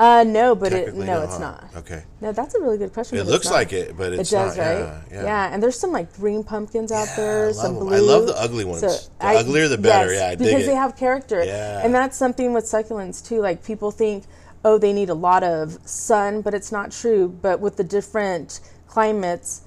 Uh, 0.00 0.24
no, 0.26 0.56
but 0.56 0.72
it 0.72 0.92
no, 0.92 1.04
no, 1.04 1.22
it's 1.22 1.34
huh? 1.34 1.38
not. 1.38 1.64
Okay. 1.76 2.02
No, 2.20 2.32
that's 2.32 2.56
a 2.56 2.60
really 2.60 2.78
good 2.78 2.92
question. 2.92 3.16
It 3.16 3.26
looks 3.26 3.48
like 3.48 3.72
it, 3.72 3.96
but 3.96 4.12
it's 4.12 4.32
it 4.32 4.34
does, 4.34 4.56
not. 4.56 4.62
right? 4.64 5.02
Yeah, 5.12 5.22
yeah. 5.22 5.54
and 5.54 5.62
there's 5.62 5.78
some 5.78 5.92
like 5.92 6.12
green 6.16 6.42
pumpkins 6.42 6.90
out 6.90 7.06
Yeah, 7.10 7.16
there, 7.16 7.48
I 7.50 7.52
some 7.52 7.74
blue. 7.78 7.94
I 7.94 7.98
love 8.00 8.26
the 8.26 8.34
ugly 8.36 8.64
ones. 8.64 8.80
The 8.80 9.08
uglier 9.20 9.68
the 9.68 9.78
better. 9.78 10.10
yes, 10.12 10.20
Yeah, 10.20 10.26
I 10.26 10.34
dig 10.34 10.38
because 10.48 10.66
they 10.66 10.74
have 10.74 10.96
character. 10.96 11.44
Yeah. 11.44 11.82
and 11.84 11.94
that's 11.94 12.16
something 12.16 12.52
with 12.52 12.64
succulents 12.64 13.24
too. 13.24 13.40
Like 13.40 13.62
people 13.64 13.92
think, 13.92 14.24
oh, 14.64 14.78
they 14.78 14.92
need 14.92 15.10
a 15.10 15.14
lot 15.14 15.44
of 15.44 15.78
sun, 15.88 16.42
but 16.42 16.54
it's 16.54 16.72
not 16.72 16.90
true. 16.90 17.28
But 17.28 17.60
with 17.60 17.76
the 17.76 17.84
different 17.84 18.58
climates, 18.94 19.62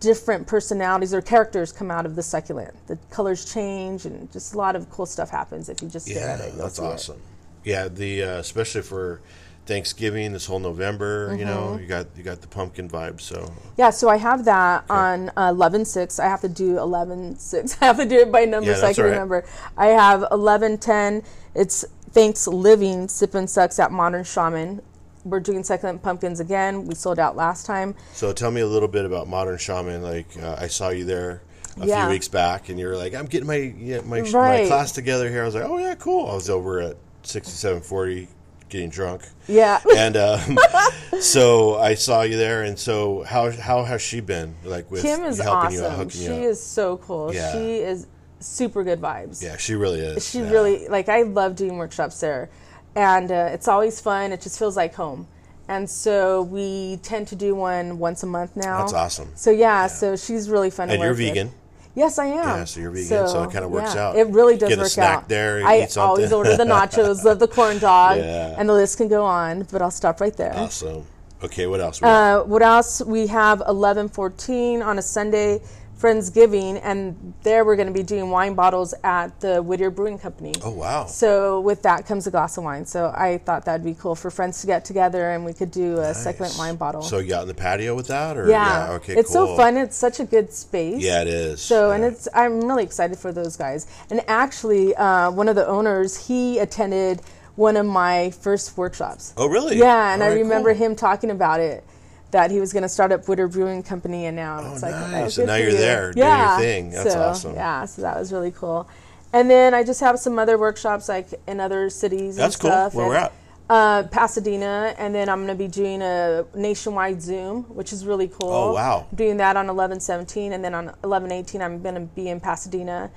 different 0.00 0.46
personalities 0.46 1.14
or 1.14 1.22
characters 1.22 1.72
come 1.72 1.90
out 1.90 2.04
of 2.04 2.14
the 2.16 2.22
succulent. 2.22 2.74
The 2.86 2.98
colors 3.10 3.50
change, 3.52 4.04
and 4.04 4.30
just 4.30 4.52
a 4.54 4.58
lot 4.58 4.76
of 4.76 4.90
cool 4.90 5.06
stuff 5.06 5.30
happens 5.30 5.68
if 5.70 5.80
you 5.82 5.88
just 5.88 6.06
stare 6.06 6.26
Yeah, 6.28 6.34
at 6.34 6.40
it. 6.40 6.52
You'll 6.54 6.62
that's 6.64 6.76
see 6.76 6.82
it. 6.84 6.86
awesome. 6.86 7.20
Yeah, 7.64 7.88
the 7.88 8.22
uh, 8.24 8.28
especially 8.38 8.82
for 8.82 9.22
Thanksgiving, 9.64 10.32
this 10.32 10.44
whole 10.46 10.58
November, 10.58 11.34
you 11.38 11.44
know, 11.46 11.70
Mm-hmm. 11.72 11.82
you 11.82 11.86
got 11.88 12.06
you 12.16 12.22
got 12.24 12.40
the 12.42 12.48
pumpkin 12.48 12.90
vibe. 12.90 13.20
So 13.22 13.50
Yeah, 13.78 13.88
so 13.90 14.08
I 14.10 14.16
have 14.18 14.44
that 14.44 14.84
on 14.90 15.30
uh, 15.36 15.48
11 15.50 15.84
6. 15.86 16.18
I 16.18 16.26
have 16.26 16.40
to 16.42 16.48
do 16.48 16.78
11 16.78 17.38
6. 17.38 17.78
I 17.80 17.84
have 17.86 17.96
to 17.96 18.04
do 18.04 18.18
it 18.18 18.30
by 18.30 18.44
number 18.44 18.70
Yeah, 18.70 18.76
so 18.76 18.82
I 18.82 18.86
that's 18.88 18.96
can 18.96 19.04
all 19.04 19.10
right. 19.10 19.14
remember. 19.14 19.44
I 19.78 19.86
have 19.86 20.24
11 20.30 20.78
10. 20.78 21.22
It's 21.54 21.84
Thanks 22.10 22.46
Living 22.46 23.08
Sip 23.08 23.34
and 23.34 23.48
Sucks 23.48 23.78
at 23.78 23.90
Modern 23.92 24.24
Shaman. 24.24 24.82
We're 25.24 25.40
doing 25.40 25.62
succulent 25.62 26.02
pumpkins 26.02 26.40
again. 26.40 26.84
We 26.86 26.94
sold 26.94 27.18
out 27.18 27.36
last 27.36 27.66
time. 27.66 27.94
so 28.12 28.32
tell 28.32 28.50
me 28.50 28.60
a 28.60 28.66
little 28.66 28.88
bit 28.88 29.04
about 29.04 29.28
Modern 29.28 29.58
Shaman. 29.58 30.02
Like 30.02 30.26
uh, 30.40 30.56
I 30.58 30.66
saw 30.66 30.88
you 30.90 31.04
there 31.04 31.42
a 31.80 31.86
Yeah. 31.86 32.04
few 32.04 32.12
weeks 32.12 32.28
back, 32.28 32.68
and 32.68 32.78
you 32.78 32.86
were 32.86 32.96
like, 32.96 33.14
"I'm 33.14 33.26
getting 33.26 33.46
my 33.46 33.56
yeah, 33.56 34.00
my, 34.00 34.22
my 34.22 34.66
class 34.66 34.92
together 34.92 35.28
here." 35.30 35.42
I 35.42 35.46
was 35.46 35.54
like, 35.54 35.64
"Oh 35.64 35.78
yeah, 35.78 35.94
cool." 35.94 36.28
I 36.30 36.34
was 36.34 36.50
over 36.50 36.80
at 36.80 36.96
6740 37.22 38.28
getting 38.68 38.88
drunk. 38.90 39.22
Yeah. 39.46 39.80
and 39.96 40.16
um, 40.16 40.58
so 41.20 41.76
I 41.76 41.94
saw 41.94 42.22
you 42.22 42.36
there, 42.36 42.62
and 42.64 42.78
so 42.78 43.22
how 43.22 43.50
how 43.50 43.84
has 43.84 44.02
she 44.02 44.20
been? 44.20 44.56
Like 44.64 44.90
with 44.90 45.02
Kim 45.02 45.22
is 45.24 45.38
helping 45.38 45.72
you 45.76 45.84
out, 45.84 45.92
awesome. 45.92 45.98
hooking 45.98 46.20
She 46.20 46.42
is 46.44 46.62
so 46.62 46.96
cool. 46.98 47.32
Yeah. 47.32 47.52
She 47.52 47.76
is 47.76 48.06
super 48.40 48.82
good 48.82 49.00
vibes. 49.00 49.42
Yeah, 49.42 49.56
she 49.56 49.74
really 49.74 50.00
is. 50.00 50.28
she 50.28 50.40
yeah. 50.40 50.50
really 50.50 50.88
like 50.88 51.08
i 51.08 51.22
love 51.22 51.54
doing 51.54 51.76
workshops 51.76 52.18
there 52.18 52.50
and 52.94 53.30
uh, 53.30 53.48
it's 53.52 53.68
always 53.68 54.00
fun 54.00 54.32
it 54.32 54.40
just 54.40 54.58
feels 54.58 54.76
like 54.76 54.94
home 54.94 55.26
and 55.68 55.88
so 55.88 56.42
we 56.42 56.98
tend 57.02 57.26
to 57.28 57.36
do 57.36 57.54
one 57.54 57.98
once 57.98 58.22
a 58.22 58.26
month 58.26 58.54
now 58.56 58.78
That's 58.80 58.92
awesome. 58.92 59.30
so 59.34 59.50
yeah, 59.50 59.86
so 59.86 60.16
she's 60.16 60.50
really 60.50 60.70
fun 60.70 60.88
to 60.88 60.94
And 60.94 61.00
work 61.00 61.06
you're 61.06 61.12
with. 61.26 61.34
vegan. 61.34 61.52
yes 61.94 62.18
i 62.18 62.26
am 62.26 62.34
Yeah, 62.34 62.64
so 62.64 62.80
you're 62.80 62.90
vegan, 62.90 63.28
so 63.28 63.42
it 63.44 63.52
kinda 63.52 63.68
works 63.68 63.94
yeah, 63.94 64.08
out. 64.08 64.16
it 64.16 64.26
really 64.28 64.56
does 64.56 64.68
Get 64.68 64.78
a 64.78 64.82
work 64.82 64.90
snack 64.90 65.18
out 65.18 65.28
there, 65.28 65.64
i 65.66 65.86
always 65.96 66.32
order 66.32 66.56
the 66.56 66.64
nachos 66.64 67.24
love 67.24 67.38
the 67.38 67.48
corn 67.48 67.78
dog 67.78 68.18
Yeah. 68.18 68.54
and 68.58 68.68
the 68.68 68.72
list 68.74 68.98
can 68.98 69.08
go 69.08 69.24
on 69.24 69.66
but 69.70 69.80
i'll 69.82 69.90
stop 69.90 70.20
right 70.20 70.36
there 70.36 70.54
Awesome. 70.56 71.04
Okay, 71.44 71.66
what 71.66 71.80
else? 71.80 72.00
uh, 72.00 72.42
what 72.46 72.62
else? 72.62 73.02
We 73.02 73.26
have 73.26 73.64
eleven 73.66 74.08
fourteen 74.08 74.80
on 74.80 75.00
a 75.00 75.02
Sunday, 75.02 75.60
Friendsgiving, 76.02 76.80
and 76.82 77.32
there 77.44 77.64
we're 77.64 77.76
going 77.76 77.86
to 77.86 77.94
be 77.94 78.02
doing 78.02 78.28
wine 78.30 78.54
bottles 78.54 78.92
at 79.04 79.38
the 79.40 79.62
Whittier 79.62 79.88
Brewing 79.90 80.18
Company. 80.18 80.52
oh 80.64 80.70
wow. 80.72 81.06
So 81.06 81.60
with 81.60 81.82
that 81.82 82.06
comes 82.06 82.26
a 82.26 82.30
glass 82.32 82.58
of 82.58 82.64
wine. 82.64 82.84
So 82.86 83.12
I 83.16 83.38
thought 83.38 83.64
that'd 83.66 83.84
be 83.84 83.94
cool 83.94 84.16
for 84.16 84.28
friends 84.30 84.60
to 84.62 84.66
get 84.66 84.84
together 84.84 85.30
and 85.30 85.44
we 85.44 85.52
could 85.52 85.70
do 85.70 85.98
a 85.98 86.12
succulent 86.12 86.54
Nice. 86.54 86.58
wine 86.58 86.74
bottle. 86.76 87.02
So 87.02 87.18
you 87.18 87.34
out 87.36 87.42
in 87.42 87.48
the 87.48 87.54
patio 87.54 87.94
with 87.94 88.08
that, 88.08 88.36
or 88.36 88.48
yeah, 88.48 88.90
okay, 88.94 89.14
it's 89.14 89.32
cool. 89.32 89.46
so 89.46 89.56
fun. 89.56 89.76
It's 89.76 89.96
such 89.96 90.18
a 90.18 90.24
good 90.24 90.52
space. 90.52 91.00
Yeah, 91.00 91.22
it 91.22 91.28
is. 91.28 91.62
So 91.62 91.92
and 91.92 92.02
it's 92.02 92.26
I'm 92.34 92.60
really 92.60 92.82
excited 92.82 93.16
for 93.16 93.30
those 93.32 93.56
guys. 93.56 93.86
And 94.10 94.22
actually, 94.26 94.96
uh, 94.96 95.30
one 95.30 95.48
of 95.48 95.54
the 95.54 95.66
owners 95.68 96.26
he 96.26 96.58
attended 96.58 97.22
one 97.54 97.76
of 97.76 97.86
my 97.86 98.30
first 98.30 98.76
workshops. 98.76 99.34
oh 99.36 99.46
really? 99.46 99.76
Yeah, 99.78 100.14
and 100.14 100.22
All 100.22 100.30
I 100.30 100.32
remember 100.34 100.72
cool. 100.74 100.82
him 100.82 100.96
talking 100.96 101.30
about 101.30 101.60
it. 101.60 101.84
That 102.32 102.50
he 102.50 102.60
was 102.60 102.72
going 102.72 102.82
to 102.82 102.88
start 102.88 103.12
up 103.12 103.28
Whittier 103.28 103.46
Brewing 103.48 103.82
Company, 103.82 104.26
and 104.26 104.34
now 104.36 104.58
Oh, 104.62 104.72
it's 104.72 104.82
like, 104.82 104.92
nice. 104.94 105.24
oh, 105.26 105.28
So 105.28 105.44
now 105.44 105.54
you're 105.56 105.70
you. 105.70 105.76
there 105.76 106.12
doing 106.12 106.26
your 106.26 106.34
yeah. 106.36 106.58
thing. 106.58 106.90
That's 106.90 107.12
so, 107.12 107.22
awesome. 107.22 107.54
Yeah, 107.54 107.84
so 107.84 108.02
that 108.02 108.18
was 108.18 108.32
really 108.32 108.50
cool. 108.50 108.88
And 109.34 109.50
then 109.50 109.72
I 109.74 109.82
just 109.84 110.00
have 110.00 110.18
some 110.18 110.38
other 110.38 110.58
workshops 110.58 111.08
like 111.08 111.28
in 111.46 111.60
other 111.60 111.88
cities. 111.90 112.36
That's 112.36 112.54
and 112.56 112.60
cool. 112.62 112.70
stuff, 112.70 112.94
Where 112.94 113.04
and, 113.06 113.14
we're 113.14 113.18
at? 113.18 113.32
Uh, 113.70 114.02
Pasadena, 114.08 114.94
and 114.98 115.14
then 115.14 115.28
I'm 115.30 115.38
going 115.46 115.48
to 115.48 115.54
be 115.54 115.68
doing 115.68 116.02
a 116.02 116.44
nationwide 116.54 117.22
Zoom, 117.22 117.62
which 117.64 117.92
is 117.92 118.04
really 118.04 118.28
cool. 118.28 118.50
Oh, 118.52 118.72
wow. 118.74 119.06
I'm 119.10 119.16
doing 119.16 119.36
that 119.38 119.56
on 119.56 119.66
1117, 119.66 120.52
and 120.52 120.62
then 120.64 120.74
on 120.74 120.86
1118 120.86 121.62
I'm 121.62 121.82
going 121.82 121.94
to 121.94 122.00
be 122.00 122.28
in 122.28 122.40
Pasadena, 122.40 123.10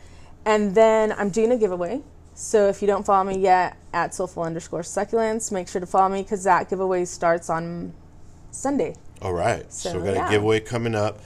and 0.46 0.76
then 0.76 1.12
I'm 1.14 1.30
doing 1.30 1.52
a 1.52 1.58
giveaway. 1.58 2.02
So 2.34 2.68
if 2.68 2.82
you 2.82 2.88
don't 2.88 3.06
follow 3.06 3.24
me 3.24 3.38
yet 3.40 3.78
at 3.94 4.14
soulful 4.14 4.44
underscore 4.44 4.82
succulents, 4.82 5.52
make 5.54 5.68
sure 5.70 5.80
to 5.82 5.88
follow 5.88 6.10
me 6.14 6.22
because 6.22 6.44
that 6.44 6.70
giveaway 6.70 7.06
starts 7.06 7.50
on 7.50 7.94
Sunday. 8.52 8.96
All 9.22 9.34
right. 9.34 9.72
So, 9.72 9.92
So, 9.92 10.00
we 10.00 10.06
got 10.06 10.16
yeah. 10.16 10.28
a 10.28 10.32
giveaway 10.32 10.60
coming 10.60 10.96
up. 10.96 11.20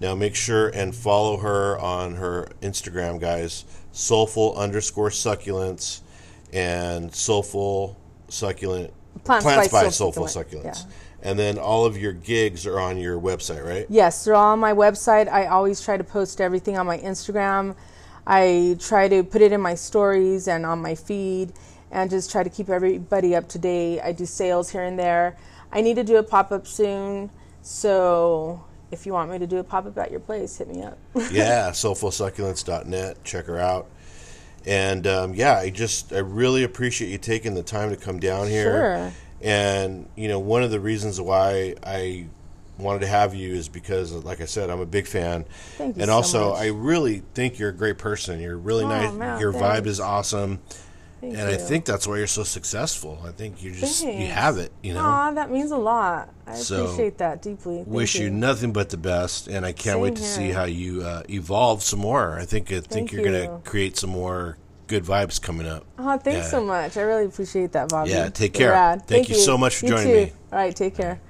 Now 0.00 0.14
make 0.14 0.34
sure 0.34 0.68
and 0.68 0.94
follow 0.94 1.38
her 1.38 1.78
on 1.78 2.14
her 2.16 2.48
Instagram, 2.62 3.20
guys. 3.20 3.64
Soulful 3.92 4.56
underscore 4.56 5.10
succulents 5.10 6.00
and 6.52 7.12
soulful 7.14 7.96
succulent 8.28 8.92
Plants 9.24 9.44
by 9.44 9.56
by 9.56 9.62
Soulful 9.66 9.90
soulful 9.90 10.28
Succulent, 10.28 10.66
succulents. 10.68 10.84
yeah. 10.86 10.92
And 11.30 11.36
then 11.38 11.58
all 11.58 11.84
of 11.84 11.98
your 11.98 12.12
gigs 12.12 12.64
are 12.66 12.78
on 12.78 12.96
your 12.98 13.18
website, 13.20 13.64
right? 13.66 13.86
Yes, 13.88 14.24
they're 14.24 14.36
all 14.36 14.52
on 14.52 14.60
my 14.60 14.72
website. 14.72 15.26
I 15.28 15.46
always 15.46 15.80
try 15.80 15.96
to 15.96 16.04
post 16.04 16.40
everything 16.40 16.78
on 16.78 16.86
my 16.86 16.98
Instagram. 16.98 17.74
I 18.24 18.76
try 18.78 19.08
to 19.08 19.24
put 19.24 19.42
it 19.42 19.50
in 19.50 19.60
my 19.60 19.74
stories 19.74 20.46
and 20.46 20.64
on 20.64 20.80
my 20.80 20.94
feed 20.94 21.52
and 21.90 22.08
just 22.08 22.30
try 22.30 22.44
to 22.44 22.50
keep 22.50 22.68
everybody 22.68 23.34
up 23.34 23.48
to 23.48 23.58
date. 23.58 24.00
I 24.00 24.12
do 24.12 24.26
sales 24.26 24.70
here 24.70 24.84
and 24.84 24.96
there. 24.96 25.36
I 25.72 25.80
need 25.80 25.94
to 25.96 26.04
do 26.04 26.16
a 26.16 26.22
pop 26.22 26.50
up 26.52 26.66
soon. 26.66 27.30
So 27.62 28.64
if 28.90 29.04
you 29.06 29.12
want 29.12 29.30
me 29.30 29.38
to 29.38 29.46
do 29.46 29.58
a 29.58 29.64
pop 29.64 29.86
up 29.86 29.98
at 29.98 30.10
your 30.10 30.20
place, 30.20 30.56
hit 30.56 30.68
me 30.68 30.82
up. 30.82 30.98
yeah, 31.30 31.70
soulfulsucculents.net. 31.70 33.24
Check 33.24 33.46
her 33.46 33.58
out. 33.58 33.88
And 34.66 35.06
um, 35.06 35.34
yeah, 35.34 35.56
I 35.58 35.70
just 35.70 36.12
I 36.12 36.18
really 36.18 36.64
appreciate 36.64 37.10
you 37.10 37.18
taking 37.18 37.54
the 37.54 37.62
time 37.62 37.90
to 37.90 37.96
come 37.96 38.18
down 38.20 38.48
here. 38.48 38.72
Sure. 38.72 39.12
And 39.40 40.08
you 40.16 40.28
know, 40.28 40.40
one 40.40 40.62
of 40.62 40.70
the 40.70 40.80
reasons 40.80 41.20
why 41.20 41.74
I 41.84 42.26
wanted 42.76 43.00
to 43.00 43.06
have 43.06 43.34
you 43.34 43.54
is 43.54 43.68
because, 43.68 44.12
like 44.12 44.40
I 44.40 44.44
said, 44.44 44.70
I'm 44.70 44.80
a 44.80 44.86
big 44.86 45.06
fan. 45.06 45.44
Thank 45.76 45.96
you 45.96 46.02
and 46.02 46.08
so 46.10 46.14
also, 46.14 46.50
much. 46.50 46.60
I 46.62 46.66
really 46.68 47.22
think 47.34 47.58
you're 47.58 47.70
a 47.70 47.74
great 47.74 47.98
person. 47.98 48.40
You're 48.40 48.56
really 48.58 48.84
Oh, 48.84 48.88
nice. 48.88 49.12
man, 49.12 49.40
Your 49.40 49.52
vibe 49.52 49.86
is 49.86 50.00
awesome. 50.00 50.60
Thank 51.20 51.34
and 51.36 51.48
I 51.48 51.56
think 51.56 51.84
that's 51.84 52.06
why 52.06 52.18
you're 52.18 52.28
so 52.28 52.44
successful. 52.44 53.18
I 53.26 53.32
think 53.32 53.60
you 53.60 53.72
just 53.72 54.04
you 54.04 54.26
have 54.28 54.56
it. 54.56 54.70
You 54.82 54.94
know. 54.94 55.00
Aw, 55.00 55.32
that 55.32 55.50
means 55.50 55.72
a 55.72 55.76
lot. 55.76 56.32
I 56.46 56.54
So, 56.54 56.84
appreciate 56.84 57.18
that 57.18 57.42
deeply. 57.42 57.78
Thank 57.78 57.88
Wish 57.88 58.14
you. 58.14 58.30
nothing 58.30 58.72
but 58.72 58.90
the 58.90 58.96
best, 58.98 59.48
and 59.48 59.66
I 59.66 59.72
can't 59.72 59.94
Same 59.94 60.00
wait 60.00 60.16
to 60.16 60.22
see 60.22 60.50
how 60.50 60.64
you 60.64 61.02
uh, 61.02 61.24
evolve 61.28 61.82
some 61.82 61.98
more. 61.98 62.38
I 62.38 62.44
think 62.44 62.68
I 62.70 62.74
think 62.74 62.88
Thank 62.90 63.12
you're 63.12 63.24
going 63.24 63.48
to 63.48 63.68
create 63.68 63.96
some 63.96 64.10
more 64.10 64.58
good 64.86 65.02
vibes 65.04 65.42
coming 65.42 65.66
up. 65.66 65.84
Oh, 65.98 66.16
thanks 66.18 66.46
Yeah. 66.46 66.50
so 66.50 66.64
much. 66.64 66.96
I 66.96 67.00
really 67.02 67.26
appreciate 67.26 67.72
that, 67.72 67.88
Bobby. 67.88 68.10
Yeah, 68.10 68.28
take 68.28 68.54
care. 68.54 68.70
rad. 68.70 69.06
Thank 69.06 69.28
you 69.28 69.34
so 69.34 69.58
much 69.58 69.76
for 69.76 69.86
You 69.86 69.92
joining 69.92 70.12
me. 70.14 70.32
All 70.52 70.58
right, 70.58 70.74
take 70.74 70.96
care. 70.96 71.20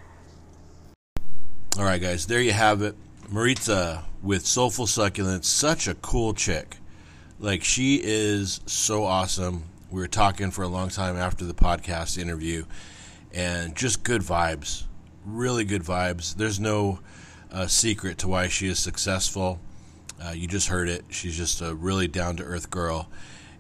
All 1.79 1.85
right, 1.85 2.01
guys, 2.01 2.27
there 2.27 2.41
you 2.41 2.53
have 2.53 2.83
it. 2.83 2.95
Maritza 3.31 4.05
with 4.23 4.45
Soulful 4.47 4.87
Succulents, 4.87 5.45
such 5.45 5.87
a 5.89 5.95
cool 5.95 6.35
chick. 6.35 6.77
Like, 7.41 7.63
she 7.63 8.01
is 8.03 8.61
so 8.67 9.05
awesome. 9.05 9.65
We 9.91 10.01
were 10.01 10.09
talking 10.09 10.51
for 10.51 10.63
a 10.63 10.69
long 10.69 10.91
time 10.91 11.17
after 11.17 11.47
the 11.47 11.55
podcast 11.55 12.19
interview, 12.19 12.67
and 13.33 13.75
just 13.75 14.03
good 14.03 14.21
vibes. 14.21 14.85
Really 15.25 15.65
good 15.65 15.83
vibes. 15.83 16.35
There's 16.35 16.61
no 16.61 17.01
uh, 17.51 17.69
secret 17.69 18.19
to 18.19 18.29
why 18.29 18.49
she 18.49 18.69
is 18.69 18.79
successful. 18.79 19.61
Uh, 20.23 20.33
you 20.33 20.47
just 20.47 20.69
heard 20.69 20.91
it. 20.91 21.07
She's 21.09 21.35
just 21.35 21.63
a 21.63 21.75
really 21.75 22.07
down 22.07 22.37
to 22.37 22.43
earth 22.43 22.69
girl 22.69 23.09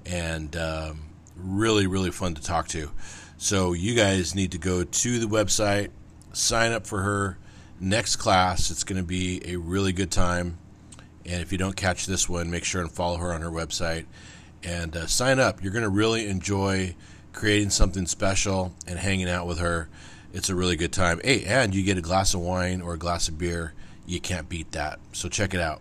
and 0.04 0.54
um, 0.54 1.00
really, 1.34 1.86
really 1.86 2.10
fun 2.10 2.34
to 2.34 2.42
talk 2.42 2.68
to. 2.68 2.90
So 3.38 3.72
you 3.72 3.94
guys 3.94 4.34
need 4.34 4.52
to 4.52 4.58
go 4.58 4.84
to 4.84 5.18
the 5.18 5.26
website, 5.26 5.88
sign 6.34 6.72
up 6.72 6.86
for 6.86 7.00
her 7.00 7.38
next 7.80 8.16
class. 8.16 8.70
It's 8.70 8.84
going 8.84 9.00
to 9.00 9.06
be 9.06 9.40
a 9.46 9.56
really 9.56 9.92
good 9.92 10.10
time. 10.10 10.58
And 11.24 11.40
if 11.40 11.52
you 11.52 11.58
don't 11.58 11.76
catch 11.76 12.04
this 12.04 12.28
one, 12.28 12.50
make 12.50 12.64
sure 12.64 12.82
and 12.82 12.92
follow 12.92 13.16
her 13.16 13.32
on 13.32 13.40
her 13.40 13.50
website 13.50 14.04
and 14.62 14.96
uh, 14.96 15.06
sign 15.06 15.38
up. 15.38 15.62
You're 15.62 15.72
going 15.72 15.84
to 15.84 15.88
really 15.88 16.26
enjoy 16.28 16.94
creating 17.32 17.70
something 17.70 18.06
special 18.06 18.72
and 18.86 18.98
hanging 18.98 19.28
out 19.28 19.46
with 19.46 19.58
her. 19.58 19.88
It's 20.32 20.48
a 20.48 20.54
really 20.54 20.76
good 20.76 20.92
time. 20.92 21.20
Hey, 21.24 21.44
and 21.44 21.74
you 21.74 21.82
get 21.82 21.98
a 21.98 22.02
glass 22.02 22.34
of 22.34 22.40
wine 22.40 22.80
or 22.80 22.94
a 22.94 22.98
glass 22.98 23.28
of 23.28 23.38
beer. 23.38 23.74
You 24.06 24.20
can't 24.20 24.48
beat 24.48 24.72
that. 24.72 24.98
So 25.12 25.28
check 25.28 25.54
it 25.54 25.60
out. 25.60 25.80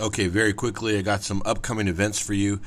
Okay, 0.00 0.26
very 0.26 0.52
quickly, 0.54 0.98
I 0.98 1.02
got 1.02 1.22
some 1.22 1.42
upcoming 1.44 1.86
events 1.86 2.18
for 2.18 2.32
you. 2.32 2.60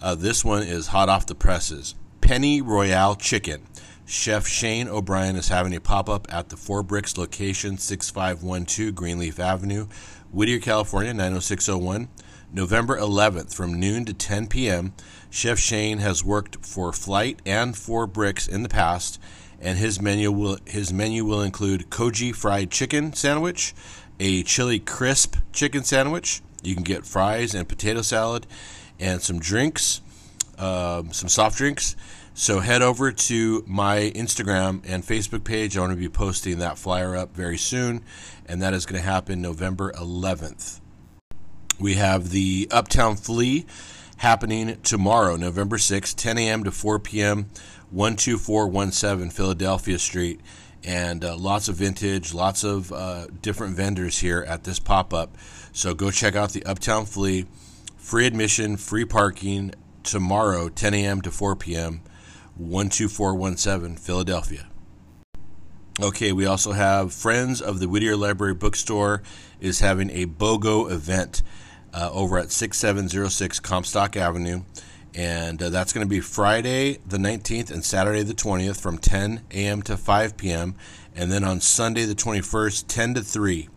Uh, 0.00 0.16
this 0.16 0.44
one 0.44 0.64
is 0.64 0.88
hot 0.88 1.08
off 1.08 1.26
the 1.26 1.34
presses 1.34 1.94
Penny 2.20 2.60
Royale 2.60 3.14
Chicken. 3.14 3.62
Chef 4.04 4.46
Shane 4.46 4.88
O'Brien 4.88 5.36
is 5.36 5.48
having 5.48 5.74
a 5.74 5.80
pop 5.80 6.08
up 6.08 6.26
at 6.32 6.48
the 6.48 6.56
Four 6.56 6.82
Bricks 6.82 7.16
location, 7.16 7.78
6512 7.78 8.94
Greenleaf 8.94 9.38
Avenue, 9.38 9.86
Whittier, 10.32 10.58
California, 10.58 11.14
90601. 11.14 12.08
November 12.54 12.98
11th 12.98 13.54
from 13.54 13.80
noon 13.80 14.04
to 14.04 14.12
10 14.12 14.46
p.m. 14.46 14.92
Chef 15.30 15.58
Shane 15.58 15.98
has 15.98 16.22
worked 16.22 16.66
for 16.66 16.92
Flight 16.92 17.40
and 17.46 17.74
Four 17.74 18.06
Bricks 18.06 18.46
in 18.46 18.62
the 18.62 18.68
past, 18.68 19.18
and 19.58 19.78
his 19.78 20.02
menu 20.02 20.30
will 20.30 20.58
his 20.66 20.92
menu 20.92 21.24
will 21.24 21.40
include 21.40 21.88
koji 21.88 22.34
fried 22.34 22.70
chicken 22.70 23.14
sandwich, 23.14 23.72
a 24.20 24.42
chili 24.42 24.78
crisp 24.78 25.36
chicken 25.52 25.82
sandwich. 25.82 26.42
You 26.62 26.74
can 26.74 26.84
get 26.84 27.06
fries 27.06 27.54
and 27.54 27.66
potato 27.66 28.02
salad, 28.02 28.46
and 29.00 29.22
some 29.22 29.38
drinks, 29.38 30.02
um, 30.58 31.10
some 31.10 31.30
soft 31.30 31.56
drinks. 31.56 31.96
So 32.34 32.60
head 32.60 32.82
over 32.82 33.12
to 33.12 33.64
my 33.66 34.12
Instagram 34.14 34.82
and 34.86 35.02
Facebook 35.02 35.44
page. 35.44 35.76
I 35.76 35.80
want 35.80 35.92
to 35.92 35.96
be 35.96 36.10
posting 36.10 36.58
that 36.58 36.76
flyer 36.76 37.16
up 37.16 37.34
very 37.34 37.58
soon, 37.58 38.04
and 38.46 38.60
that 38.60 38.74
is 38.74 38.84
going 38.84 39.00
to 39.00 39.06
happen 39.06 39.40
November 39.40 39.90
11th. 39.92 40.81
We 41.78 41.94
have 41.94 42.30
the 42.30 42.68
Uptown 42.70 43.16
Flea 43.16 43.66
happening 44.18 44.80
tomorrow, 44.82 45.36
November 45.36 45.76
6th, 45.76 46.14
10 46.14 46.38
a.m. 46.38 46.64
to 46.64 46.70
4 46.70 46.98
p.m., 47.00 47.50
12417 47.90 49.30
Philadelphia 49.30 49.98
Street. 49.98 50.40
And 50.84 51.24
uh, 51.24 51.36
lots 51.36 51.68
of 51.68 51.76
vintage, 51.76 52.34
lots 52.34 52.64
of 52.64 52.92
uh, 52.92 53.26
different 53.40 53.76
vendors 53.76 54.18
here 54.18 54.44
at 54.46 54.64
this 54.64 54.78
pop 54.78 55.12
up. 55.12 55.36
So 55.72 55.94
go 55.94 56.10
check 56.10 56.34
out 56.34 56.52
the 56.52 56.64
Uptown 56.64 57.06
Flea. 57.06 57.46
Free 57.96 58.26
admission, 58.26 58.76
free 58.76 59.04
parking 59.04 59.74
tomorrow, 60.02 60.68
10 60.68 60.94
a.m. 60.94 61.20
to 61.22 61.30
4 61.30 61.56
p.m., 61.56 62.02
12417 62.58 63.96
Philadelphia. 63.96 64.71
Okay, 66.00 66.32
we 66.32 66.46
also 66.46 66.72
have 66.72 67.12
Friends 67.12 67.60
of 67.60 67.78
the 67.78 67.86
Whittier 67.86 68.16
Library 68.16 68.54
Bookstore 68.54 69.22
is 69.60 69.80
having 69.80 70.08
a 70.08 70.24
BOGO 70.24 70.90
event 70.90 71.42
uh, 71.92 72.08
over 72.10 72.38
at 72.38 72.50
6706 72.50 73.60
Comstock 73.60 74.16
Avenue. 74.16 74.62
And 75.14 75.62
uh, 75.62 75.68
that's 75.68 75.92
going 75.92 76.06
to 76.06 76.08
be 76.08 76.20
Friday 76.20 76.96
the 77.06 77.18
19th 77.18 77.70
and 77.70 77.84
Saturday 77.84 78.22
the 78.22 78.32
20th 78.32 78.80
from 78.80 78.96
10 78.96 79.42
a.m. 79.50 79.82
to 79.82 79.98
5 79.98 80.38
p.m. 80.38 80.76
And 81.14 81.30
then 81.30 81.44
on 81.44 81.60
Sunday 81.60 82.06
the 82.06 82.14
21st, 82.14 82.86
10 82.88 83.14
to 83.14 83.20
3. 83.20 83.68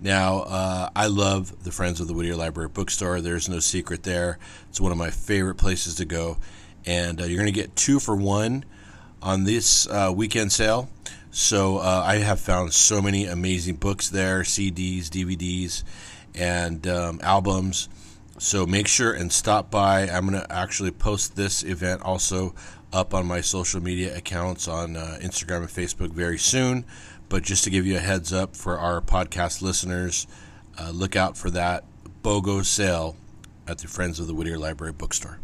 Now, 0.00 0.38
uh, 0.44 0.88
I 0.96 1.08
love 1.08 1.64
the 1.64 1.70
Friends 1.70 2.00
of 2.00 2.08
the 2.08 2.14
Whittier 2.14 2.36
Library 2.36 2.70
Bookstore. 2.70 3.20
There's 3.20 3.46
no 3.46 3.58
secret 3.58 4.04
there. 4.04 4.38
It's 4.70 4.80
one 4.80 4.90
of 4.90 4.96
my 4.96 5.10
favorite 5.10 5.56
places 5.56 5.96
to 5.96 6.06
go. 6.06 6.38
And 6.86 7.20
uh, 7.20 7.24
you're 7.24 7.36
going 7.38 7.52
to 7.52 7.60
get 7.60 7.76
two 7.76 8.00
for 8.00 8.16
one 8.16 8.64
on 9.20 9.44
this 9.44 9.86
uh, 9.88 10.10
weekend 10.16 10.50
sale. 10.50 10.88
So 11.30 11.78
uh, 11.78 12.02
I 12.04 12.16
have 12.16 12.40
found 12.40 12.72
so 12.72 13.02
many 13.02 13.26
amazing 13.26 13.76
books 13.76 14.08
there, 14.08 14.40
CDs, 14.40 15.06
DVDs, 15.08 15.84
and 16.34 16.86
um, 16.86 17.20
albums. 17.22 17.88
So 18.38 18.66
make 18.66 18.86
sure 18.86 19.12
and 19.12 19.32
stop 19.32 19.70
by. 19.70 20.02
I'm 20.08 20.28
going 20.28 20.40
to 20.40 20.52
actually 20.52 20.90
post 20.90 21.36
this 21.36 21.62
event 21.64 22.02
also 22.02 22.54
up 22.92 23.12
on 23.12 23.26
my 23.26 23.40
social 23.40 23.82
media 23.82 24.16
accounts 24.16 24.68
on 24.68 24.96
uh, 24.96 25.18
Instagram 25.20 25.58
and 25.58 25.68
Facebook 25.68 26.12
very 26.12 26.38
soon. 26.38 26.84
But 27.28 27.42
just 27.42 27.64
to 27.64 27.70
give 27.70 27.84
you 27.86 27.96
a 27.96 28.00
heads 28.00 28.32
up 28.32 28.56
for 28.56 28.78
our 28.78 29.00
podcast 29.00 29.60
listeners, 29.60 30.26
uh, 30.78 30.90
look 30.90 31.16
out 31.16 31.36
for 31.36 31.50
that 31.50 31.84
BOGO 32.22 32.64
sale 32.64 33.16
at 33.66 33.78
the 33.78 33.88
Friends 33.88 34.18
of 34.18 34.26
the 34.26 34.34
Whittier 34.34 34.58
Library 34.58 34.92
Bookstore. 34.92 35.38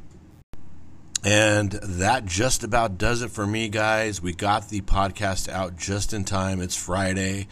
And 1.25 1.73
that 1.73 2.27
just 2.27 2.65
about 2.65 2.99
does 2.99 3.23
it 3.23 3.31
for 3.31 3.47
me, 3.47 3.71
guys. 3.71 4.21
We 4.21 4.35
got 4.35 4.69
the 4.69 4.83
podcast 4.83 5.49
out 5.49 5.75
just 5.75 6.13
in 6.13 6.25
time. 6.25 6.61
It's 6.61 6.77
Friday, 6.77 7.49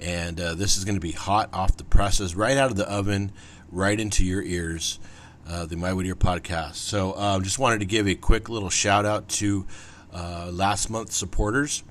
and 0.00 0.40
uh, 0.40 0.54
this 0.54 0.78
is 0.78 0.86
going 0.86 0.94
to 0.94 1.00
be 1.00 1.12
hot 1.12 1.50
off 1.52 1.76
the 1.76 1.84
presses, 1.84 2.34
right 2.34 2.56
out 2.56 2.70
of 2.70 2.78
the 2.78 2.90
oven, 2.90 3.30
right 3.70 4.00
into 4.00 4.24
your 4.24 4.42
ears. 4.42 4.98
Uh, 5.46 5.66
the 5.66 5.76
My 5.76 5.92
Whittier 5.92 6.14
podcast. 6.14 6.76
So, 6.76 7.14
um, 7.18 7.42
just 7.42 7.58
wanted 7.58 7.80
to 7.80 7.84
give 7.84 8.08
a 8.08 8.14
quick 8.14 8.48
little 8.48 8.70
shout 8.70 9.04
out 9.04 9.28
to 9.30 9.66
uh, 10.14 10.48
last 10.50 10.88
month's 10.88 11.16
supporters. 11.16 11.82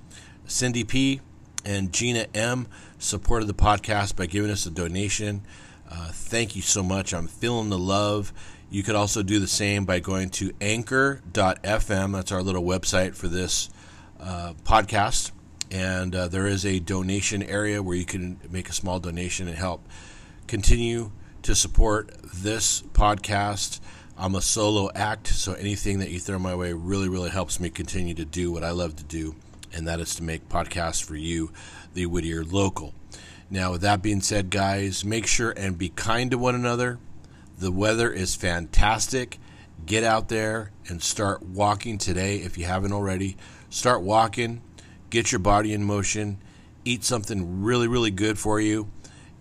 Cindy 0.48 0.86
P 0.86 1.22
and 1.64 1.94
Gina 1.94 2.28
M 2.34 2.68
supported 2.98 3.46
the 3.46 3.54
podcast 3.54 4.16
by 4.16 4.26
giving 4.26 4.50
us 4.50 4.66
a 4.66 4.72
donation. 4.72 5.44
Uh, 5.92 6.08
thank 6.12 6.56
you 6.56 6.62
so 6.62 6.82
much. 6.82 7.14
I'm 7.14 7.28
feeling 7.28 7.70
the 7.70 7.78
love. 7.78 8.32
You 8.70 8.84
could 8.84 8.96
also 8.96 9.22
do 9.22 9.40
the 9.40 9.48
same 9.48 9.84
by 9.84 10.00
going 10.00 10.30
to 10.32 10.54
anchor.fm. 10.62 12.14
That's 12.14 12.32
our 12.32 12.42
little 12.42 12.64
website 12.64 13.16
for 13.16 13.28
this 13.28 13.70
uh, 14.22 14.54
podcast. 14.64 15.32
And 15.70 16.16
uh, 16.16 16.28
there 16.30 16.48
is 16.48 16.66
a 16.66 16.80
donation 16.80 17.44
area 17.44 17.84
where 17.84 17.98
you 17.98 18.06
can 18.06 18.40
make 18.50 18.70
a 18.70 18.74
small 18.74 19.00
donation 19.00 19.50
and 19.50 19.58
help 19.58 19.86
continue 20.48 21.12
to 21.44 21.56
support 21.56 22.12
this 22.34 22.82
podcast. 22.94 23.82
I'm 24.18 24.36
a 24.36 24.42
solo 24.42 24.90
act, 24.94 25.28
so 25.28 25.54
anything 25.54 26.00
that 26.00 26.10
you 26.10 26.20
throw 26.20 26.40
my 26.40 26.56
way 26.56 26.74
really, 26.74 27.10
really 27.10 27.30
helps 27.30 27.60
me 27.60 27.70
continue 27.70 28.14
to 28.16 28.26
do 28.26 28.52
what 28.52 28.64
I 28.64 28.72
love 28.72 28.96
to 28.98 29.04
do, 29.04 29.36
and 29.74 29.88
that 29.88 30.00
is 30.00 30.14
to 30.16 30.24
make 30.24 30.48
podcasts 30.48 31.04
for 31.04 31.16
you, 31.16 31.52
the 31.94 32.06
Whittier 32.06 32.44
local. 32.44 32.94
Now, 33.52 33.74
with 33.74 33.82
that 33.82 34.02
being 34.02 34.22
said, 34.22 34.50
guys, 34.50 35.06
make 35.06 35.28
sure 35.28 35.52
and 35.52 35.78
be 35.78 35.90
kind 35.90 36.32
to 36.32 36.38
one 36.40 36.56
another 36.56 36.98
the 37.62 37.72
weather 37.72 38.12
is 38.12 38.36
fantastic. 38.36 39.38
Get 39.86 40.04
out 40.04 40.30
there 40.30 40.72
and 40.88 41.00
start 41.00 41.44
walking 41.44 42.00
today 42.00 42.38
if 42.38 42.58
you 42.58 42.66
haven't 42.66 42.92
already. 42.92 43.38
Start 43.70 44.02
walking, 44.02 44.64
get 45.12 45.32
your 45.32 45.38
body 45.38 45.72
in 45.72 45.84
motion, 45.84 46.40
eat 46.86 47.04
something 47.04 47.62
really, 47.62 47.88
really 47.88 48.10
good 48.10 48.40
for 48.40 48.60
you, 48.60 48.90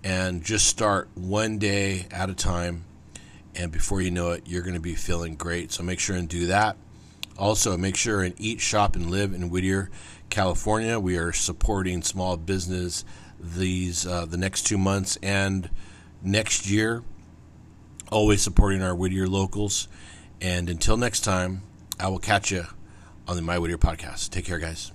and 0.04 0.44
just 0.44 0.66
start 0.66 1.08
one 1.14 1.56
day 1.56 2.08
at 2.10 2.28
a 2.28 2.34
time. 2.34 2.84
And 3.56 3.72
before 3.72 4.02
you 4.02 4.10
know 4.10 4.32
it, 4.32 4.42
you're 4.46 4.62
going 4.62 4.74
to 4.74 4.80
be 4.80 4.96
feeling 4.96 5.34
great. 5.34 5.72
So 5.72 5.82
make 5.82 5.98
sure 5.98 6.14
and 6.14 6.28
do 6.28 6.46
that. 6.48 6.76
Also, 7.38 7.78
make 7.78 7.96
sure 7.96 8.22
and 8.22 8.34
eat, 8.36 8.60
shop, 8.60 8.96
and 8.96 9.10
live 9.10 9.32
in 9.32 9.48
Whittier, 9.48 9.90
California. 10.28 11.00
We 11.00 11.16
are 11.16 11.32
supporting 11.32 12.02
small 12.02 12.36
business 12.36 13.02
these 13.40 14.06
uh, 14.06 14.26
the 14.26 14.36
next 14.36 14.66
two 14.66 14.78
months 14.78 15.16
and 15.22 15.70
next 16.22 16.68
year 16.68 17.02
always 18.10 18.42
supporting 18.42 18.82
our 18.82 18.94
Whittier 18.94 19.26
locals. 19.26 19.88
And 20.40 20.68
until 20.68 20.96
next 20.96 21.20
time, 21.20 21.62
I 21.98 22.08
will 22.08 22.18
catch 22.18 22.50
you 22.50 22.64
on 23.28 23.36
the 23.36 23.42
My 23.42 23.58
Whittier 23.58 23.78
podcast. 23.78 24.30
Take 24.30 24.44
care, 24.44 24.58
guys. 24.58 24.92